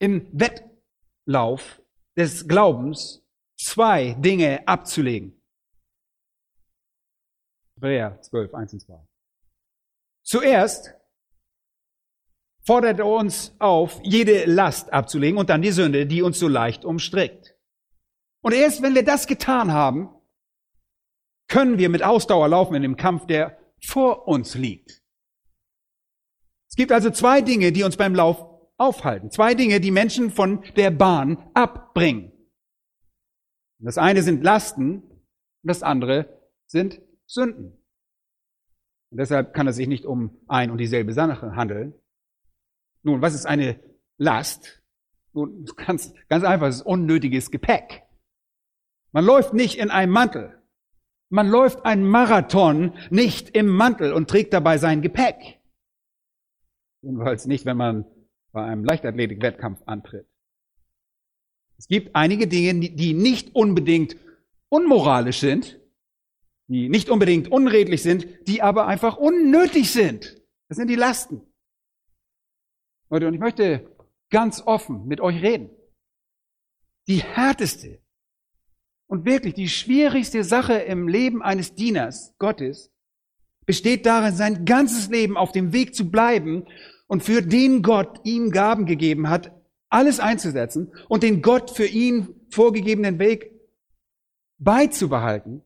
im 0.00 0.26
Wettlauf 0.32 1.80
des 2.16 2.48
Glaubens 2.48 3.24
zwei 3.56 4.14
Dinge 4.14 4.66
abzulegen. 4.66 5.40
Hebräer 7.76 8.20
12, 8.20 8.52
1 8.52 8.72
und 8.72 8.80
2. 8.80 9.06
Zuerst 10.24 10.94
fordert 12.64 12.98
er 12.98 13.06
uns 13.06 13.54
auf, 13.58 14.00
jede 14.02 14.44
Last 14.44 14.92
abzulegen 14.92 15.38
und 15.38 15.50
dann 15.50 15.62
die 15.62 15.72
Sünde, 15.72 16.06
die 16.06 16.22
uns 16.22 16.38
so 16.38 16.48
leicht 16.48 16.84
umstrickt. 16.84 17.56
Und 18.42 18.54
erst 18.54 18.82
wenn 18.82 18.94
wir 18.94 19.04
das 19.04 19.26
getan 19.26 19.72
haben, 19.72 20.10
können 21.48 21.78
wir 21.78 21.88
mit 21.88 22.02
Ausdauer 22.02 22.48
laufen 22.48 22.74
in 22.74 22.82
dem 22.82 22.96
Kampf, 22.96 23.26
der 23.26 23.58
vor 23.84 24.26
uns 24.28 24.54
liegt. 24.54 25.02
Es 26.70 26.76
gibt 26.76 26.92
also 26.92 27.10
zwei 27.10 27.42
Dinge, 27.42 27.72
die 27.72 27.82
uns 27.82 27.96
beim 27.96 28.14
Lauf 28.14 28.52
aufhalten. 28.78 29.30
Zwei 29.30 29.54
Dinge, 29.54 29.80
die 29.80 29.90
Menschen 29.90 30.30
von 30.30 30.64
der 30.76 30.90
Bahn 30.90 31.50
abbringen. 31.54 32.32
Das 33.78 33.98
eine 33.98 34.22
sind 34.22 34.42
Lasten 34.44 35.02
und 35.02 35.68
das 35.68 35.82
andere 35.82 36.40
sind 36.66 37.02
Sünden. 37.26 37.84
Und 39.10 39.18
deshalb 39.18 39.54
kann 39.54 39.66
es 39.66 39.76
sich 39.76 39.88
nicht 39.88 40.06
um 40.06 40.38
ein 40.46 40.70
und 40.70 40.78
dieselbe 40.78 41.12
Sache 41.12 41.54
handeln, 41.54 41.94
nun, 43.02 43.20
was 43.22 43.34
ist 43.34 43.46
eine 43.46 43.80
Last? 44.16 44.82
Nun, 45.32 45.64
ganz, 45.76 46.12
ganz 46.28 46.44
einfach, 46.44 46.68
es 46.68 46.76
ist 46.76 46.86
unnötiges 46.86 47.50
Gepäck. 47.50 48.02
Man 49.12 49.24
läuft 49.24 49.52
nicht 49.52 49.78
in 49.78 49.90
einem 49.90 50.12
Mantel. 50.12 50.58
Man 51.28 51.48
läuft 51.48 51.84
einen 51.84 52.04
Marathon 52.04 52.94
nicht 53.10 53.50
im 53.56 53.68
Mantel 53.68 54.12
und 54.12 54.28
trägt 54.28 54.52
dabei 54.52 54.78
sein 54.78 55.02
Gepäck. 55.02 55.60
Jedenfalls 57.02 57.46
nicht, 57.46 57.64
wenn 57.64 57.76
man 57.76 58.04
bei 58.52 58.64
einem 58.64 58.84
Leichtathletik-Wettkampf 58.84 59.82
antritt. 59.86 60.26
Es 61.78 61.88
gibt 61.88 62.14
einige 62.14 62.46
Dinge, 62.46 62.90
die 62.90 63.12
nicht 63.12 63.54
unbedingt 63.54 64.16
unmoralisch 64.68 65.40
sind, 65.40 65.80
die 66.68 66.88
nicht 66.88 67.10
unbedingt 67.10 67.48
unredlich 67.48 68.02
sind, 68.02 68.26
die 68.46 68.62
aber 68.62 68.86
einfach 68.86 69.16
unnötig 69.16 69.90
sind. 69.90 70.40
Das 70.68 70.76
sind 70.76 70.88
die 70.88 70.96
Lasten. 70.96 71.42
Leute, 73.12 73.28
und 73.28 73.34
ich 73.34 73.40
möchte 73.40 73.94
ganz 74.30 74.62
offen 74.64 75.06
mit 75.06 75.20
euch 75.20 75.42
reden. 75.42 75.68
Die 77.08 77.18
härteste 77.18 78.00
und 79.06 79.26
wirklich 79.26 79.52
die 79.52 79.68
schwierigste 79.68 80.44
Sache 80.44 80.72
im 80.72 81.08
Leben 81.08 81.42
eines 81.42 81.74
Dieners 81.74 82.34
Gottes 82.38 82.90
besteht 83.66 84.06
darin, 84.06 84.34
sein 84.34 84.64
ganzes 84.64 85.10
Leben 85.10 85.36
auf 85.36 85.52
dem 85.52 85.74
Weg 85.74 85.94
zu 85.94 86.10
bleiben 86.10 86.66
und 87.06 87.22
für 87.22 87.42
den 87.42 87.82
Gott 87.82 88.18
ihm 88.24 88.50
Gaben 88.50 88.86
gegeben 88.86 89.28
hat, 89.28 89.52
alles 89.90 90.18
einzusetzen 90.18 90.90
und 91.10 91.22
den 91.22 91.42
Gott 91.42 91.70
für 91.70 91.86
ihn 91.86 92.34
vorgegebenen 92.48 93.18
Weg 93.18 93.52
beizubehalten 94.56 95.62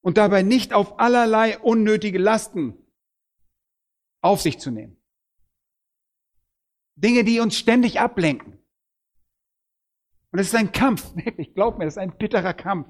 und 0.00 0.18
dabei 0.18 0.42
nicht 0.42 0.72
auf 0.72 0.98
allerlei 0.98 1.60
unnötige 1.60 2.18
Lasten 2.18 2.74
auf 4.20 4.40
sich 4.40 4.58
zu 4.58 4.72
nehmen. 4.72 4.97
Dinge, 7.00 7.24
die 7.24 7.40
uns 7.40 7.56
ständig 7.56 8.00
ablenken. 8.00 8.58
Und 10.32 10.38
es 10.38 10.48
ist 10.48 10.54
ein 10.54 10.72
Kampf, 10.72 11.04
wirklich, 11.14 11.54
glaub 11.54 11.78
mir, 11.78 11.84
das 11.84 11.94
ist 11.94 11.98
ein 11.98 12.16
bitterer 12.16 12.54
Kampf. 12.54 12.88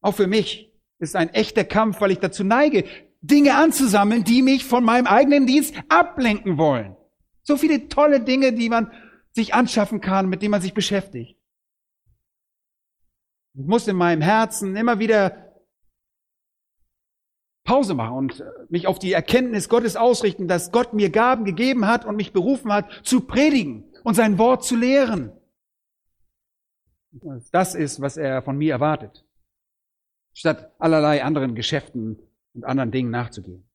Auch 0.00 0.14
für 0.14 0.26
mich 0.26 0.72
ist 0.98 1.16
ein 1.16 1.28
echter 1.30 1.64
Kampf, 1.64 2.00
weil 2.00 2.10
ich 2.10 2.18
dazu 2.18 2.44
neige, 2.44 2.84
Dinge 3.20 3.56
anzusammeln, 3.56 4.24
die 4.24 4.42
mich 4.42 4.64
von 4.64 4.84
meinem 4.84 5.06
eigenen 5.06 5.46
Dienst 5.46 5.74
ablenken 5.88 6.56
wollen. 6.56 6.96
So 7.42 7.56
viele 7.56 7.88
tolle 7.88 8.20
Dinge, 8.20 8.52
die 8.52 8.68
man 8.68 8.92
sich 9.32 9.54
anschaffen 9.54 10.00
kann, 10.00 10.28
mit 10.28 10.42
denen 10.42 10.52
man 10.52 10.60
sich 10.60 10.74
beschäftigt. 10.74 11.36
Ich 13.54 13.66
muss 13.66 13.88
in 13.88 13.96
meinem 13.96 14.22
Herzen 14.22 14.76
immer 14.76 14.98
wieder 14.98 15.47
Pause 17.68 17.92
machen 17.92 18.16
und 18.16 18.44
mich 18.70 18.86
auf 18.86 18.98
die 18.98 19.12
Erkenntnis 19.12 19.68
Gottes 19.68 19.94
ausrichten, 19.94 20.48
dass 20.48 20.72
Gott 20.72 20.94
mir 20.94 21.10
Gaben 21.10 21.44
gegeben 21.44 21.86
hat 21.86 22.06
und 22.06 22.16
mich 22.16 22.32
berufen 22.32 22.72
hat, 22.72 22.90
zu 23.04 23.20
predigen 23.20 23.92
und 24.04 24.14
sein 24.14 24.38
Wort 24.38 24.64
zu 24.64 24.74
lehren. 24.74 25.32
Das 27.52 27.74
ist, 27.74 28.00
was 28.00 28.16
er 28.16 28.42
von 28.42 28.56
mir 28.56 28.72
erwartet. 28.72 29.26
Statt 30.32 30.74
allerlei 30.78 31.22
anderen 31.22 31.54
Geschäften 31.54 32.18
und 32.54 32.64
anderen 32.64 32.90
Dingen 32.90 33.10
nachzugehen. 33.10 33.68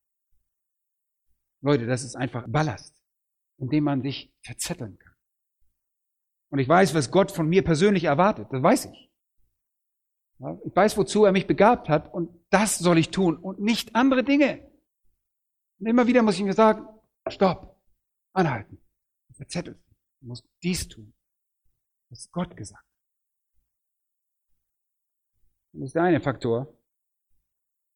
Leute, 1.62 1.86
das 1.86 2.04
ist 2.04 2.16
einfach 2.16 2.46
Ballast, 2.48 2.96
in 3.60 3.70
dem 3.70 3.84
man 3.84 4.02
sich 4.02 4.34
verzetteln 4.42 4.98
kann. 4.98 5.14
Und 6.50 6.58
ich 6.58 6.68
weiß, 6.68 6.96
was 6.96 7.12
Gott 7.12 7.32
von 7.32 7.48
mir 7.48 7.64
persönlich 7.64 8.06
erwartet. 8.06 8.48
Das 8.50 8.64
weiß 8.64 8.86
ich. 8.86 9.13
Ich 10.40 10.76
weiß, 10.76 10.98
wozu 10.98 11.26
er 11.26 11.32
mich 11.32 11.48
begabt 11.48 11.90
hat 11.90 12.14
und 12.14 12.30
das 12.50 12.78
soll 12.78 12.98
ich 12.98 13.12
tun 13.12 13.38
und 13.38 13.60
nicht 13.60 13.96
andere 13.96 14.24
Dinge. 14.24 14.70
Und 15.80 15.88
immer 15.88 16.08
wieder 16.08 16.22
muss 16.22 16.36
ich 16.36 16.44
mir 16.44 16.54
sagen, 16.54 16.88
stopp, 17.30 17.80
anhalten, 18.34 18.78
verzettelt. 19.34 19.80
Du 20.22 20.28
musst 20.28 20.46
dies 20.62 20.88
tun. 20.88 21.14
Das 22.10 22.20
ist 22.20 22.32
Gott 22.32 22.56
gesagt. 22.56 22.86
Das 25.74 25.84
ist 25.84 25.96
der 25.96 26.04
eine 26.04 26.22
Faktor. 26.22 26.68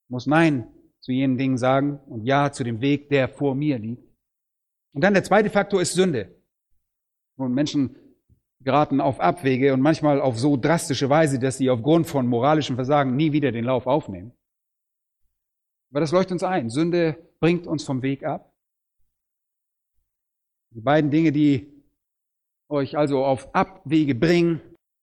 Ich 0.06 0.10
muss 0.10 0.26
Nein 0.26 0.68
zu 1.00 1.12
jenen 1.12 1.38
Dingen 1.38 1.58
sagen 1.58 2.00
und 2.08 2.26
Ja 2.26 2.52
zu 2.52 2.64
dem 2.64 2.82
Weg, 2.82 3.10
der 3.10 3.30
vor 3.30 3.56
mir 3.56 3.78
liegt. 3.78 4.04
Und 4.94 5.02
dann 5.02 5.14
der 5.14 5.24
zweite 5.24 5.50
Faktor 5.50 5.82
ist 5.82 5.94
Sünde. 5.94 6.42
Und 7.38 7.54
Menschen 7.54 7.96
geraten 8.68 9.00
auf 9.00 9.22
Abwege 9.22 9.74
und 9.74 9.80
manchmal 9.80 10.20
auf 10.20 10.38
so 10.38 10.58
drastische 10.58 11.10
Weise, 11.10 11.40
dass 11.40 11.58
sie 11.58 11.70
aufgrund 11.70 12.06
von 12.06 12.28
moralischem 12.28 12.76
Versagen 12.76 13.16
nie 13.16 13.32
wieder 13.32 13.54
den 13.54 13.64
Lauf 13.64 13.88
aufnehmen. 13.88 14.34
Aber 15.90 16.02
das 16.02 16.12
leuchtet 16.12 16.34
uns 16.34 16.44
ein. 16.44 16.70
Sünde 16.70 17.18
bringt 17.40 17.66
uns 17.66 17.86
vom 17.86 18.02
Weg 18.02 18.26
ab. 18.26 18.54
Die 20.76 20.82
beiden 20.82 21.12
Dinge, 21.12 21.32
die 21.32 21.82
euch 22.68 22.98
also 22.98 23.24
auf 23.24 23.56
Abwege 23.56 24.14
bringen, 24.14 24.60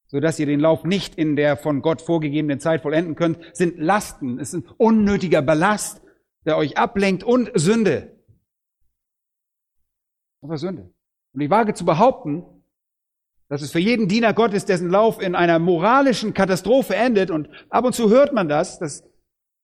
sodass 0.09 0.39
ihr 0.39 0.45
den 0.45 0.61
Lauf 0.61 0.85
nicht 0.85 1.15
in 1.15 1.35
der 1.35 1.57
von 1.57 1.81
Gott 1.81 2.03
vorgegebenen 2.03 2.61
Zeit 2.61 2.83
vollenden 2.83 3.15
könnt, 3.15 3.39
sind 3.57 3.79
Lasten. 3.79 4.39
Es 4.39 4.53
ist 4.53 4.67
ein 4.67 4.71
unnötiger 4.77 5.41
Ballast, 5.41 6.03
der 6.45 6.59
euch 6.59 6.77
ablenkt 6.77 7.25
und 7.25 7.51
Sünde. 7.55 8.15
War 10.43 10.59
Sünde. 10.59 10.93
Und 11.33 11.41
ich 11.41 11.49
wage 11.49 11.73
zu 11.73 11.87
behaupten, 11.87 12.54
dass 13.49 13.63
es 13.63 13.73
für 13.73 13.79
jeden 13.79 14.09
Diener 14.09 14.33
Gottes, 14.33 14.65
dessen 14.65 14.91
Lauf 14.91 15.21
in 15.21 15.35
einer 15.35 15.59
moralischen 15.59 16.35
Katastrophe 16.35 16.97
endet, 16.97 17.31
und 17.31 17.49
ab 17.71 17.85
und 17.85 17.95
zu 17.95 18.11
hört 18.11 18.33
man 18.33 18.49
das, 18.49 18.79
dass 18.79 19.05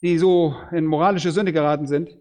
die 0.02 0.18
so 0.18 0.54
in 0.72 0.86
moralische 0.86 1.32
Sünde 1.32 1.52
geraten 1.52 1.86
sind, 1.86 2.16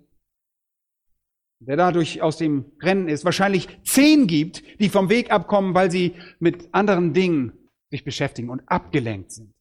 der 1.60 1.76
dadurch 1.76 2.22
aus 2.22 2.38
dem 2.38 2.66
Rennen 2.82 3.10
ist, 3.10 3.26
wahrscheinlich 3.26 3.68
zehn 3.84 4.28
gibt, 4.28 4.64
die 4.80 4.90
vom 4.90 5.10
Weg 5.10 5.32
abkommen, 5.32 5.74
weil 5.74 5.92
sie 5.92 6.16
mit 6.40 6.70
anderen 6.74 7.14
Dingen 7.14 7.54
sich 7.90 8.04
beschäftigen 8.04 8.50
und 8.50 8.62
abgelenkt 8.68 9.32
sind. 9.32 9.54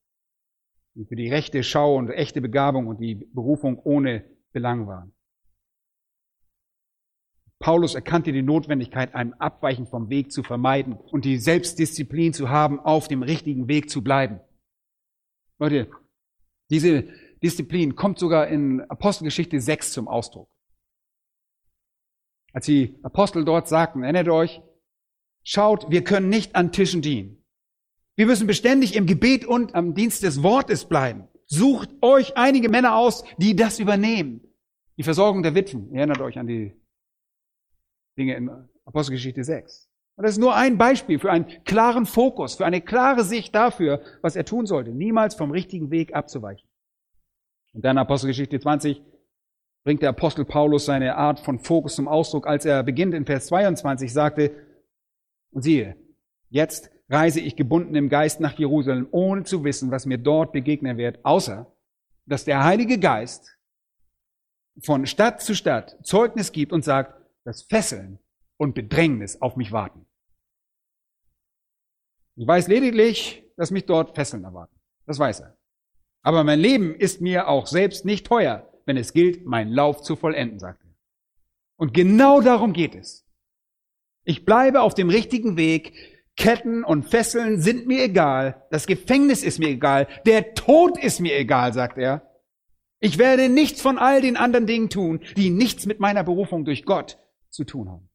Und 0.95 1.09
für 1.09 1.17
die 1.17 1.29
rechte 1.29 1.63
Schau 1.63 1.97
und 1.97 2.11
echte 2.11 2.41
Begabung 2.41 2.87
und 2.87 3.01
die 3.01 3.15
Berufung 3.15 3.79
ohne 3.79 4.25
Belang 4.53 4.87
waren. 4.87 5.13
Paulus 7.61 7.95
erkannte 7.95 8.33
die 8.33 8.43
Notwendigkeit, 8.43 9.15
ein 9.15 9.35
Abweichen 9.35 9.87
vom 9.87 10.11
Weg 10.11 10.31
zu 10.31 10.43
vermeiden 10.43 10.95
und 10.95 11.25
die 11.25 11.39
Selbstdisziplin 11.39 12.33
zu 12.33 12.49
haben, 12.49 12.79
auf 12.79 13.09
dem 13.09 13.23
richtigen 13.23 13.67
Weg 13.67 13.91
zu 13.91 14.03
bleiben. 14.03 14.41
Leute, 15.59 15.91
diese 16.71 17.09
Disziplin 17.43 17.97
kommt 17.97 18.19
sogar 18.19 18.47
in 18.49 18.81
Apostelgeschichte 18.83 19.61
6 19.61 19.93
zum 19.93 20.07
Ausdruck. 20.07 20.49
Als 22.53 22.67
die 22.67 22.99
Apostel 23.03 23.45
dort 23.45 23.69
sagten, 23.69 24.03
erinnert 24.03 24.29
euch, 24.29 24.63
schaut, 25.43 25.91
wir 25.91 26.05
können 26.05 26.29
nicht 26.29 26.55
an 26.55 26.73
Tischen 26.73 27.03
dienen. 27.03 27.45
Wir 28.17 28.27
müssen 28.27 28.47
beständig 28.47 28.97
im 28.97 29.07
Gebet 29.07 29.45
und 29.45 29.75
am 29.75 29.95
Dienst 29.95 30.23
des 30.23 30.43
Wortes 30.43 30.85
bleiben. 30.85 31.29
Sucht 31.47 31.91
euch 32.03 32.37
einige 32.37 32.69
Männer 32.69 32.97
aus, 32.97 33.25
die 33.37 33.57
das 33.57 33.79
übernehmen. 33.79 34.41
Die 34.97 35.03
Versorgung 35.03 35.43
der 35.43 35.55
Witwen. 35.55 35.95
Erinnert 35.95 36.21
euch 36.21 36.39
an 36.39 36.47
die 36.47 36.75
Dinge 38.19 38.37
in 38.37 38.51
Apostelgeschichte 38.85 39.45
6. 39.45 39.89
Und 40.17 40.25
das 40.25 40.33
ist 40.33 40.39
nur 40.39 40.57
ein 40.57 40.79
Beispiel 40.79 41.19
für 41.21 41.31
einen 41.31 41.47
klaren 41.65 42.05
Fokus, 42.05 42.57
für 42.57 42.67
eine 42.67 42.81
klare 42.81 43.23
Sicht 43.23 43.55
dafür, 43.55 44.03
was 44.21 44.35
er 44.35 44.45
tun 44.45 44.67
sollte, 44.67 44.91
niemals 44.91 45.37
vom 45.37 45.53
richtigen 45.53 45.91
Weg 45.91 46.15
abzuweichen. 46.15 46.69
Und 47.73 47.85
dann 47.85 47.99
Apostelgeschichte 47.99 48.59
20 48.59 49.01
bringt 49.85 50.03
der 50.03 50.09
Apostel 50.09 50.45
Paulus 50.45 50.87
seine 50.87 51.17
Art 51.17 51.39
von 51.39 51.61
Fokus 51.61 51.95
zum 51.95 52.09
Ausdruck, 52.09 52.49
als 52.49 52.65
er 52.65 52.83
beginnt 52.83 53.15
in 53.15 53.27
Vers 53.27 53.47
22 53.47 54.13
sagte, 54.13 54.51
und 55.53 55.63
siehe, 55.63 55.97
jetzt 56.51 56.91
reise 57.09 57.41
ich 57.41 57.57
gebunden 57.57 57.95
im 57.95 58.09
Geist 58.09 58.41
nach 58.41 58.59
Jerusalem, 58.59 59.07
ohne 59.13 59.45
zu 59.45 59.65
wissen, 59.65 59.91
was 59.91 60.05
mir 60.05 60.19
dort 60.19 60.53
begegnen 60.53 60.99
wird, 60.99 61.25
außer 61.25 61.73
dass 62.27 62.45
der 62.45 62.65
Heilige 62.65 62.99
Geist 62.99 63.57
von 64.83 65.07
Stadt 65.07 65.41
zu 65.41 65.55
Stadt 65.55 65.97
Zeugnis 66.03 66.53
gibt 66.53 66.73
und 66.73 66.85
sagt, 66.85 67.18
dass 67.49 67.63
Fesseln 67.63 68.19
und 68.59 68.75
Bedrängnis 68.75 69.41
auf 69.41 69.57
mich 69.57 69.73
warten. 69.73 70.05
Ich 72.37 72.47
weiß 72.47 72.69
lediglich, 72.69 73.43
dass 73.57 73.71
mich 73.71 73.87
dort 73.87 74.15
Fesseln 74.15 74.45
erwarten. 74.45 74.79
Das 75.07 75.19
weiß 75.19 75.41
er. 75.41 75.57
Aber 76.23 76.45
mein 76.45 76.61
Leben 76.61 76.95
ist 76.95 77.23
mir 77.23 77.49
auch 77.49 77.67
selbst 77.67 78.05
nicht 78.05 78.27
teuer, 78.27 78.71
wenn 78.85 78.99
es 78.99 79.15
gilt, 79.15 79.47
meinen 79.47 79.73
Lauf 79.73 80.03
zu 80.03 80.15
vollenden, 80.15 80.59
sagt 80.59 80.85
er. 80.85 80.95
Und 81.79 81.95
genau 81.95 82.43
darum 82.43 82.75
geht 82.75 82.95
es. 82.95 83.27
Ich 84.25 84.45
bleibe 84.45 84.83
auf 84.83 84.93
dem 84.93 85.09
richtigen 85.09 85.57
Weg. 85.57 85.95
Ketten 86.37 86.85
und 86.85 87.09
Fesseln 87.09 87.63
sind 87.63 87.87
mir 87.87 88.05
egal. 88.05 88.67
Das 88.71 88.87
Gefängnis 88.87 89.43
ist 89.43 89.59
mir 89.59 89.71
egal. 89.71 90.07
Der 90.27 90.53
Tod 90.53 91.03
ist 91.03 91.21
mir 91.21 91.35
egal, 91.39 91.73
sagt 91.73 91.97
er. 91.97 92.31
Ich 93.01 93.17
werde 93.17 93.49
nichts 93.49 93.81
von 93.81 93.97
all 93.97 94.21
den 94.21 94.37
anderen 94.37 94.67
Dingen 94.67 94.91
tun, 94.91 95.21
die 95.39 95.49
nichts 95.49 95.87
mit 95.87 95.99
meiner 95.99 96.25
Berufung 96.25 96.67
durch 96.67 96.85
Gott 96.85 97.17
zu 97.51 97.65
tun 97.65 97.89
haben. 97.89 98.11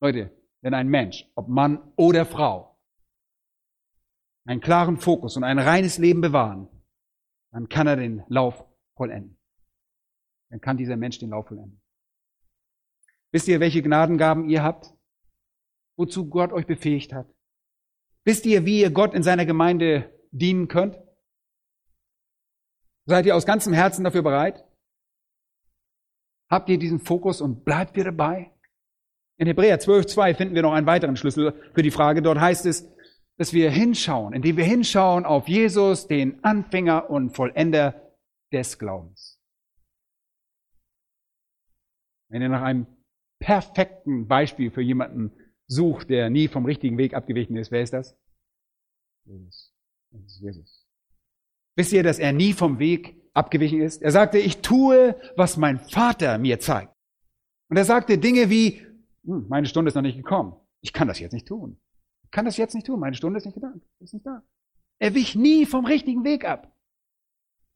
Leute, 0.00 0.30
wenn 0.60 0.74
ein 0.74 0.88
Mensch, 0.88 1.30
ob 1.34 1.48
Mann 1.48 1.92
oder 1.96 2.26
Frau, 2.26 2.78
einen 4.44 4.60
klaren 4.60 4.96
Fokus 4.96 5.36
und 5.36 5.44
ein 5.44 5.58
reines 5.58 5.98
Leben 5.98 6.20
bewahren, 6.20 6.68
dann 7.52 7.68
kann 7.68 7.86
er 7.86 7.96
den 7.96 8.24
Lauf 8.28 8.64
vollenden. 8.96 9.38
Dann 10.50 10.60
kann 10.60 10.76
dieser 10.76 10.96
Mensch 10.96 11.18
den 11.18 11.30
Lauf 11.30 11.48
vollenden. 11.48 11.80
Wisst 13.30 13.48
ihr, 13.48 13.60
welche 13.60 13.82
Gnadengaben 13.82 14.48
ihr 14.48 14.62
habt? 14.62 14.94
Wozu 15.96 16.30
Gott 16.30 16.52
euch 16.52 16.66
befähigt 16.66 17.12
hat? 17.12 17.28
Wisst 18.24 18.46
ihr, 18.46 18.64
wie 18.64 18.80
ihr 18.80 18.90
Gott 18.90 19.14
in 19.14 19.22
seiner 19.22 19.44
Gemeinde 19.44 20.12
dienen 20.30 20.68
könnt? 20.68 20.98
Seid 23.06 23.26
ihr 23.26 23.36
aus 23.36 23.46
ganzem 23.46 23.72
Herzen 23.72 24.04
dafür 24.04 24.22
bereit? 24.22 24.67
Habt 26.50 26.68
ihr 26.68 26.78
diesen 26.78 27.00
Fokus 27.00 27.40
und 27.40 27.64
bleibt 27.64 27.96
ihr 27.96 28.04
dabei? 28.04 28.50
In 29.38 29.46
Hebräer 29.46 29.78
12.2 29.78 30.34
finden 30.34 30.54
wir 30.54 30.62
noch 30.62 30.72
einen 30.72 30.86
weiteren 30.86 31.16
Schlüssel 31.16 31.52
für 31.74 31.82
die 31.82 31.90
Frage. 31.90 32.22
Dort 32.22 32.40
heißt 32.40 32.66
es, 32.66 32.88
dass 33.36 33.52
wir 33.52 33.70
hinschauen, 33.70 34.32
indem 34.32 34.56
wir 34.56 34.64
hinschauen 34.64 35.24
auf 35.24 35.48
Jesus, 35.48 36.08
den 36.08 36.42
Anfänger 36.42 37.08
und 37.08 37.30
Vollender 37.30 38.14
des 38.52 38.78
Glaubens. 38.78 39.38
Wenn 42.30 42.42
ihr 42.42 42.48
nach 42.48 42.62
einem 42.62 42.86
perfekten 43.38 44.26
Beispiel 44.26 44.70
für 44.70 44.82
jemanden 44.82 45.32
sucht, 45.66 46.10
der 46.10 46.30
nie 46.30 46.48
vom 46.48 46.64
richtigen 46.64 46.98
Weg 46.98 47.14
abgewichen 47.14 47.56
ist, 47.56 47.70
wer 47.70 47.82
ist 47.82 47.92
das? 47.92 48.16
Jesus. 49.24 49.72
Das 50.10 50.22
ist 50.22 50.40
Jesus. 50.40 50.86
Wisst 51.76 51.92
ihr, 51.92 52.02
dass 52.02 52.18
er 52.18 52.32
nie 52.32 52.54
vom 52.54 52.78
Weg 52.78 53.17
abgewichen 53.38 53.80
ist? 53.80 54.02
Er 54.02 54.10
sagte, 54.10 54.38
ich 54.38 54.60
tue, 54.60 55.16
was 55.36 55.56
mein 55.56 55.78
Vater 55.78 56.38
mir 56.38 56.60
zeigt. 56.60 56.92
Und 57.70 57.76
er 57.76 57.84
sagte 57.84 58.18
Dinge 58.18 58.50
wie, 58.50 58.84
hm, 59.24 59.46
meine 59.48 59.66
Stunde 59.66 59.88
ist 59.88 59.94
noch 59.94 60.02
nicht 60.02 60.16
gekommen. 60.16 60.54
Ich 60.80 60.92
kann 60.92 61.08
das 61.08 61.18
jetzt 61.18 61.32
nicht 61.32 61.48
tun. 61.48 61.78
Ich 62.24 62.30
kann 62.30 62.44
das 62.44 62.56
jetzt 62.56 62.74
nicht 62.74 62.86
tun. 62.86 63.00
Meine 63.00 63.16
Stunde 63.16 63.38
ist 63.38 63.46
nicht 63.46 63.62
da. 63.62 63.72
Ist 64.00 64.14
nicht 64.14 64.26
da. 64.26 64.42
Er 64.98 65.14
wich 65.14 65.34
nie 65.34 65.64
vom 65.64 65.86
richtigen 65.86 66.24
Weg 66.24 66.44
ab. 66.44 66.74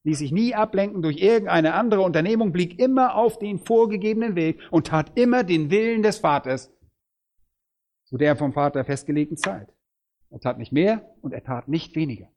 Ließ 0.04 0.18
sich 0.18 0.32
nie 0.32 0.54
ablenken 0.54 1.00
durch 1.00 1.18
irgendeine 1.18 1.74
andere 1.74 2.02
Unternehmung, 2.02 2.50
blieb 2.50 2.80
immer 2.80 3.14
auf 3.14 3.38
den 3.38 3.60
vorgegebenen 3.60 4.34
Weg 4.34 4.60
und 4.72 4.88
tat 4.88 5.16
immer 5.16 5.44
den 5.44 5.70
Willen 5.70 6.02
des 6.02 6.18
Vaters 6.18 6.72
zu 8.12 8.18
der 8.18 8.36
vom 8.36 8.52
Vater 8.52 8.84
festgelegten 8.84 9.36
Zeit. 9.36 9.72
Er 10.30 10.40
tat 10.40 10.58
nicht 10.58 10.72
mehr 10.72 11.14
und 11.20 11.32
er 11.32 11.44
tat 11.44 11.68
nicht 11.68 11.94
weniger. 11.94 12.31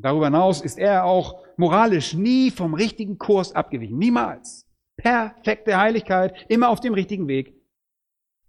Darüber 0.00 0.26
hinaus 0.26 0.60
ist 0.60 0.78
er 0.78 1.04
auch 1.04 1.44
moralisch 1.56 2.14
nie 2.14 2.50
vom 2.50 2.74
richtigen 2.74 3.18
Kurs 3.18 3.52
abgewichen. 3.52 3.98
Niemals. 3.98 4.64
Perfekte 4.96 5.76
Heiligkeit, 5.76 6.46
immer 6.48 6.68
auf 6.68 6.80
dem 6.80 6.94
richtigen 6.94 7.26
Weg. 7.26 7.60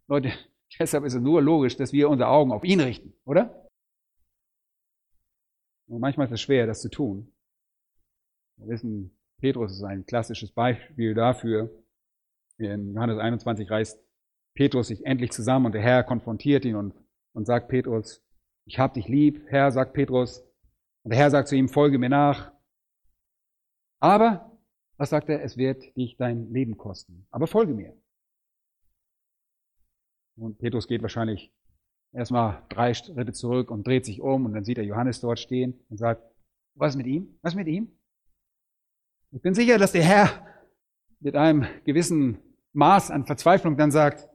Leute, 0.08 0.32
deshalb 0.80 1.06
ist 1.06 1.16
es 1.16 1.22
nur 1.22 1.41
logisch, 1.41 1.76
dass 1.76 1.91
wir 1.91 2.10
unsere 2.10 2.30
Augen 2.30 2.52
auf 2.52 2.64
ihn 2.64 2.80
richten, 2.80 3.14
oder? 3.26 3.68
Und 5.88 6.02
manchmal 6.02 6.28
ist 6.28 6.34
es 6.34 6.41
schwer, 6.41 6.68
das 6.68 6.82
zu 6.82 6.89
tun. 6.89 7.34
Wir 8.58 8.68
wissen, 8.68 9.18
Petrus 9.39 9.72
ist 9.72 9.84
ein 9.84 10.06
klassisches 10.06 10.52
Beispiel 10.52 11.16
dafür. 11.16 11.72
In 12.58 12.93
Johannes 12.93 13.18
21 13.18 13.72
reißt 13.72 14.00
Petrus 14.54 14.88
sich 14.88 15.04
endlich 15.06 15.32
zusammen 15.32 15.68
und 15.68 15.72
der 15.72 15.82
Herr 15.82 16.04
konfrontiert 16.04 16.66
ihn 16.66 16.76
und, 16.76 16.93
und 17.34 17.45
sagt 17.45 17.70
Petrus, 17.70 18.24
ich 18.66 18.78
hab 18.78 18.93
dich 18.93 19.08
lieb. 19.08 19.45
Herr, 19.47 19.72
sagt 19.72 19.93
Petrus, 19.93 20.43
und 21.10 21.14
der 21.14 21.24
Herr 21.24 21.32
sagt 21.32 21.47
zu 21.47 21.55
ihm, 21.55 21.70
folge 21.70 21.97
mir 21.97 22.10
nach. 22.10 22.51
Aber, 23.99 24.55
was 24.95 25.10
sagt 25.10 25.28
er? 25.30 25.43
Es 25.43 25.57
wird 25.57 25.97
dich 25.97 26.18
dein 26.18 26.53
Leben 26.53 26.78
kosten. 26.78 27.26
Aber 27.32 27.47
folge 27.47 27.74
mir. 27.74 27.97
Und 30.38 30.60
Petrus 30.60 30.88
geht 30.88 31.01
wahrscheinlich 31.01 31.51
erstmal 32.12 32.62
drei 32.70 32.93
Schritte 32.93 33.34
zurück 33.34 33.72
und 33.72 33.88
dreht 33.88 34.05
sich 34.05 34.22
um 34.22 34.45
und 34.45 34.53
dann 34.53 34.64
sieht 34.64 34.78
er 34.78 34.84
Johannes 34.84 35.20
dort 35.20 35.39
stehen 35.39 35.84
und 35.89 35.97
sagt, 35.97 36.22
was 36.76 36.95
mit 36.95 37.07
ihm? 37.07 37.39
Was 37.41 37.55
mit 37.55 37.68
ihm? 37.68 37.91
Ich 39.32 39.41
bin 39.41 39.55
sicher, 39.55 39.80
dass 39.80 39.93
der 39.93 40.03
Herr 40.03 40.45
mit 41.22 41.36
einem 41.36 41.66
gewissen 41.86 42.38
Maß 42.74 43.10
an 43.10 43.26
Verzweiflung 43.26 43.78
dann 43.78 43.89
sagt, 43.89 44.30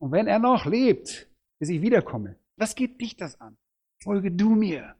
und 0.00 0.10
wenn 0.10 0.26
er 0.26 0.40
noch 0.40 0.66
lebt, 0.66 1.30
bis 1.60 1.68
ich 1.68 1.82
wiederkomme, 1.82 2.34
was 2.56 2.74
geht 2.74 3.00
dich 3.00 3.14
das 3.14 3.40
an? 3.40 3.56
Folge 4.02 4.32
du 4.32 4.56
mir. 4.56 4.96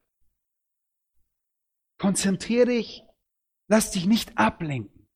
Konzentriere 2.03 2.67
dich. 2.67 3.05
Lass 3.69 3.93
dich 3.93 4.07
nicht 4.07 4.37
ablenken. 4.37 5.07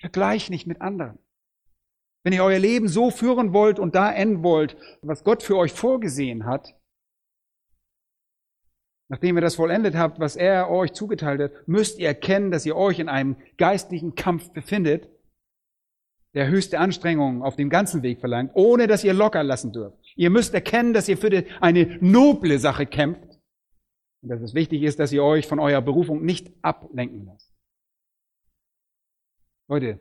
Vergleich 0.00 0.48
nicht 0.48 0.66
mit 0.66 0.80
anderen. 0.80 1.18
Wenn 2.24 2.32
ihr 2.32 2.42
euer 2.42 2.58
Leben 2.58 2.88
so 2.88 3.10
führen 3.10 3.52
wollt 3.52 3.78
und 3.78 3.94
da 3.94 4.10
enden 4.10 4.42
wollt, 4.42 4.74
was 5.02 5.22
Gott 5.22 5.42
für 5.42 5.58
euch 5.58 5.74
vorgesehen 5.74 6.46
hat, 6.46 6.74
nachdem 9.10 9.36
ihr 9.36 9.42
das 9.42 9.56
vollendet 9.56 9.94
habt, 9.94 10.18
was 10.18 10.34
er 10.34 10.70
euch 10.70 10.94
zugeteilt 10.94 11.42
hat, 11.42 11.68
müsst 11.68 11.98
ihr 11.98 12.08
erkennen, 12.08 12.50
dass 12.50 12.64
ihr 12.64 12.74
euch 12.74 12.98
in 12.98 13.10
einem 13.10 13.36
geistlichen 13.58 14.14
Kampf 14.14 14.50
befindet, 14.52 15.10
der 16.32 16.48
höchste 16.48 16.78
Anstrengungen 16.78 17.42
auf 17.42 17.56
dem 17.56 17.68
ganzen 17.68 18.02
Weg 18.02 18.20
verlangt, 18.20 18.52
ohne 18.54 18.86
dass 18.86 19.04
ihr 19.04 19.12
locker 19.12 19.42
lassen 19.42 19.74
dürft. 19.74 19.98
Ihr 20.16 20.30
müsst 20.30 20.54
erkennen, 20.54 20.94
dass 20.94 21.06
ihr 21.06 21.18
für 21.18 21.44
eine 21.60 21.98
noble 22.00 22.58
Sache 22.58 22.86
kämpft 22.86 23.31
und 24.22 24.28
dass 24.28 24.40
es 24.40 24.54
wichtig 24.54 24.82
ist, 24.82 24.98
dass 24.98 25.12
ihr 25.12 25.22
euch 25.22 25.46
von 25.46 25.58
eurer 25.58 25.82
Berufung 25.82 26.24
nicht 26.24 26.52
ablenken 26.62 27.26
lasst. 27.26 27.52
Leute, 29.68 30.00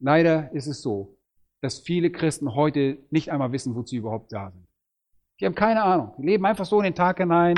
leider 0.00 0.52
ist 0.52 0.66
es 0.66 0.82
so, 0.82 1.16
dass 1.60 1.78
viele 1.78 2.10
Christen 2.10 2.54
heute 2.54 2.98
nicht 3.10 3.30
einmal 3.30 3.52
wissen, 3.52 3.74
wozu 3.74 3.90
sie 3.90 3.96
überhaupt 3.96 4.32
da 4.32 4.50
sind. 4.50 4.66
Die 5.40 5.46
haben 5.46 5.54
keine 5.54 5.82
Ahnung. 5.82 6.14
Die 6.18 6.26
leben 6.26 6.44
einfach 6.46 6.66
so 6.66 6.78
in 6.78 6.84
den 6.84 6.94
Tag 6.94 7.18
hinein. 7.18 7.56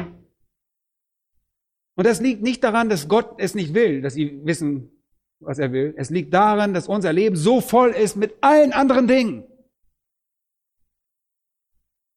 Und 1.96 2.06
das 2.06 2.20
liegt 2.20 2.42
nicht 2.42 2.62
daran, 2.62 2.88
dass 2.88 3.08
Gott 3.08 3.34
es 3.38 3.54
nicht 3.54 3.74
will, 3.74 4.02
dass 4.02 4.14
sie 4.14 4.44
wissen, 4.44 4.90
was 5.38 5.58
er 5.58 5.72
will. 5.72 5.94
Es 5.96 6.10
liegt 6.10 6.32
daran, 6.32 6.74
dass 6.74 6.88
unser 6.88 7.12
Leben 7.12 7.36
so 7.36 7.60
voll 7.60 7.90
ist 7.90 8.16
mit 8.16 8.34
allen 8.42 8.72
anderen 8.72 9.06
Dingen. 9.06 9.46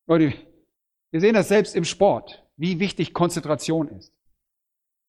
Leute, 0.07 0.34
wir 1.11 1.22
sehen 1.22 1.34
das 1.34 1.47
selbst 1.47 1.76
im 1.76 1.86
Sport 1.86 2.42
wie 2.64 2.80
wichtig 2.80 3.14
Konzentration 3.14 3.89
ist. 3.89 4.14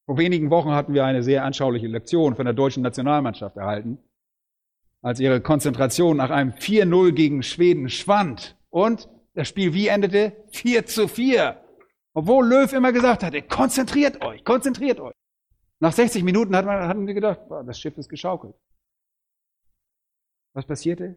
Vor 0.07 0.19
wenigen 0.19 0.51
Wochen 0.51 0.73
hatten 0.73 0.93
wir 0.93 1.05
eine 1.05 1.23
sehr 1.23 1.45
anschauliche 1.45 1.87
Lektion 1.87 2.35
von 2.35 2.47
der 2.47 2.53
deutschen 2.53 2.83
Nationalmannschaft 2.83 3.57
erhalten, 3.57 3.99
als 5.03 5.21
ihre 5.21 5.41
Konzentration 5.41 6.17
nach 6.17 6.31
einem 6.31 6.51
4-0 6.51 7.13
gegen 7.13 7.45
Schweden 7.45 7.89
schwand 7.91 8.59
und 8.71 9.09
das 9.35 9.47
Spiel 9.47 9.73
wie 9.73 9.87
endete? 9.87 10.33
4 10.51 10.87
zu 10.87 11.07
4. 11.07 11.65
Obwohl 12.13 12.45
Löw 12.45 12.73
immer 12.73 12.93
gesagt 12.93 13.23
hatte, 13.23 13.41
konzentriert 13.43 14.21
euch, 14.25 14.45
konzentriert 14.45 14.99
euch. 14.99 15.15
Nach 15.79 15.93
60 15.93 16.25
Minuten 16.25 16.57
hatten 16.57 17.07
wir 17.07 17.15
gedacht, 17.15 17.41
das 17.49 17.79
Schiff 17.79 17.97
ist 17.97 18.09
geschaukelt. 18.09 18.57
Was 20.55 20.67
passierte? 20.67 21.15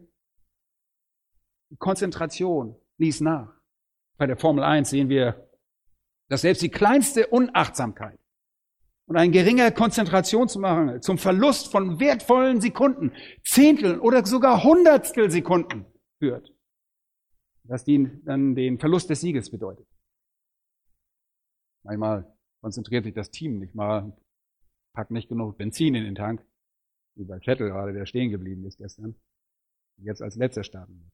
Die 1.70 1.76
Konzentration 1.76 2.76
ließ 2.98 3.22
nach. 3.22 3.52
Bei 4.18 4.26
der 4.28 4.36
Formel 4.36 4.62
1 4.62 4.90
sehen 4.90 5.08
wir 5.08 5.47
dass 6.28 6.42
selbst 6.42 6.62
die 6.62 6.68
kleinste 6.68 7.26
Unachtsamkeit 7.28 8.18
und 9.06 9.16
ein 9.16 9.32
geringer 9.32 9.70
Konzentrationsmangel 9.70 11.00
zum 11.00 11.18
Verlust 11.18 11.72
von 11.72 11.98
wertvollen 11.98 12.60
Sekunden, 12.60 13.12
Zehntel 13.42 13.98
oder 13.98 14.24
sogar 14.26 14.62
Hundertstel 14.62 15.30
Sekunden 15.30 15.86
führt, 16.18 16.52
was 17.64 17.84
die, 17.84 18.10
dann 18.24 18.54
den 18.54 18.78
Verlust 18.78 19.08
des 19.08 19.20
Sieges 19.20 19.50
bedeutet. 19.50 19.86
Manchmal 21.84 22.30
konzentriert 22.60 23.04
sich 23.04 23.14
das 23.14 23.30
Team 23.30 23.58
nicht 23.58 23.74
mal, 23.74 24.14
packt 24.92 25.10
nicht 25.10 25.28
genug 25.28 25.56
Benzin 25.56 25.94
in 25.94 26.04
den 26.04 26.14
Tank, 26.14 26.44
wie 27.14 27.24
bei 27.24 27.40
Vettel 27.40 27.70
gerade, 27.70 27.94
der 27.94 28.04
stehen 28.04 28.30
geblieben 28.30 28.66
ist 28.66 28.76
gestern, 28.76 29.14
jetzt 29.96 30.20
als 30.20 30.36
letzter 30.36 30.64
starten 30.64 31.00
wird. 31.00 31.12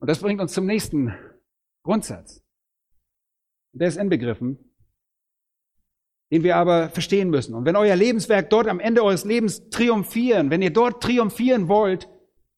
Und 0.00 0.08
das 0.08 0.20
bringt 0.20 0.40
uns 0.40 0.52
zum 0.52 0.66
nächsten 0.66 1.14
Grundsatz. 1.84 2.42
Der 3.74 3.88
ist 3.88 3.96
inbegriffen, 3.96 4.74
den 6.30 6.42
wir 6.42 6.56
aber 6.56 6.90
verstehen 6.90 7.30
müssen. 7.30 7.54
Und 7.54 7.64
wenn 7.64 7.76
euer 7.76 7.96
Lebenswerk 7.96 8.50
dort 8.50 8.68
am 8.68 8.80
Ende 8.80 9.02
eures 9.02 9.24
Lebens 9.24 9.68
triumphieren, 9.70 10.50
wenn 10.50 10.62
ihr 10.62 10.72
dort 10.72 11.02
triumphieren 11.02 11.68
wollt, 11.68 12.08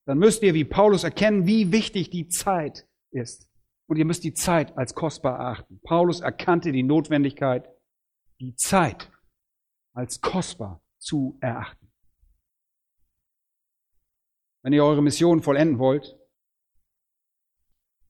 dann 0.07 0.18
müsst 0.18 0.43
ihr 0.43 0.55
wie 0.55 0.64
Paulus 0.64 1.05
erkennen, 1.05 1.47
wie 1.47 1.72
wichtig 1.72 2.11
die 2.11 2.29
Zeit 2.29 2.87
ist. 3.11 3.49
Und 3.87 3.97
ihr 3.97 4.05
müsst 4.05 4.25
die 4.25 4.35
Zeit 4.35 4.77
als 4.77 4.95
kostbar 4.95 5.39
erachten. 5.39 5.81
Paulus 5.83 6.20
erkannte 6.20 6.72
die 6.72 6.83
Notwendigkeit, 6.83 7.68
die 8.41 8.55
Zeit 8.57 9.11
als 9.95 10.20
kostbar 10.20 10.83
zu 10.99 11.39
erachten. 11.41 11.93
Wenn 14.62 14.72
ihr 14.72 14.85
eure 14.85 15.03
Mission 15.03 15.43
vollenden 15.43 15.79
wollt, 15.79 16.18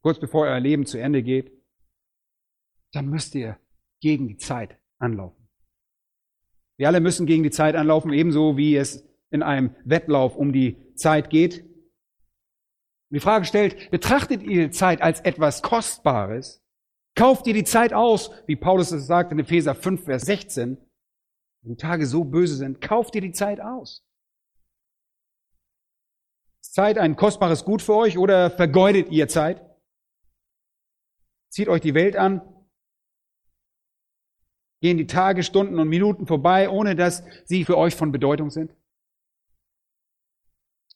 kurz 0.05 0.21
bevor 0.21 0.45
euer 0.45 0.61
Leben 0.61 0.85
zu 0.85 0.99
Ende 0.99 1.23
geht, 1.23 1.51
dann 2.93 3.09
müsst 3.09 3.35
ihr 3.35 3.59
gegen 4.03 4.29
die 4.29 4.37
Zeit 4.37 4.79
anlaufen. 4.99 5.49
Wir 6.77 6.89
alle 6.89 7.01
müssen 7.01 7.25
gegen 7.25 7.43
die 7.43 7.51
Zeit 7.51 7.75
anlaufen, 7.75 8.13
ebenso 8.13 8.59
wie 8.59 8.77
es 8.77 9.09
in 9.31 9.43
einem 9.43 9.75
Wettlauf 9.87 10.37
um 10.37 10.53
die 10.53 10.95
Zeit 10.95 11.31
geht. 11.31 11.65
die 13.09 13.21
Frage 13.21 13.47
stellt, 13.47 13.91
betrachtet 13.91 14.43
ihr 14.43 14.67
die 14.67 14.71
Zeit 14.71 15.01
als 15.01 15.21
etwas 15.21 15.63
Kostbares? 15.63 16.63
Kauft 17.15 17.47
ihr 17.47 17.55
die 17.55 17.65
Zeit 17.65 17.95
aus, 17.95 18.31
wie 18.47 18.57
Paulus 18.57 18.93
es 18.93 19.07
sagt 19.07 19.33
in 19.33 19.39
Epheser 19.39 19.75
5, 19.75 20.05
Vers 20.05 20.27
16? 20.27 20.77
Wenn 21.63 21.77
die 21.77 21.81
Tage 21.81 22.07
so 22.07 22.25
böse 22.25 22.57
sind, 22.57 22.83
kauft 22.83 23.15
ihr 23.15 23.23
die 23.23 23.33
Zeit 23.33 23.59
aus. 23.59 24.05
Ist 26.61 26.75
Zeit 26.75 26.99
ein 26.99 27.17
kostbares 27.17 27.65
Gut 27.65 27.81
für 27.81 27.95
euch 27.95 28.19
oder 28.19 28.51
vergeudet 28.51 29.11
ihr 29.11 29.29
Zeit? 29.29 29.74
Zieht 31.55 31.69
euch 31.69 31.83
die 31.83 31.95
Welt 31.95 32.17
an 32.17 32.43
Gehen 34.81 34.99
die 34.99 35.07
Tage, 35.07 35.45
Stunden 35.45 35.79
und 35.79 35.89
Minuten 35.89 36.27
vorbei, 36.27 36.69
ohne 36.69 36.97
dass 36.97 37.23
sie 37.45 37.65
für 37.65 37.79
euch 37.79 37.95
von 37.95 38.11
Bedeutung 38.11 38.51
sind? 38.51 38.75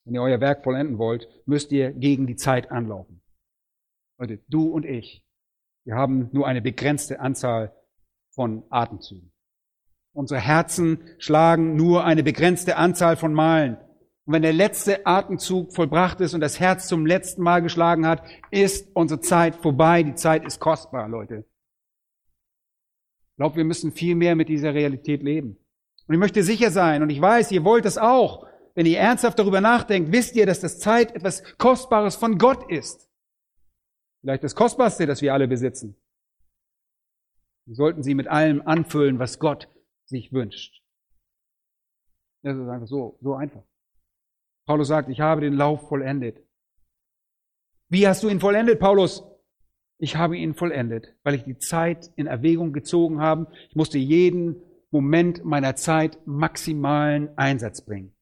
Wenn 0.05 0.15
ihr 0.15 0.21
euer 0.21 0.41
Werk 0.41 0.65
vollenden 0.65 0.99
wollt, 0.99 1.29
müsst 1.47 1.71
ihr 1.71 1.93
gegen 1.93 2.27
die 2.27 2.35
Zeit 2.35 2.73
anlaufen. 2.73 3.23
Leute, 4.19 4.43
du 4.49 4.69
und 4.69 4.85
ich, 4.85 5.25
wir 5.85 5.95
haben 5.95 6.29
nur 6.33 6.49
eine 6.49 6.61
begrenzte 6.61 7.21
Anzahl 7.21 7.73
von 8.35 8.65
Atemzügen. 8.69 9.33
Unsere 10.13 10.41
Herzen 10.41 11.15
schlagen 11.19 11.77
nur 11.77 12.05
eine 12.05 12.25
begrenzte 12.25 12.77
Anzahl 12.77 13.17
von 13.17 13.33
Malen. 13.33 13.79
Und 14.29 14.35
wenn 14.35 14.43
der 14.43 14.53
letzte 14.53 15.07
Atemzug 15.07 15.73
vollbracht 15.73 16.21
ist 16.21 16.35
und 16.35 16.43
das 16.43 16.61
Herz 16.61 16.87
zum 16.87 17.07
letzten 17.07 17.43
Mal 17.43 17.63
geschlagen 17.63 18.07
hat, 18.07 18.23
ist 18.51 18.95
unsere 18.95 19.21
Zeit 19.21 19.57
vorbei. 19.57 20.03
Die 20.03 20.17
Zeit 20.17 20.45
ist 20.45 20.61
kostbar, 20.61 21.09
Leute. 21.09 21.47
Ich 23.31 23.37
glaube, 23.39 23.57
wir 23.57 23.65
müssen 23.65 23.91
viel 23.91 24.15
mehr 24.15 24.37
mit 24.37 24.51
dieser 24.51 24.75
Realität 24.75 25.23
leben. 25.23 25.57
Und 26.07 26.15
ich 26.15 26.21
möchte 26.21 26.43
sicher 26.43 26.71
sein, 26.71 27.03
und 27.03 27.09
ich 27.09 27.23
weiß, 27.23 27.51
ihr 27.53 27.65
wollt 27.65 27.87
es 27.87 27.97
auch, 27.97 28.47
wenn 28.75 28.85
ihr 28.85 28.99
ernsthaft 28.99 29.39
darüber 29.39 29.63
nachdenkt, 29.63 30.13
wisst 30.13 30.37
ihr, 30.37 30.45
dass 30.45 30.61
das 30.61 30.79
Zeit 30.79 31.17
etwas 31.17 31.43
Kostbares 31.57 32.17
von 32.17 32.37
Gott 32.37 32.71
ist. 32.71 33.09
Vielleicht 34.21 34.45
das 34.45 34.55
Kostbarste, 34.55 35.07
das 35.07 35.23
wir 35.23 35.33
alle 35.33 35.49
besitzen. 35.49 35.97
Wir 37.65 37.77
sollten 37.77 38.03
sie 38.03 38.15
mit 38.15 38.29
allem 38.29 38.61
anfüllen, 38.61 39.19
was 39.19 39.39
Gott 39.39 39.71
sich 40.05 40.35
wünscht. 40.35 40.83
Das 42.43 42.59
ist 42.59 42.69
einfach 42.69 42.89
so, 42.89 43.17
so 43.23 43.35
einfach. 43.35 43.63
Paulus 44.69 44.89
sagt, 44.89 45.09
ich 45.09 45.21
habe 45.21 45.41
den 45.41 45.55
Lauf 45.55 45.89
vollendet. 45.89 46.45
Wie 47.89 48.07
hast 48.07 48.23
du 48.23 48.29
ihn 48.29 48.39
vollendet, 48.39 48.79
Paulus? 48.79 49.25
Ich 49.97 50.17
habe 50.17 50.37
ihn 50.37 50.53
vollendet, 50.53 51.17
weil 51.23 51.35
ich 51.35 51.45
die 51.45 51.57
Zeit 51.57 52.11
in 52.17 52.27
Erwägung 52.27 52.75
gezogen 52.75 53.19
habe. 53.19 53.51
Ich 53.71 53.77
musste 53.77 53.97
jeden 53.97 54.61
Moment 54.91 55.43
meiner 55.43 55.75
Zeit 55.75 56.19
maximalen 56.27 57.31
Einsatz 57.39 57.83
bringen. 57.83 58.15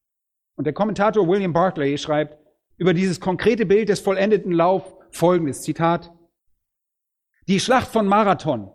Und 0.55 0.67
der 0.67 0.73
Kommentator 0.73 1.27
William 1.27 1.53
Barclay 1.53 1.99
schreibt 1.99 2.39
über 2.77 2.95
dieses 2.95 3.21
konkrete 3.21 3.67
Bild 3.67 3.89
des 3.89 3.99
vollendeten 3.99 4.53
Lauf 4.53 4.95
folgendes 5.11 5.63
Zitat. 5.63 6.13
Die 7.49 7.59
Schlacht 7.59 7.89
von 7.89 8.07
Marathon 8.07 8.71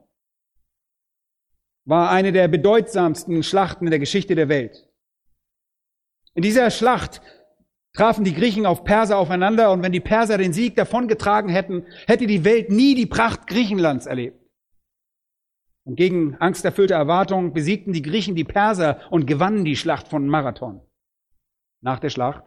war 1.85 2.11
eine 2.11 2.33
der 2.33 2.49
bedeutsamsten 2.49 3.43
Schlachten 3.43 3.85
in 3.85 3.91
der 3.91 3.99
Geschichte 3.99 4.35
der 4.35 4.49
Welt. 4.49 4.89
In 6.33 6.41
dieser 6.41 6.69
Schlacht 6.69 7.21
trafen 7.93 8.23
die 8.23 8.33
Griechen 8.33 8.65
auf 8.65 8.83
Perser 8.83 9.17
aufeinander 9.17 9.71
und 9.71 9.83
wenn 9.83 9.91
die 9.91 9.99
Perser 9.99 10.37
den 10.37 10.53
Sieg 10.53 10.75
davongetragen 10.75 11.49
hätten, 11.49 11.85
hätte 12.07 12.27
die 12.27 12.45
Welt 12.45 12.69
nie 12.69 12.95
die 12.95 13.05
Pracht 13.05 13.47
Griechenlands 13.47 14.05
erlebt. 14.05 14.39
Und 15.83 15.95
gegen 15.95 16.35
angsterfüllte 16.35 16.93
Erwartungen 16.93 17.53
besiegten 17.53 17.91
die 17.91 18.03
Griechen 18.03 18.35
die 18.35 18.43
Perser 18.43 19.01
und 19.11 19.25
gewannen 19.25 19.65
die 19.65 19.75
Schlacht 19.75 20.07
von 20.07 20.27
Marathon. 20.27 20.81
Nach 21.81 21.99
der 21.99 22.09
Schlacht 22.09 22.43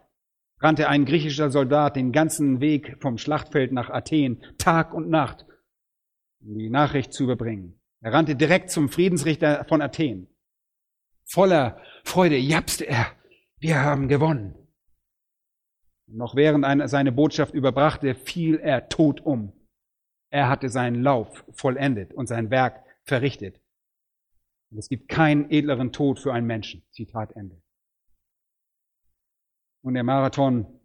rannte 0.59 0.87
ein 0.87 1.05
griechischer 1.05 1.51
Soldat 1.51 1.95
den 1.97 2.11
ganzen 2.11 2.61
Weg 2.61 2.97
vom 3.01 3.17
Schlachtfeld 3.17 3.73
nach 3.73 3.89
Athen, 3.89 4.41
Tag 4.57 4.93
und 4.93 5.09
Nacht, 5.09 5.45
um 6.41 6.57
die 6.57 6.69
Nachricht 6.69 7.13
zu 7.13 7.23
überbringen. 7.23 7.79
Er 8.01 8.13
rannte 8.13 8.35
direkt 8.35 8.71
zum 8.71 8.87
Friedensrichter 8.89 9.65
von 9.67 9.81
Athen. 9.81 10.27
Voller 11.25 11.81
Freude 12.03 12.37
japste 12.37 12.87
er, 12.87 13.07
wir 13.59 13.81
haben 13.81 14.07
gewonnen. 14.07 14.64
Noch 16.07 16.35
während 16.35 16.65
er 16.65 16.87
seine 16.87 17.11
Botschaft 17.11 17.53
überbrachte, 17.53 18.15
fiel 18.15 18.59
er 18.59 18.89
tot 18.89 19.21
um. 19.21 19.53
Er 20.31 20.49
hatte 20.49 20.69
seinen 20.69 21.01
Lauf 21.01 21.45
vollendet 21.51 22.13
und 22.13 22.27
sein 22.27 22.49
Werk 22.49 22.83
verrichtet. 23.03 23.61
Und 24.71 24.77
es 24.77 24.89
gibt 24.89 25.07
keinen 25.07 25.49
edleren 25.49 25.91
Tod 25.91 26.19
für 26.19 26.33
einen 26.33 26.47
Menschen. 26.47 26.85
Zitat 26.91 27.35
Ende. 27.35 27.61
Und 29.83 29.93
der 29.93 30.03
Marathon, 30.03 30.79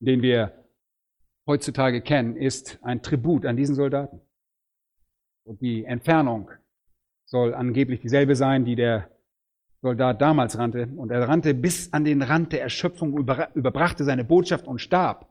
den 0.00 0.22
wir 0.22 0.64
heutzutage 1.46 2.00
kennen, 2.00 2.36
ist 2.36 2.78
ein 2.82 3.02
Tribut 3.02 3.44
an 3.46 3.56
diesen 3.56 3.74
Soldaten. 3.74 4.20
Und 5.46 5.60
die 5.60 5.84
Entfernung 5.84 6.50
soll 7.26 7.54
angeblich 7.54 8.00
dieselbe 8.00 8.34
sein, 8.34 8.64
die 8.64 8.76
der 8.76 9.13
Soldat 9.84 10.22
damals 10.22 10.56
rannte. 10.56 10.88
Und 10.96 11.10
er 11.10 11.28
rannte 11.28 11.52
bis 11.52 11.92
an 11.92 12.06
den 12.06 12.22
Rand 12.22 12.54
der 12.54 12.62
Erschöpfung, 12.62 13.12
überbrachte 13.12 14.02
seine 14.02 14.24
Botschaft 14.24 14.66
und 14.66 14.78
starb, 14.78 15.30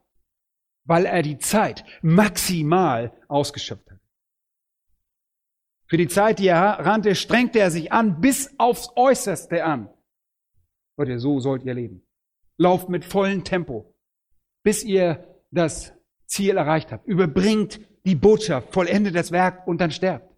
weil 0.85 1.05
er 1.05 1.23
die 1.23 1.39
Zeit 1.39 1.83
maximal 2.03 3.11
ausgeschöpft 3.27 3.89
hat. 3.89 3.99
Für 5.87 5.97
die 5.97 6.07
Zeit, 6.07 6.37
die 6.37 6.49
er 6.49 6.61
rannte, 6.61 7.15
strengte 7.15 7.57
er 7.57 7.71
sich 7.71 7.91
an, 7.91 8.21
bis 8.21 8.53
aufs 8.59 8.91
Äußerste 8.95 9.63
an. 9.63 9.89
Leute, 10.97 11.17
so 11.17 11.39
sollt 11.39 11.63
ihr 11.63 11.73
leben. 11.73 12.03
Lauft 12.57 12.89
mit 12.89 13.05
vollem 13.05 13.43
Tempo, 13.43 13.95
bis 14.61 14.83
ihr 14.83 15.41
das 15.49 15.93
Ziel 16.27 16.57
erreicht 16.57 16.91
habt. 16.91 17.07
Überbringt 17.07 17.79
die 18.05 18.15
Botschaft, 18.15 18.71
vollendet 18.71 19.15
das 19.15 19.31
Werk 19.31 19.65
und 19.65 19.81
dann 19.81 19.89
sterbt. 19.89 20.31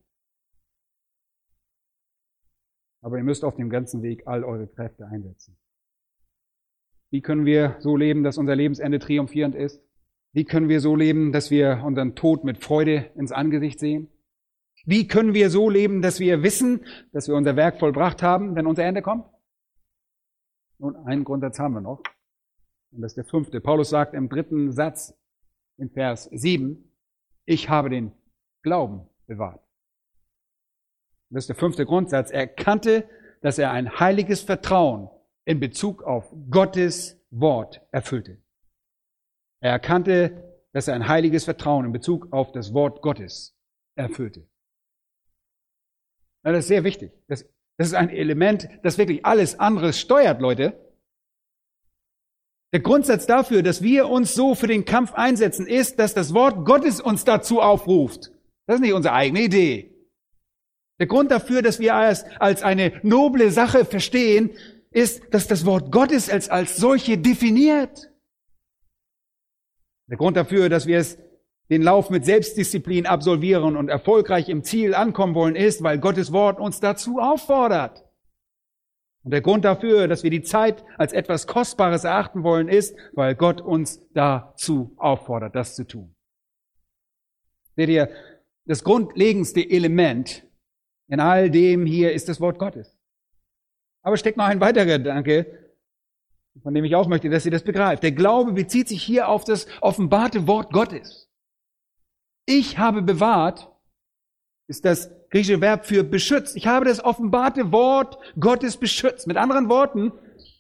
Aber 3.06 3.20
ihr 3.20 3.24
müsst 3.24 3.46
auf 3.46 3.56
dem 3.56 3.70
ganzen 3.70 4.02
Weg 4.02 4.24
all 4.26 4.44
eure 4.44 4.66
Kräfte 4.66 5.06
einsetzen. 5.06 5.56
Wie 7.12 7.22
können 7.22 7.46
wir 7.46 7.76
so 7.78 7.96
leben, 7.96 8.24
dass 8.24 8.40
unser 8.40 8.56
Lebensende 8.56 8.98
triumphierend 8.98 9.54
ist? 9.54 9.80
Wie 10.34 10.44
können 10.44 10.70
wir 10.70 10.82
so 10.82 10.96
leben, 10.96 11.32
dass 11.32 11.52
wir 11.52 11.84
unseren 11.86 12.16
Tod 12.16 12.44
mit 12.44 12.64
Freude 12.64 13.12
ins 13.14 13.32
Angesicht 13.32 13.80
sehen? 13.80 14.08
Wie 14.86 15.08
können 15.08 15.36
wir 15.36 15.52
so 15.52 15.70
leben, 15.70 16.02
dass 16.02 16.20
wir 16.20 16.42
wissen, 16.42 16.84
dass 17.12 17.28
wir 17.28 17.36
unser 17.36 17.56
Werk 17.56 17.78
vollbracht 17.78 18.24
haben, 18.24 18.56
wenn 18.56 18.66
unser 18.66 18.86
Ende 18.86 19.04
kommt? 19.04 19.28
Nun, 20.80 20.96
einen 20.96 21.26
Grundsatz 21.26 21.60
haben 21.60 21.76
wir 21.76 21.82
noch. 21.82 22.02
Und 22.92 23.02
das 23.04 23.12
ist 23.12 23.18
der 23.18 23.26
fünfte. 23.26 23.62
Paulus 23.62 23.92
sagt 23.92 24.16
im 24.16 24.30
dritten 24.30 24.72
Satz 24.72 25.16
in 25.78 25.92
Vers 25.92 26.24
7, 26.34 26.92
ich 27.46 27.70
habe 27.70 27.92
den 27.92 28.14
Glauben 28.64 29.08
bewahrt. 29.28 29.65
Das 31.30 31.44
ist 31.44 31.50
der 31.50 31.56
fünfte 31.56 31.86
Grundsatz. 31.86 32.32
Er 32.32 32.48
kannte, 32.48 33.08
dass 33.42 33.58
er 33.58 33.72
ein 33.72 34.00
heiliges 34.00 34.42
Vertrauen 34.42 35.10
in 35.46 35.60
Bezug 35.60 36.04
auf 36.04 36.32
Gottes 36.50 37.22
Wort 37.30 37.82
erfüllte. 37.92 38.42
Er 39.62 39.72
erkannte, 39.72 40.60
dass 40.74 40.88
er 40.88 40.96
ein 40.96 41.08
heiliges 41.08 41.46
Vertrauen 41.46 41.86
in 41.86 41.92
Bezug 41.92 42.32
auf 42.32 42.52
das 42.52 42.74
Wort 42.74 43.02
Gottes 43.02 43.56
erfüllte. 43.96 44.48
Das 46.44 46.60
ist 46.60 46.68
sehr 46.68 46.84
wichtig. 46.84 47.12
Das, 47.28 47.46
das 47.78 47.88
ist 47.88 47.94
ein 47.94 48.10
Element, 48.10 48.70
das 48.84 48.98
wirklich 48.98 49.26
alles 49.26 49.60
andere 49.60 49.94
steuert, 49.94 50.42
Leute. 50.42 50.80
Der 52.74 52.82
Grundsatz 52.82 53.26
dafür, 53.26 53.64
dass 53.64 53.82
wir 53.82 54.10
uns 54.10 54.34
so 54.34 54.54
für 54.54 54.68
den 54.68 54.86
Kampf 54.86 55.14
einsetzen, 55.14 55.66
ist, 55.66 55.98
dass 55.98 56.14
das 56.14 56.34
Wort 56.34 56.66
Gottes 56.66 57.00
uns 57.00 57.24
dazu 57.24 57.62
aufruft. 57.62 58.32
Das 58.68 58.76
ist 58.76 58.82
nicht 58.82 58.94
unsere 58.94 59.14
eigene 59.14 59.42
Idee. 59.44 59.95
Der 61.00 61.08
Grund 61.08 61.32
dafür, 61.32 61.62
dass 61.62 61.80
wir 61.80 61.94
es 61.94 62.24
als 62.40 62.64
eine 62.64 63.00
noble 63.04 63.52
Sache 63.52 63.86
verstehen, 63.86 64.52
ist, 64.92 65.22
dass 65.32 65.48
das 65.48 65.66
Wort 65.66 65.92
Gottes 65.92 66.30
als, 66.30 66.50
als 66.50 66.78
solche 66.78 67.18
definiert. 67.18 68.12
Der 70.08 70.18
Grund 70.18 70.38
dafür, 70.38 70.70
dass 70.70 70.88
wir 70.88 71.00
es 71.00 71.18
den 71.70 71.82
Lauf 71.82 72.10
mit 72.10 72.26
Selbstdisziplin 72.26 73.06
absolvieren 73.06 73.76
und 73.76 73.90
erfolgreich 73.90 74.50
im 74.50 74.64
Ziel 74.64 74.94
ankommen 74.94 75.36
wollen, 75.36 75.56
ist, 75.56 75.84
weil 75.84 76.00
Gottes 76.00 76.32
Wort 76.32 76.60
uns 76.60 76.80
dazu 76.80 77.20
auffordert. 77.20 78.06
Und 79.24 79.32
der 79.32 79.42
Grund 79.42 79.66
dafür, 79.66 80.08
dass 80.08 80.22
wir 80.22 80.30
die 80.30 80.44
Zeit 80.44 80.86
als 80.98 81.12
etwas 81.12 81.48
Kostbares 81.48 82.04
erachten 82.04 82.44
wollen, 82.44 82.70
ist, 82.70 82.96
weil 83.14 83.34
Gott 83.34 83.60
uns 83.60 84.00
dazu 84.14 84.94
auffordert, 84.98 85.56
das 85.56 85.76
zu 85.76 85.86
tun. 85.86 86.16
Seht 87.76 87.90
ihr, 87.90 88.10
das 88.66 88.84
grundlegendste 88.84 89.68
Element 89.68 90.46
in 91.08 91.20
all 91.20 91.50
dem 91.50 91.86
hier 91.86 92.14
ist 92.14 92.30
das 92.30 92.42
Wort 92.42 92.60
Gottes. 92.60 92.98
Aber 94.02 94.18
steckt 94.18 94.38
noch 94.38 94.46
ein 94.46 94.60
weiterer 94.60 94.86
Gedanke, 94.86 95.46
von 96.62 96.74
dem 96.74 96.86
ich 96.86 96.96
auch 96.96 97.08
möchte, 97.08 97.30
dass 97.30 97.46
ihr 97.46 97.52
das 97.52 97.64
begreift. 97.64 98.04
Der 98.04 98.12
Glaube 98.12 98.54
bezieht 98.54 98.88
sich 98.88 99.04
hier 99.04 99.28
auf 99.28 99.44
das 99.44 99.68
offenbarte 99.82 100.48
Wort 100.48 100.72
Gottes. 100.72 101.30
Ich 102.46 102.78
habe 102.78 103.02
bewahrt, 103.02 103.72
ist 104.68 104.86
das 104.86 105.12
griechische 105.30 105.62
Verb 105.62 105.86
für 105.86 106.04
beschützt. 106.04 106.56
Ich 106.56 106.68
habe 106.68 106.86
das 106.86 107.04
offenbarte 107.04 107.72
Wort 107.72 108.18
Gottes 108.40 108.78
beschützt. 108.78 109.28
Mit 109.28 109.38
anderen 109.38 109.70
Worten, 109.70 110.12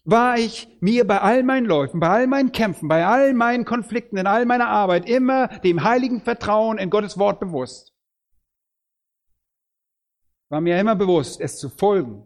war 0.05 0.37
ich 0.37 0.67
mir 0.79 1.05
bei 1.05 1.19
all 1.19 1.43
meinen 1.43 1.65
Läufen, 1.65 1.99
bei 1.99 2.07
all 2.07 2.27
meinen 2.27 2.51
Kämpfen, 2.51 2.87
bei 2.87 3.05
all 3.05 3.33
meinen 3.33 3.65
Konflikten, 3.65 4.17
in 4.17 4.27
all 4.27 4.45
meiner 4.45 4.67
Arbeit 4.67 5.09
immer 5.09 5.47
dem 5.47 5.83
heiligen 5.83 6.21
Vertrauen 6.21 6.77
in 6.77 6.91
Gottes 6.91 7.17
Wort 7.17 7.39
bewusst. 7.39 7.94
War 10.49 10.61
mir 10.61 10.79
immer 10.79 10.95
bewusst, 10.95 11.41
es 11.41 11.57
zu 11.57 11.69
folgen, 11.69 12.25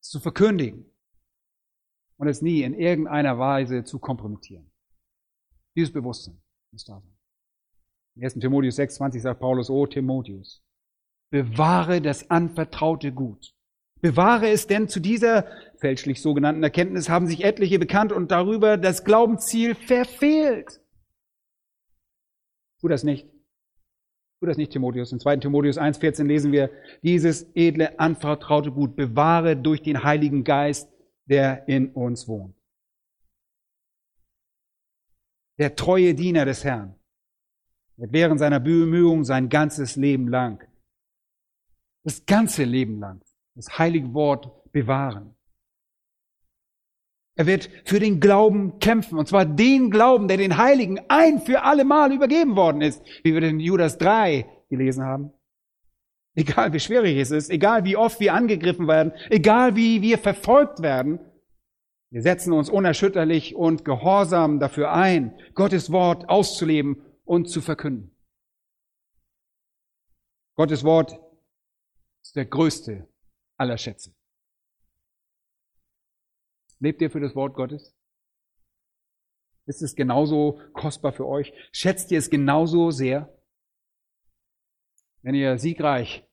es 0.00 0.08
zu 0.08 0.20
verkündigen 0.20 0.86
und 2.16 2.28
es 2.28 2.42
nie 2.42 2.62
in 2.62 2.74
irgendeiner 2.74 3.38
Weise 3.38 3.84
zu 3.84 3.98
kompromittieren. 3.98 4.70
Dieses 5.76 5.92
Bewusstsein 5.92 6.40
muss 6.70 6.84
da 6.84 7.00
sein. 7.00 7.16
In 8.16 8.24
1. 8.24 8.34
Timotheus 8.34 8.76
6, 8.76 8.94
20 8.94 9.22
sagt 9.22 9.40
Paulus, 9.40 9.68
O 9.70 9.86
Timotheus, 9.86 10.62
bewahre 11.30 12.00
das 12.00 12.30
anvertraute 12.30 13.12
Gut. 13.12 13.54
Bewahre 14.00 14.50
es 14.50 14.66
denn 14.66 14.88
zu 14.88 15.00
dieser 15.00 15.46
fälschlich 15.78 16.22
sogenannten 16.22 16.62
Erkenntnis 16.62 17.08
haben 17.08 17.26
sich 17.26 17.42
etliche 17.42 17.78
bekannt 17.78 18.12
und 18.12 18.30
darüber 18.30 18.76
das 18.76 19.04
Glaubensziel 19.04 19.74
verfehlt. 19.74 20.80
Tu 22.80 22.88
das 22.88 23.02
nicht. 23.02 23.33
Tu 24.44 24.48
das 24.48 24.58
nicht, 24.58 24.72
Timotheus. 24.72 25.10
In 25.10 25.20
2. 25.20 25.38
Timotheus 25.38 25.78
1,14 25.78 26.24
lesen 26.24 26.52
wir, 26.52 26.68
dieses 27.02 27.50
edle, 27.54 27.98
anvertraute 27.98 28.72
Gut 28.72 28.94
bewahre 28.94 29.56
durch 29.56 29.80
den 29.80 30.04
Heiligen 30.04 30.44
Geist, 30.44 30.92
der 31.24 31.66
in 31.66 31.88
uns 31.92 32.28
wohnt. 32.28 32.54
Der 35.58 35.74
treue 35.76 36.14
Diener 36.14 36.44
des 36.44 36.62
Herrn 36.62 36.94
wird 37.96 38.12
während 38.12 38.38
seiner 38.38 38.60
Bemühungen 38.60 39.24
sein 39.24 39.48
ganzes 39.48 39.96
Leben 39.96 40.28
lang, 40.28 40.62
das 42.02 42.26
ganze 42.26 42.64
Leben 42.64 43.00
lang, 43.00 43.22
das 43.54 43.78
heilige 43.78 44.12
Wort 44.12 44.70
bewahren. 44.72 45.33
Er 47.36 47.46
wird 47.46 47.68
für 47.84 47.98
den 47.98 48.20
Glauben 48.20 48.78
kämpfen, 48.78 49.18
und 49.18 49.26
zwar 49.26 49.44
den 49.44 49.90
Glauben, 49.90 50.28
der 50.28 50.36
den 50.36 50.56
Heiligen 50.56 51.00
ein 51.08 51.40
für 51.40 51.62
alle 51.62 51.84
Mal 51.84 52.12
übergeben 52.12 52.54
worden 52.54 52.80
ist, 52.80 53.02
wie 53.24 53.34
wir 53.34 53.42
in 53.42 53.58
Judas 53.58 53.98
3 53.98 54.46
gelesen 54.70 55.04
haben. 55.04 55.32
Egal 56.36 56.72
wie 56.72 56.80
schwierig 56.80 57.16
es 57.16 57.30
ist, 57.30 57.50
egal 57.50 57.84
wie 57.84 57.96
oft 57.96 58.20
wir 58.20 58.34
angegriffen 58.34 58.88
werden, 58.88 59.12
egal 59.30 59.76
wie 59.76 60.02
wir 60.02 60.18
verfolgt 60.18 60.82
werden, 60.82 61.20
wir 62.10 62.22
setzen 62.22 62.52
uns 62.52 62.70
unerschütterlich 62.70 63.56
und 63.56 63.84
gehorsam 63.84 64.60
dafür 64.60 64.92
ein, 64.92 65.36
Gottes 65.54 65.90
Wort 65.90 66.28
auszuleben 66.28 67.02
und 67.24 67.48
zu 67.48 67.60
verkünden. 67.60 68.16
Gottes 70.54 70.84
Wort 70.84 71.18
ist 72.22 72.36
der 72.36 72.44
größte 72.44 73.08
aller 73.56 73.78
Schätze. 73.78 74.14
Lebt 76.84 77.00
ihr 77.00 77.10
für 77.10 77.20
das 77.20 77.34
Wort 77.34 77.54
Gottes? 77.54 77.96
Ist 79.64 79.80
es 79.80 79.94
genauso 79.94 80.60
kostbar 80.74 81.14
für 81.14 81.26
euch? 81.26 81.54
Schätzt 81.72 82.10
ihr 82.10 82.18
es 82.18 82.28
genauso 82.28 82.90
sehr? 82.90 83.34
Wenn 85.22 85.34
ihr 85.34 85.56
siegreich 85.56 86.28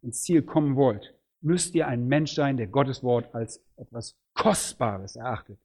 ins 0.00 0.22
Ziel 0.22 0.40
kommen 0.40 0.74
wollt, 0.74 1.14
müsst 1.42 1.74
ihr 1.74 1.86
ein 1.86 2.08
Mensch 2.08 2.32
sein, 2.32 2.56
der 2.56 2.68
Gottes 2.68 3.02
Wort 3.02 3.34
als 3.34 3.62
etwas 3.76 4.18
Kostbares 4.32 5.16
erachtet 5.16 5.60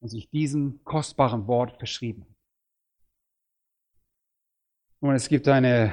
und 0.00 0.08
sich 0.08 0.28
diesem 0.28 0.82
kostbaren 0.82 1.46
Wort 1.46 1.76
verschrieben 1.78 2.22
hat. 2.22 2.36
Und 4.98 5.14
es 5.14 5.28
gibt 5.28 5.46
eine 5.46 5.92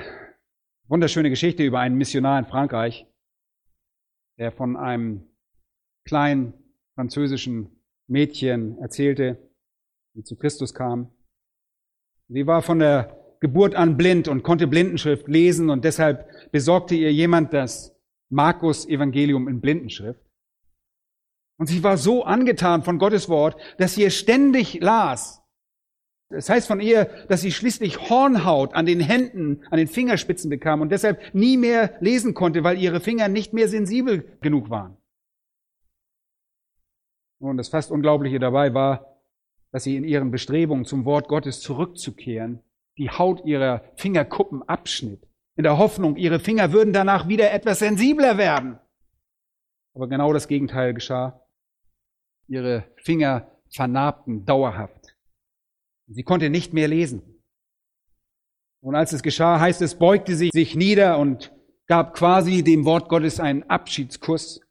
wunderschöne 0.88 1.30
Geschichte 1.30 1.64
über 1.64 1.80
einen 1.80 1.96
Missionar 1.96 2.40
in 2.40 2.48
Frankreich, 2.48 3.06
der 4.40 4.52
von 4.52 4.76
einem 4.76 5.30
kleinen 6.06 6.59
französischen 7.00 7.70
Mädchen 8.10 8.78
erzählte, 8.80 9.38
die 10.18 10.24
zu 10.24 10.36
Christus 10.36 10.74
kam. 10.74 11.10
Sie 12.28 12.46
war 12.46 12.62
von 12.62 12.80
der 12.80 13.38
Geburt 13.40 13.74
an 13.74 13.96
blind 13.96 14.28
und 14.28 14.44
konnte 14.44 14.68
Blindenschrift 14.68 15.30
lesen 15.30 15.70
und 15.70 15.86
deshalb 15.86 16.52
besorgte 16.52 16.96
ihr 16.96 17.14
jemand 17.14 17.54
das 17.54 17.96
Markus 18.30 18.86
Evangelium 18.86 19.48
in 19.48 19.62
Blindenschrift. 19.62 20.20
Und 21.58 21.68
sie 21.68 21.82
war 21.86 21.98
so 21.98 22.26
angetan 22.26 22.84
von 22.84 23.00
Gottes 23.00 23.30
Wort, 23.30 23.56
dass 23.78 23.96
sie 23.96 24.04
es 24.04 24.18
ständig 24.18 24.82
las. 24.82 25.42
Das 26.30 26.50
heißt 26.50 26.68
von 26.68 26.82
ihr, 26.82 27.06
dass 27.30 27.40
sie 27.40 27.54
schließlich 27.54 28.10
Hornhaut 28.10 28.74
an 28.74 28.86
den 28.86 29.00
Händen, 29.00 29.64
an 29.72 29.78
den 29.78 29.88
Fingerspitzen 29.88 30.50
bekam 30.50 30.82
und 30.82 30.92
deshalb 30.92 31.34
nie 31.34 31.56
mehr 31.56 31.96
lesen 32.02 32.34
konnte, 32.34 32.66
weil 32.66 32.78
ihre 32.78 33.00
Finger 33.00 33.30
nicht 33.30 33.54
mehr 33.54 33.70
sensibel 33.70 34.38
genug 34.42 34.70
waren. 34.70 34.98
Und 37.40 37.58
das 37.58 37.70
fast 37.70 37.92
Unglaubliche 37.92 38.40
dabei 38.40 38.74
war, 38.74 39.18
dass 39.72 39.84
sie 39.84 39.96
in 39.96 40.04
ihren 40.04 40.32
Bestrebungen 40.32 40.86
zum 40.86 41.06
Wort 41.06 41.28
Gottes 41.28 41.62
zurückzukehren, 41.62 42.62
die 42.98 43.10
Haut 43.10 43.46
ihrer 43.46 43.84
Fingerkuppen 43.96 44.62
abschnitt, 44.68 45.30
in 45.56 45.64
der 45.64 45.78
Hoffnung, 45.78 46.16
ihre 46.16 46.40
Finger 46.40 46.72
würden 46.72 46.94
danach 46.94 47.28
wieder 47.28 47.52
etwas 47.52 47.80
sensibler 47.80 48.38
werden. 48.38 48.80
Aber 49.94 50.08
genau 50.08 50.32
das 50.32 50.48
Gegenteil 50.48 50.94
geschah. 50.94 51.46
Ihre 52.48 52.86
Finger 52.96 53.52
vernarbten 53.70 54.46
dauerhaft. 54.46 55.18
Sie 56.08 56.24
konnte 56.24 56.50
nicht 56.50 56.74
mehr 56.74 56.88
lesen. 56.88 57.44
Und 58.82 58.96
als 58.96 59.12
es 59.12 59.22
geschah, 59.22 59.60
heißt 59.60 59.82
es, 59.82 59.96
beugte 59.96 60.36
sie 60.36 60.50
sich 60.54 60.76
nieder 60.76 61.20
und 61.20 61.54
gab 61.88 62.14
quasi 62.14 62.64
dem 62.64 62.86
Wort 62.86 63.10
Gottes 63.10 63.42
einen 63.42 63.64
Abschiedskuss 63.64 64.62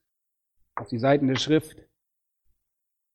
auf 0.74 0.88
die 0.88 0.98
Seiten 0.98 1.28
der 1.28 1.36
Schrift 1.36 1.87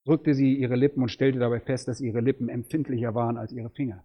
drückte 0.06 0.34
sie 0.34 0.56
ihre 0.56 0.76
Lippen 0.76 1.02
und 1.02 1.10
stellte 1.10 1.40
dabei 1.40 1.60
fest, 1.60 1.88
dass 1.88 2.02
ihre 2.02 2.22
Lippen 2.22 2.50
empfindlicher 2.50 3.16
waren 3.16 3.38
als 3.38 3.52
ihre 3.52 3.70
Finger. 3.70 4.04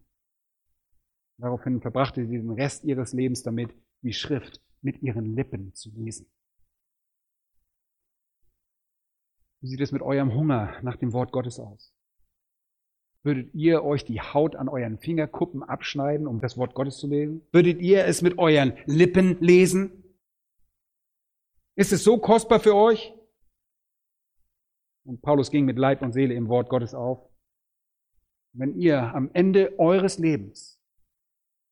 Daraufhin 1.38 1.80
verbrachte 1.80 2.26
sie 2.26 2.38
den 2.38 2.50
Rest 2.50 2.84
ihres 2.84 3.12
Lebens 3.12 3.42
damit, 3.42 3.70
die 4.02 4.12
Schrift 4.12 4.60
mit 4.82 5.02
ihren 5.02 5.34
Lippen 5.34 5.74
zu 5.74 5.90
lesen. 5.90 6.26
Wie 9.60 9.68
sieht 9.68 9.80
es 9.80 9.92
mit 9.92 10.02
eurem 10.02 10.34
Hunger 10.34 10.76
nach 10.82 10.96
dem 10.96 11.12
Wort 11.12 11.32
Gottes 11.32 11.58
aus? 11.58 11.92
Würdet 13.24 13.52
ihr 13.54 13.82
euch 13.82 14.04
die 14.04 14.20
Haut 14.20 14.54
an 14.54 14.68
euren 14.68 14.98
Fingerkuppen 14.98 15.64
abschneiden, 15.64 16.28
um 16.28 16.40
das 16.40 16.56
Wort 16.56 16.74
Gottes 16.74 16.98
zu 16.98 17.08
lesen? 17.08 17.42
Würdet 17.50 17.80
ihr 17.80 18.04
es 18.04 18.22
mit 18.22 18.38
euren 18.38 18.74
Lippen 18.86 19.38
lesen? 19.40 20.04
Ist 21.74 21.92
es 21.92 22.04
so 22.04 22.18
kostbar 22.18 22.60
für 22.60 22.74
euch? 22.74 23.12
Und 25.08 25.22
Paulus 25.22 25.50
ging 25.50 25.64
mit 25.64 25.78
Leib 25.78 26.02
und 26.02 26.12
Seele 26.12 26.34
im 26.34 26.48
Wort 26.48 26.68
Gottes 26.68 26.92
auf. 26.92 27.30
Wenn 28.52 28.76
ihr 28.76 29.14
am 29.14 29.30
Ende 29.32 29.78
eures 29.78 30.18
Lebens 30.18 30.78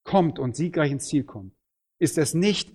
kommt 0.04 0.38
und 0.38 0.56
siegreich 0.56 0.90
ins 0.90 1.08
Ziel 1.08 1.24
kommt, 1.24 1.52
ist 1.98 2.16
es 2.16 2.32
nicht, 2.32 2.72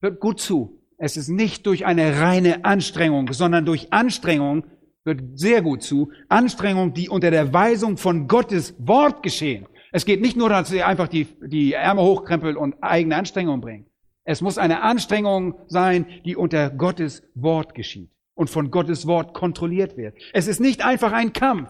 hört 0.00 0.18
gut 0.18 0.40
zu, 0.40 0.82
es 0.98 1.16
ist 1.16 1.28
nicht 1.28 1.64
durch 1.64 1.86
eine 1.86 2.20
reine 2.20 2.64
Anstrengung, 2.64 3.32
sondern 3.32 3.64
durch 3.64 3.92
Anstrengung, 3.92 4.64
hört 5.04 5.20
sehr 5.38 5.62
gut 5.62 5.84
zu, 5.84 6.10
Anstrengung, 6.28 6.92
die 6.92 7.08
unter 7.08 7.30
der 7.30 7.54
Weisung 7.54 7.96
von 7.96 8.26
Gottes 8.26 8.74
Wort 8.84 9.22
geschehen. 9.22 9.68
Es 9.92 10.04
geht 10.04 10.20
nicht 10.20 10.36
nur, 10.36 10.48
dass 10.48 10.72
ihr 10.72 10.88
einfach 10.88 11.06
die, 11.06 11.28
die 11.46 11.74
Ärmel 11.74 12.04
hochkrempelt 12.04 12.56
und 12.56 12.82
eigene 12.82 13.14
Anstrengung 13.14 13.60
bringt. 13.60 13.86
Es 14.24 14.40
muss 14.40 14.58
eine 14.58 14.82
Anstrengung 14.82 15.54
sein, 15.68 16.06
die 16.24 16.34
unter 16.34 16.68
Gottes 16.70 17.22
Wort 17.36 17.76
geschieht 17.76 18.10
und 18.40 18.48
von 18.48 18.70
Gottes 18.70 19.06
Wort 19.06 19.34
kontrolliert 19.34 19.98
wird. 19.98 20.16
Es 20.32 20.46
ist 20.46 20.60
nicht 20.60 20.82
einfach 20.82 21.12
ein 21.12 21.34
Kampf, 21.34 21.68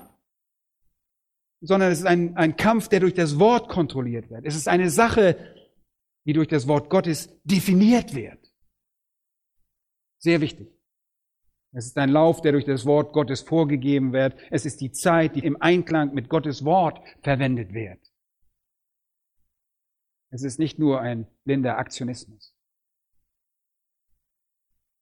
sondern 1.60 1.90
es 1.90 1.98
ist 1.98 2.06
ein, 2.06 2.36
ein 2.36 2.54
Kampf, 2.54 2.86
der 2.86 3.00
durch 3.00 3.14
das 3.14 3.40
Wort 3.40 3.68
kontrolliert 3.68 4.30
wird. 4.30 4.46
Es 4.46 4.54
ist 4.54 4.68
eine 4.68 4.88
Sache, 4.88 5.36
die 6.24 6.32
durch 6.32 6.46
das 6.46 6.68
Wort 6.68 6.88
Gottes 6.88 7.28
definiert 7.42 8.14
wird. 8.14 8.38
Sehr 10.20 10.40
wichtig. 10.40 10.68
Es 11.72 11.86
ist 11.86 11.98
ein 11.98 12.10
Lauf, 12.10 12.40
der 12.40 12.52
durch 12.52 12.66
das 12.66 12.86
Wort 12.86 13.12
Gottes 13.12 13.40
vorgegeben 13.40 14.12
wird. 14.12 14.38
Es 14.52 14.64
ist 14.64 14.80
die 14.80 14.92
Zeit, 14.92 15.34
die 15.34 15.44
im 15.44 15.60
Einklang 15.60 16.14
mit 16.14 16.28
Gottes 16.28 16.64
Wort 16.64 17.00
verwendet 17.24 17.74
wird. 17.74 17.98
Es 20.30 20.44
ist 20.44 20.60
nicht 20.60 20.78
nur 20.78 21.00
ein 21.00 21.26
blinder 21.42 21.78
Aktionismus. 21.78 22.54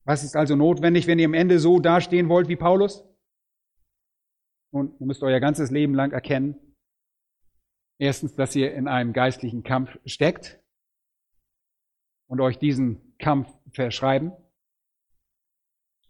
Was 0.08 0.24
ist 0.24 0.36
also 0.36 0.56
notwendig, 0.56 1.06
wenn 1.06 1.18
ihr 1.18 1.26
am 1.26 1.34
Ende 1.34 1.58
so 1.58 1.80
dastehen 1.80 2.30
wollt 2.30 2.48
wie 2.48 2.56
Paulus? 2.56 3.06
Nun, 4.72 4.94
ihr 4.98 5.06
müsst 5.06 5.22
euer 5.22 5.38
ganzes 5.38 5.70
Leben 5.70 5.94
lang 5.94 6.12
erkennen, 6.12 6.56
erstens, 8.00 8.34
dass 8.34 8.56
ihr 8.56 8.72
in 8.72 8.88
einem 8.88 9.12
geistlichen 9.12 9.64
Kampf 9.64 9.98
steckt 10.06 10.64
und 12.26 12.40
euch 12.40 12.58
diesen 12.58 13.18
Kampf 13.18 13.54
verschreiben. 13.70 14.32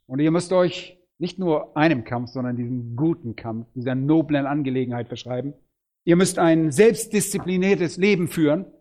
Und 0.06 0.20
ihr 0.20 0.30
müsst 0.30 0.52
euch 0.52 1.02
nicht 1.18 1.40
nur 1.40 1.76
einem 1.76 2.04
Kampf, 2.04 2.30
sondern 2.30 2.56
diesen 2.56 2.94
guten 2.94 3.34
Kampf, 3.34 3.66
dieser 3.72 3.96
noblen 3.96 4.46
Angelegenheit 4.46 5.08
verschreiben. 5.08 5.54
Ihr 6.04 6.14
müsst 6.14 6.38
ein 6.38 6.70
selbstdiszipliniertes 6.70 7.96
Leben 7.96 8.28
führen 8.28 8.72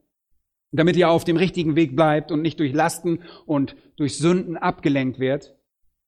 damit 0.72 0.95
ihr 0.95 1.09
auf 1.09 1.24
dem 1.24 1.38
richtigen 1.38 1.76
Weg 1.76 1.95
bleibt 1.95 2.32
und 2.32 2.41
nicht 2.41 2.59
durch 2.59 2.74
Lasten 2.74 3.24
und 3.45 3.76
durch 3.95 4.18
Sünden 4.18 4.57
abgelenkt 4.57 5.20
wird. 5.20 5.55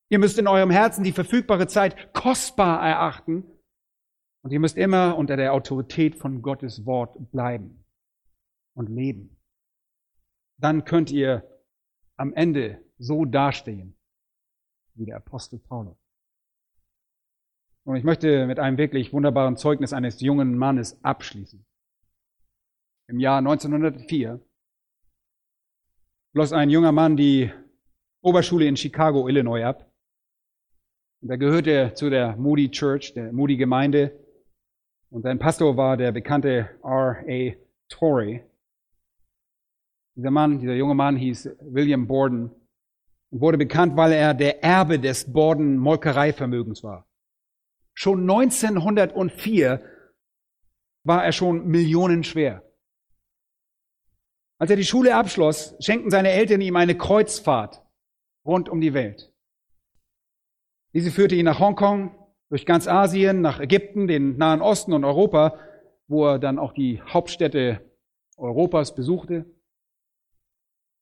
Ihr 0.10 0.20
müsst 0.20 0.38
in 0.38 0.48
eurem 0.48 0.72
Herzen 0.72 1.04
die 1.04 1.12
verfügbare 1.12 1.68
Zeit 1.68 2.14
kostbar 2.14 2.86
erachten 2.88 3.46
und 4.42 4.52
ihr 4.52 4.60
müsst 4.60 4.78
immer 4.78 5.18
unter 5.18 5.38
der 5.38 5.54
Autorität 5.54 6.16
von 6.16 6.42
Gottes 6.42 6.86
Wort 6.86 7.32
bleiben 7.32 7.86
und 8.74 8.90
leben. 8.90 9.38
Dann 10.58 10.84
könnt 10.84 11.12
ihr 11.12 11.48
am 12.18 12.34
Ende 12.34 12.84
so 12.98 13.26
dastehen 13.26 13.96
wie 14.96 15.06
der 15.06 15.18
Apostel 15.18 15.60
Paulus. 15.60 15.98
Und 17.86 17.96
ich 17.96 18.04
möchte 18.04 18.46
mit 18.46 18.60
einem 18.60 18.78
wirklich 18.78 19.14
wunderbaren 19.14 19.56
Zeugnis 19.56 19.94
eines 19.94 20.20
jungen 20.20 20.58
Mannes 20.58 21.04
abschließen. 21.04 21.66
Im 23.08 23.20
Jahr 23.20 23.40
1904 23.40 24.40
schloss 26.32 26.54
ein 26.54 26.70
junger 26.70 26.92
Mann 26.92 27.18
die 27.18 27.52
Oberschule 28.22 28.66
in 28.66 28.78
Chicago, 28.78 29.28
Illinois 29.28 29.64
ab. 29.64 29.92
Und 31.22 31.30
er 31.30 31.38
gehörte 31.38 31.94
zu 31.96 32.10
der 32.10 32.36
Moody 32.38 32.70
Church, 32.70 33.14
der 33.14 33.34
Moody 33.34 33.58
Gemeinde. 33.58 34.18
Und 35.10 35.24
sein 35.24 35.40
Pastor 35.40 35.76
war 35.76 35.98
der 35.98 36.12
bekannte 36.12 36.70
R.A. 36.84 37.56
Torrey. 37.90 38.44
Dieser 40.16 40.32
Mann, 40.32 40.60
dieser 40.60 40.76
junge 40.76 40.96
Mann 40.96 41.16
hieß 41.16 41.50
William 41.62 42.08
Borden 42.08 42.52
und 43.32 43.42
wurde 43.42 43.58
bekannt, 43.58 43.98
weil 43.98 44.12
er 44.12 44.34
der 44.34 44.64
Erbe 44.64 45.00
des 45.00 45.32
Borden 45.32 45.78
Molkereivermögens 45.78 46.84
war. 46.84 47.08
Schon 47.94 48.22
1904 48.22 49.82
war 51.04 51.26
er 51.26 51.32
schon 51.32 51.68
millionenschwer. 51.68 52.69
Als 54.60 54.70
er 54.70 54.76
die 54.76 54.86
Schule 54.86 55.16
abschloss, 55.16 55.76
schenkten 55.80 56.12
seine 56.12 56.32
Eltern 56.32 56.60
ihm 56.60 56.76
eine 56.76 56.98
Kreuzfahrt 56.98 57.82
rund 58.46 58.68
um 58.68 58.82
die 58.82 58.94
Welt. 58.94 59.34
Diese 60.94 61.12
führte 61.12 61.36
ihn 61.36 61.46
nach 61.46 61.60
Hongkong, 61.60 62.16
durch 62.50 62.66
ganz 62.66 62.88
Asien, 62.88 63.42
nach 63.42 63.60
Ägypten, 63.60 64.08
den 64.08 64.38
Nahen 64.38 64.62
Osten 64.62 64.94
und 64.94 65.06
Europa, 65.06 65.58
wo 66.08 66.26
er 66.26 66.40
dann 66.40 66.60
auch 66.60 66.74
die 66.74 67.02
Hauptstädte 67.02 67.80
Europas 68.38 68.96
besuchte. 68.96 69.46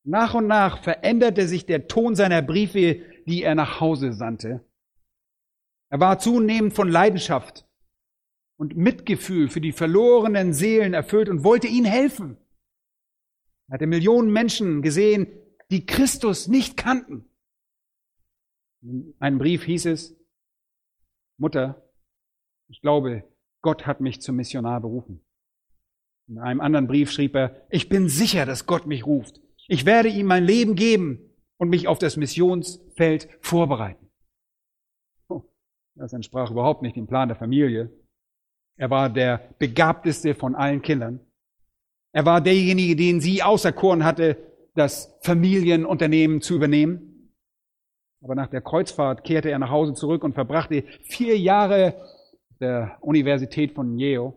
Nach 0.03 0.35
und 0.35 0.47
nach 0.47 0.83
veränderte 0.83 1.47
sich 1.47 1.65
der 1.65 1.87
Ton 1.87 2.15
seiner 2.15 2.41
Briefe, 2.41 3.01
die 3.25 3.43
er 3.43 3.55
nach 3.55 3.79
Hause 3.79 4.13
sandte. 4.13 4.63
Er 5.89 5.99
war 5.99 6.19
zunehmend 6.19 6.73
von 6.73 6.89
Leidenschaft 6.89 7.65
und 8.57 8.75
Mitgefühl 8.75 9.49
für 9.49 9.61
die 9.61 9.71
verlorenen 9.71 10.53
Seelen 10.53 10.93
erfüllt 10.93 11.29
und 11.29 11.43
wollte 11.43 11.67
ihnen 11.67 11.85
helfen. 11.85 12.37
Er 13.67 13.73
hatte 13.73 13.87
Millionen 13.87 14.31
Menschen 14.31 14.81
gesehen, 14.81 15.27
die 15.69 15.85
Christus 15.85 16.47
nicht 16.47 16.77
kannten. 16.77 17.29
In 18.81 19.13
einem 19.19 19.37
Brief 19.37 19.63
hieß 19.63 19.87
es, 19.87 20.15
Mutter, 21.37 21.89
ich 22.69 22.81
glaube, 22.81 23.23
Gott 23.61 23.85
hat 23.85 24.01
mich 24.01 24.21
zum 24.21 24.35
Missionar 24.37 24.81
berufen. 24.81 25.25
In 26.27 26.39
einem 26.39 26.61
anderen 26.61 26.87
Brief 26.87 27.11
schrieb 27.11 27.35
er, 27.35 27.65
ich 27.69 27.89
bin 27.89 28.09
sicher, 28.09 28.45
dass 28.45 28.65
Gott 28.65 28.85
mich 28.85 29.05
ruft. 29.05 29.39
Ich 29.67 29.85
werde 29.85 30.09
ihm 30.09 30.27
mein 30.27 30.43
Leben 30.43 30.75
geben 30.75 31.19
und 31.57 31.69
mich 31.69 31.87
auf 31.87 31.99
das 31.99 32.17
Missionsfeld 32.17 33.29
vorbereiten. 33.41 34.07
Das 35.95 36.13
entsprach 36.13 36.51
überhaupt 36.51 36.83
nicht 36.83 36.95
dem 36.95 37.07
Plan 37.07 37.27
der 37.27 37.37
Familie. 37.37 37.91
Er 38.77 38.91
war 38.91 39.09
der 39.09 39.55
begabteste 39.57 40.35
von 40.35 40.53
allen 40.53 40.81
Kindern. 40.81 41.19
Er 42.13 42.25
war 42.25 42.41
derjenige, 42.41 42.95
den 42.95 43.21
sie 43.21 43.43
auserkoren 43.43 44.03
hatte, 44.03 44.37
das 44.75 45.17
Familienunternehmen 45.21 46.41
zu 46.41 46.55
übernehmen. 46.55 47.33
Aber 48.23 48.35
nach 48.35 48.47
der 48.47 48.61
Kreuzfahrt 48.61 49.23
kehrte 49.23 49.49
er 49.49 49.59
nach 49.59 49.69
Hause 49.69 49.93
zurück 49.93 50.23
und 50.23 50.33
verbrachte 50.33 50.83
vier 51.03 51.37
Jahre 51.37 51.95
der 52.59 52.97
Universität 53.01 53.73
von 53.73 53.97
Yale, 53.97 54.33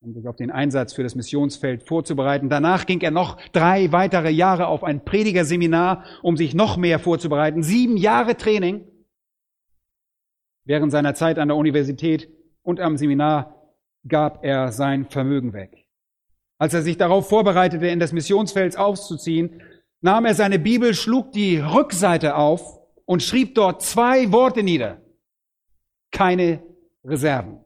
um 0.00 0.14
sich 0.14 0.26
auf 0.26 0.36
den 0.36 0.50
Einsatz 0.50 0.94
für 0.94 1.02
das 1.02 1.14
Missionsfeld 1.14 1.82
vorzubereiten. 1.82 2.48
Danach 2.48 2.86
ging 2.86 3.00
er 3.00 3.10
noch 3.10 3.40
drei 3.52 3.92
weitere 3.92 4.30
Jahre 4.30 4.66
auf 4.66 4.82
ein 4.82 5.04
Predigerseminar, 5.04 6.04
um 6.22 6.36
sich 6.36 6.54
noch 6.54 6.76
mehr 6.76 6.98
vorzubereiten. 6.98 7.62
Sieben 7.62 7.96
Jahre 7.96 8.36
Training. 8.36 8.86
Während 10.64 10.92
seiner 10.92 11.14
Zeit 11.14 11.38
an 11.38 11.48
der 11.48 11.56
Universität 11.56 12.30
und 12.62 12.80
am 12.80 12.96
Seminar 12.96 13.74
gab 14.06 14.44
er 14.44 14.72
sein 14.72 15.06
Vermögen 15.06 15.52
weg. 15.52 15.79
Als 16.60 16.74
er 16.74 16.82
sich 16.82 16.98
darauf 16.98 17.26
vorbereitete, 17.26 17.86
in 17.86 18.00
das 18.00 18.12
Missionsfeld 18.12 18.76
auszuziehen, 18.76 19.62
nahm 20.02 20.26
er 20.26 20.34
seine 20.34 20.58
Bibel, 20.58 20.92
schlug 20.92 21.32
die 21.32 21.56
Rückseite 21.56 22.36
auf 22.36 22.78
und 23.06 23.22
schrieb 23.22 23.54
dort 23.54 23.80
zwei 23.80 24.30
Worte 24.30 24.62
nieder. 24.62 25.00
Keine 26.10 26.62
Reserven. 27.02 27.64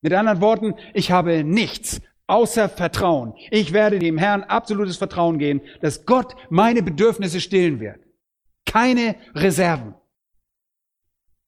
Mit 0.00 0.14
anderen 0.14 0.40
Worten, 0.40 0.74
ich 0.94 1.12
habe 1.12 1.44
nichts 1.44 2.00
außer 2.26 2.70
Vertrauen. 2.70 3.34
Ich 3.50 3.74
werde 3.74 3.98
dem 3.98 4.16
Herrn 4.16 4.44
absolutes 4.44 4.96
Vertrauen 4.96 5.38
geben, 5.38 5.60
dass 5.82 6.06
Gott 6.06 6.34
meine 6.48 6.82
Bedürfnisse 6.82 7.38
stillen 7.38 7.80
wird. 7.80 8.00
Keine 8.64 9.16
Reserven. 9.34 9.94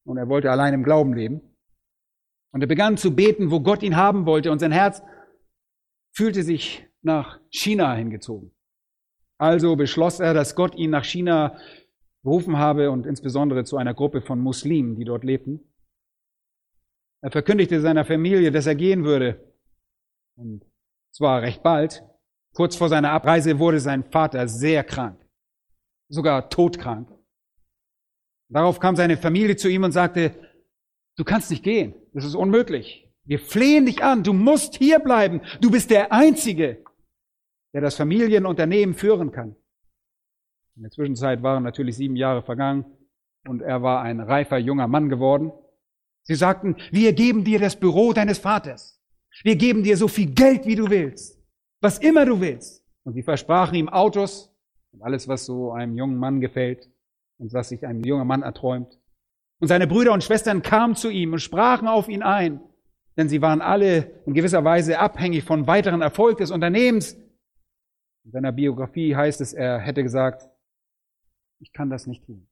Und 0.04 0.18
er 0.18 0.28
wollte 0.28 0.50
allein 0.50 0.74
im 0.74 0.84
Glauben 0.84 1.14
leben. 1.14 1.40
Und 2.52 2.60
er 2.60 2.66
begann 2.66 2.98
zu 2.98 3.16
beten, 3.16 3.50
wo 3.50 3.60
Gott 3.60 3.82
ihn 3.82 3.96
haben 3.96 4.26
wollte. 4.26 4.52
Und 4.52 4.58
sein 4.58 4.70
Herz 4.70 5.02
fühlte 6.14 6.42
sich 6.42 6.86
nach 7.02 7.40
China 7.50 7.94
hingezogen. 7.94 8.54
Also 9.38 9.76
beschloss 9.76 10.20
er, 10.20 10.32
dass 10.32 10.54
Gott 10.54 10.74
ihn 10.76 10.90
nach 10.90 11.04
China 11.04 11.58
berufen 12.22 12.56
habe 12.56 12.90
und 12.90 13.06
insbesondere 13.06 13.64
zu 13.64 13.76
einer 13.76 13.94
Gruppe 13.94 14.22
von 14.22 14.40
Muslimen, 14.40 14.96
die 14.96 15.04
dort 15.04 15.24
lebten. 15.24 15.60
Er 17.22 17.30
verkündigte 17.30 17.80
seiner 17.80 18.04
Familie, 18.04 18.50
dass 18.52 18.66
er 18.66 18.74
gehen 18.74 19.04
würde. 19.04 19.54
Und 20.36 20.64
zwar 21.12 21.42
recht 21.42 21.62
bald. 21.62 22.04
Kurz 22.54 22.76
vor 22.76 22.88
seiner 22.88 23.10
Abreise 23.10 23.58
wurde 23.58 23.80
sein 23.80 24.04
Vater 24.04 24.46
sehr 24.46 24.84
krank, 24.84 25.20
sogar 26.08 26.48
todkrank. 26.48 27.10
Darauf 28.48 28.78
kam 28.78 28.94
seine 28.94 29.16
Familie 29.16 29.56
zu 29.56 29.68
ihm 29.68 29.82
und 29.82 29.92
sagte, 29.92 30.52
du 31.16 31.24
kannst 31.24 31.50
nicht 31.50 31.64
gehen, 31.64 31.94
das 32.12 32.24
ist 32.24 32.36
unmöglich. 32.36 33.03
Wir 33.24 33.38
flehen 33.38 33.86
dich 33.86 34.02
an, 34.02 34.22
du 34.22 34.32
musst 34.32 34.76
hier 34.76 34.98
bleiben. 34.98 35.40
Du 35.60 35.70
bist 35.70 35.90
der 35.90 36.12
Einzige, 36.12 36.84
der 37.72 37.80
das 37.80 37.96
Familienunternehmen 37.96 38.94
führen 38.94 39.32
kann. 39.32 39.56
In 40.76 40.82
der 40.82 40.90
Zwischenzeit 40.90 41.42
waren 41.42 41.62
natürlich 41.62 41.96
sieben 41.96 42.16
Jahre 42.16 42.42
vergangen 42.42 42.84
und 43.48 43.62
er 43.62 43.82
war 43.82 44.02
ein 44.02 44.20
reifer 44.20 44.58
junger 44.58 44.88
Mann 44.88 45.08
geworden. 45.08 45.52
Sie 46.22 46.34
sagten, 46.34 46.76
wir 46.90 47.12
geben 47.12 47.44
dir 47.44 47.58
das 47.58 47.76
Büro 47.76 48.12
deines 48.12 48.38
Vaters. 48.38 49.00
Wir 49.42 49.56
geben 49.56 49.82
dir 49.82 49.96
so 49.96 50.08
viel 50.08 50.32
Geld, 50.32 50.66
wie 50.66 50.74
du 50.74 50.90
willst. 50.90 51.38
Was 51.80 51.98
immer 51.98 52.24
du 52.24 52.40
willst. 52.40 52.84
Und 53.04 53.14
sie 53.14 53.22
versprachen 53.22 53.74
ihm 53.74 53.88
Autos 53.88 54.54
und 54.92 55.02
alles, 55.02 55.28
was 55.28 55.44
so 55.44 55.72
einem 55.72 55.96
jungen 55.96 56.16
Mann 56.16 56.40
gefällt 56.40 56.90
und 57.38 57.52
was 57.52 57.70
sich 57.70 57.86
ein 57.86 58.02
junger 58.04 58.24
Mann 58.24 58.42
erträumt. 58.42 58.98
Und 59.60 59.68
seine 59.68 59.86
Brüder 59.86 60.12
und 60.12 60.24
Schwestern 60.24 60.62
kamen 60.62 60.94
zu 60.94 61.10
ihm 61.10 61.32
und 61.32 61.40
sprachen 61.40 61.88
auf 61.88 62.08
ihn 62.08 62.22
ein 62.22 62.60
denn 63.16 63.28
sie 63.28 63.42
waren 63.42 63.60
alle 63.60 64.22
in 64.26 64.34
gewisser 64.34 64.64
Weise 64.64 64.98
abhängig 64.98 65.44
von 65.44 65.66
weiteren 65.66 66.02
Erfolg 66.02 66.38
des 66.38 66.50
Unternehmens. 66.50 67.14
In 68.24 68.32
seiner 68.32 68.52
Biografie 68.52 69.14
heißt 69.14 69.40
es, 69.40 69.52
er 69.52 69.78
hätte 69.78 70.02
gesagt, 70.02 70.48
ich 71.60 71.72
kann 71.72 71.90
das 71.90 72.06
nicht 72.06 72.24
tun. 72.24 72.48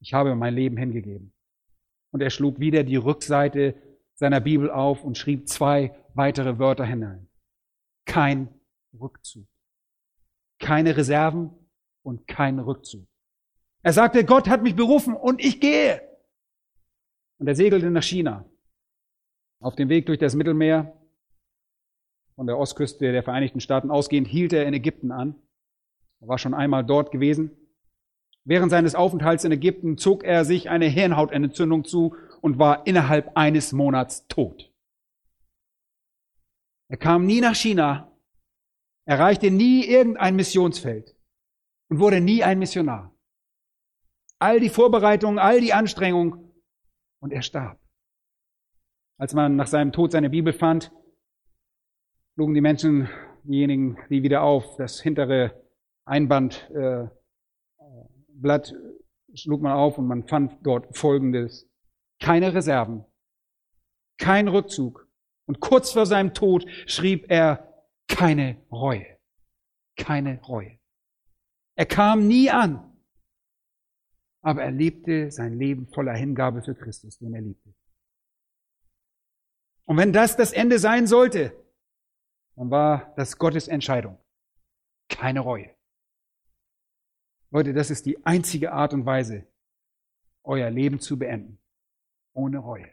Ich 0.00 0.14
habe 0.14 0.34
mein 0.34 0.54
Leben 0.54 0.76
hingegeben. 0.76 1.32
Und 2.12 2.20
er 2.20 2.30
schlug 2.30 2.60
wieder 2.60 2.84
die 2.84 2.96
Rückseite 2.96 3.74
seiner 4.14 4.40
Bibel 4.40 4.70
auf 4.70 5.02
und 5.02 5.16
schrieb 5.16 5.48
zwei 5.48 5.94
weitere 6.14 6.58
Wörter 6.58 6.84
hinein. 6.84 7.28
Kein 8.04 8.48
Rückzug. 8.98 9.46
Keine 10.58 10.96
Reserven 10.96 11.50
und 12.02 12.26
kein 12.26 12.58
Rückzug. 12.58 13.06
Er 13.82 13.92
sagte, 13.92 14.24
Gott 14.24 14.48
hat 14.48 14.62
mich 14.62 14.76
berufen 14.76 15.14
und 15.14 15.44
ich 15.44 15.60
gehe. 15.60 16.02
Und 17.38 17.48
er 17.48 17.56
segelte 17.56 17.90
nach 17.90 18.02
China. 18.02 18.44
Auf 19.62 19.76
dem 19.76 19.88
Weg 19.88 20.06
durch 20.06 20.18
das 20.18 20.34
Mittelmeer, 20.34 20.92
von 22.34 22.48
der 22.48 22.58
Ostküste 22.58 23.12
der 23.12 23.22
Vereinigten 23.22 23.60
Staaten 23.60 23.92
ausgehend, 23.92 24.26
hielt 24.26 24.52
er 24.52 24.66
in 24.66 24.74
Ägypten 24.74 25.12
an. 25.12 25.36
Er 26.20 26.26
war 26.26 26.38
schon 26.38 26.52
einmal 26.52 26.84
dort 26.84 27.12
gewesen. 27.12 27.52
Während 28.44 28.72
seines 28.72 28.96
Aufenthalts 28.96 29.44
in 29.44 29.52
Ägypten 29.52 29.98
zog 29.98 30.24
er 30.24 30.44
sich 30.44 30.68
eine 30.68 30.86
Hirnhautentzündung 30.86 31.84
zu 31.84 32.16
und 32.40 32.58
war 32.58 32.88
innerhalb 32.88 33.36
eines 33.36 33.72
Monats 33.72 34.26
tot. 34.26 34.72
Er 36.88 36.96
kam 36.96 37.24
nie 37.24 37.40
nach 37.40 37.54
China, 37.54 38.10
erreichte 39.04 39.52
nie 39.52 39.84
irgendein 39.84 40.34
Missionsfeld 40.34 41.16
und 41.88 42.00
wurde 42.00 42.20
nie 42.20 42.42
ein 42.42 42.58
Missionar. 42.58 43.14
All 44.40 44.58
die 44.58 44.70
Vorbereitungen, 44.70 45.38
all 45.38 45.60
die 45.60 45.72
Anstrengungen 45.72 46.52
und 47.20 47.32
er 47.32 47.42
starb. 47.42 47.81
Als 49.22 49.34
man 49.34 49.54
nach 49.54 49.68
seinem 49.68 49.92
Tod 49.92 50.10
seine 50.10 50.30
Bibel 50.30 50.52
fand, 50.52 50.90
schlugen 52.34 52.54
die 52.54 52.60
Menschen, 52.60 53.08
diejenigen, 53.44 53.96
die 54.10 54.24
wieder 54.24 54.42
auf, 54.42 54.74
das 54.78 55.00
hintere 55.00 55.62
Einbandblatt 56.04 57.12
äh, 58.42 59.36
schlug 59.36 59.62
man 59.62 59.74
auf 59.74 59.96
und 59.96 60.08
man 60.08 60.26
fand 60.26 60.66
dort 60.66 60.98
Folgendes. 60.98 61.70
Keine 62.18 62.52
Reserven, 62.52 63.04
kein 64.18 64.48
Rückzug. 64.48 65.08
Und 65.46 65.60
kurz 65.60 65.92
vor 65.92 66.06
seinem 66.06 66.34
Tod 66.34 66.66
schrieb 66.86 67.30
er 67.30 67.72
keine 68.08 68.56
Reue. 68.72 69.06
Keine 69.96 70.40
Reue. 70.42 70.80
Er 71.76 71.86
kam 71.86 72.26
nie 72.26 72.50
an, 72.50 72.92
aber 74.40 74.64
er 74.64 74.72
lebte 74.72 75.30
sein 75.30 75.56
Leben 75.56 75.86
voller 75.86 76.14
Hingabe 76.14 76.64
für 76.64 76.74
Christus, 76.74 77.18
den 77.18 77.34
er 77.34 77.42
liebte. 77.42 77.72
Und 79.86 79.96
wenn 79.96 80.12
das 80.12 80.36
das 80.36 80.52
Ende 80.52 80.78
sein 80.78 81.06
sollte, 81.06 81.56
dann 82.56 82.70
war 82.70 83.12
das 83.16 83.38
Gottes 83.38 83.68
Entscheidung. 83.68 84.18
Keine 85.08 85.40
Reue. 85.40 85.70
Leute, 87.50 87.72
das 87.74 87.90
ist 87.90 88.06
die 88.06 88.24
einzige 88.24 88.72
Art 88.72 88.94
und 88.94 89.04
Weise, 89.04 89.46
euer 90.42 90.70
Leben 90.70 91.00
zu 91.00 91.18
beenden. 91.18 91.58
Ohne 92.32 92.58
Reue. 92.58 92.90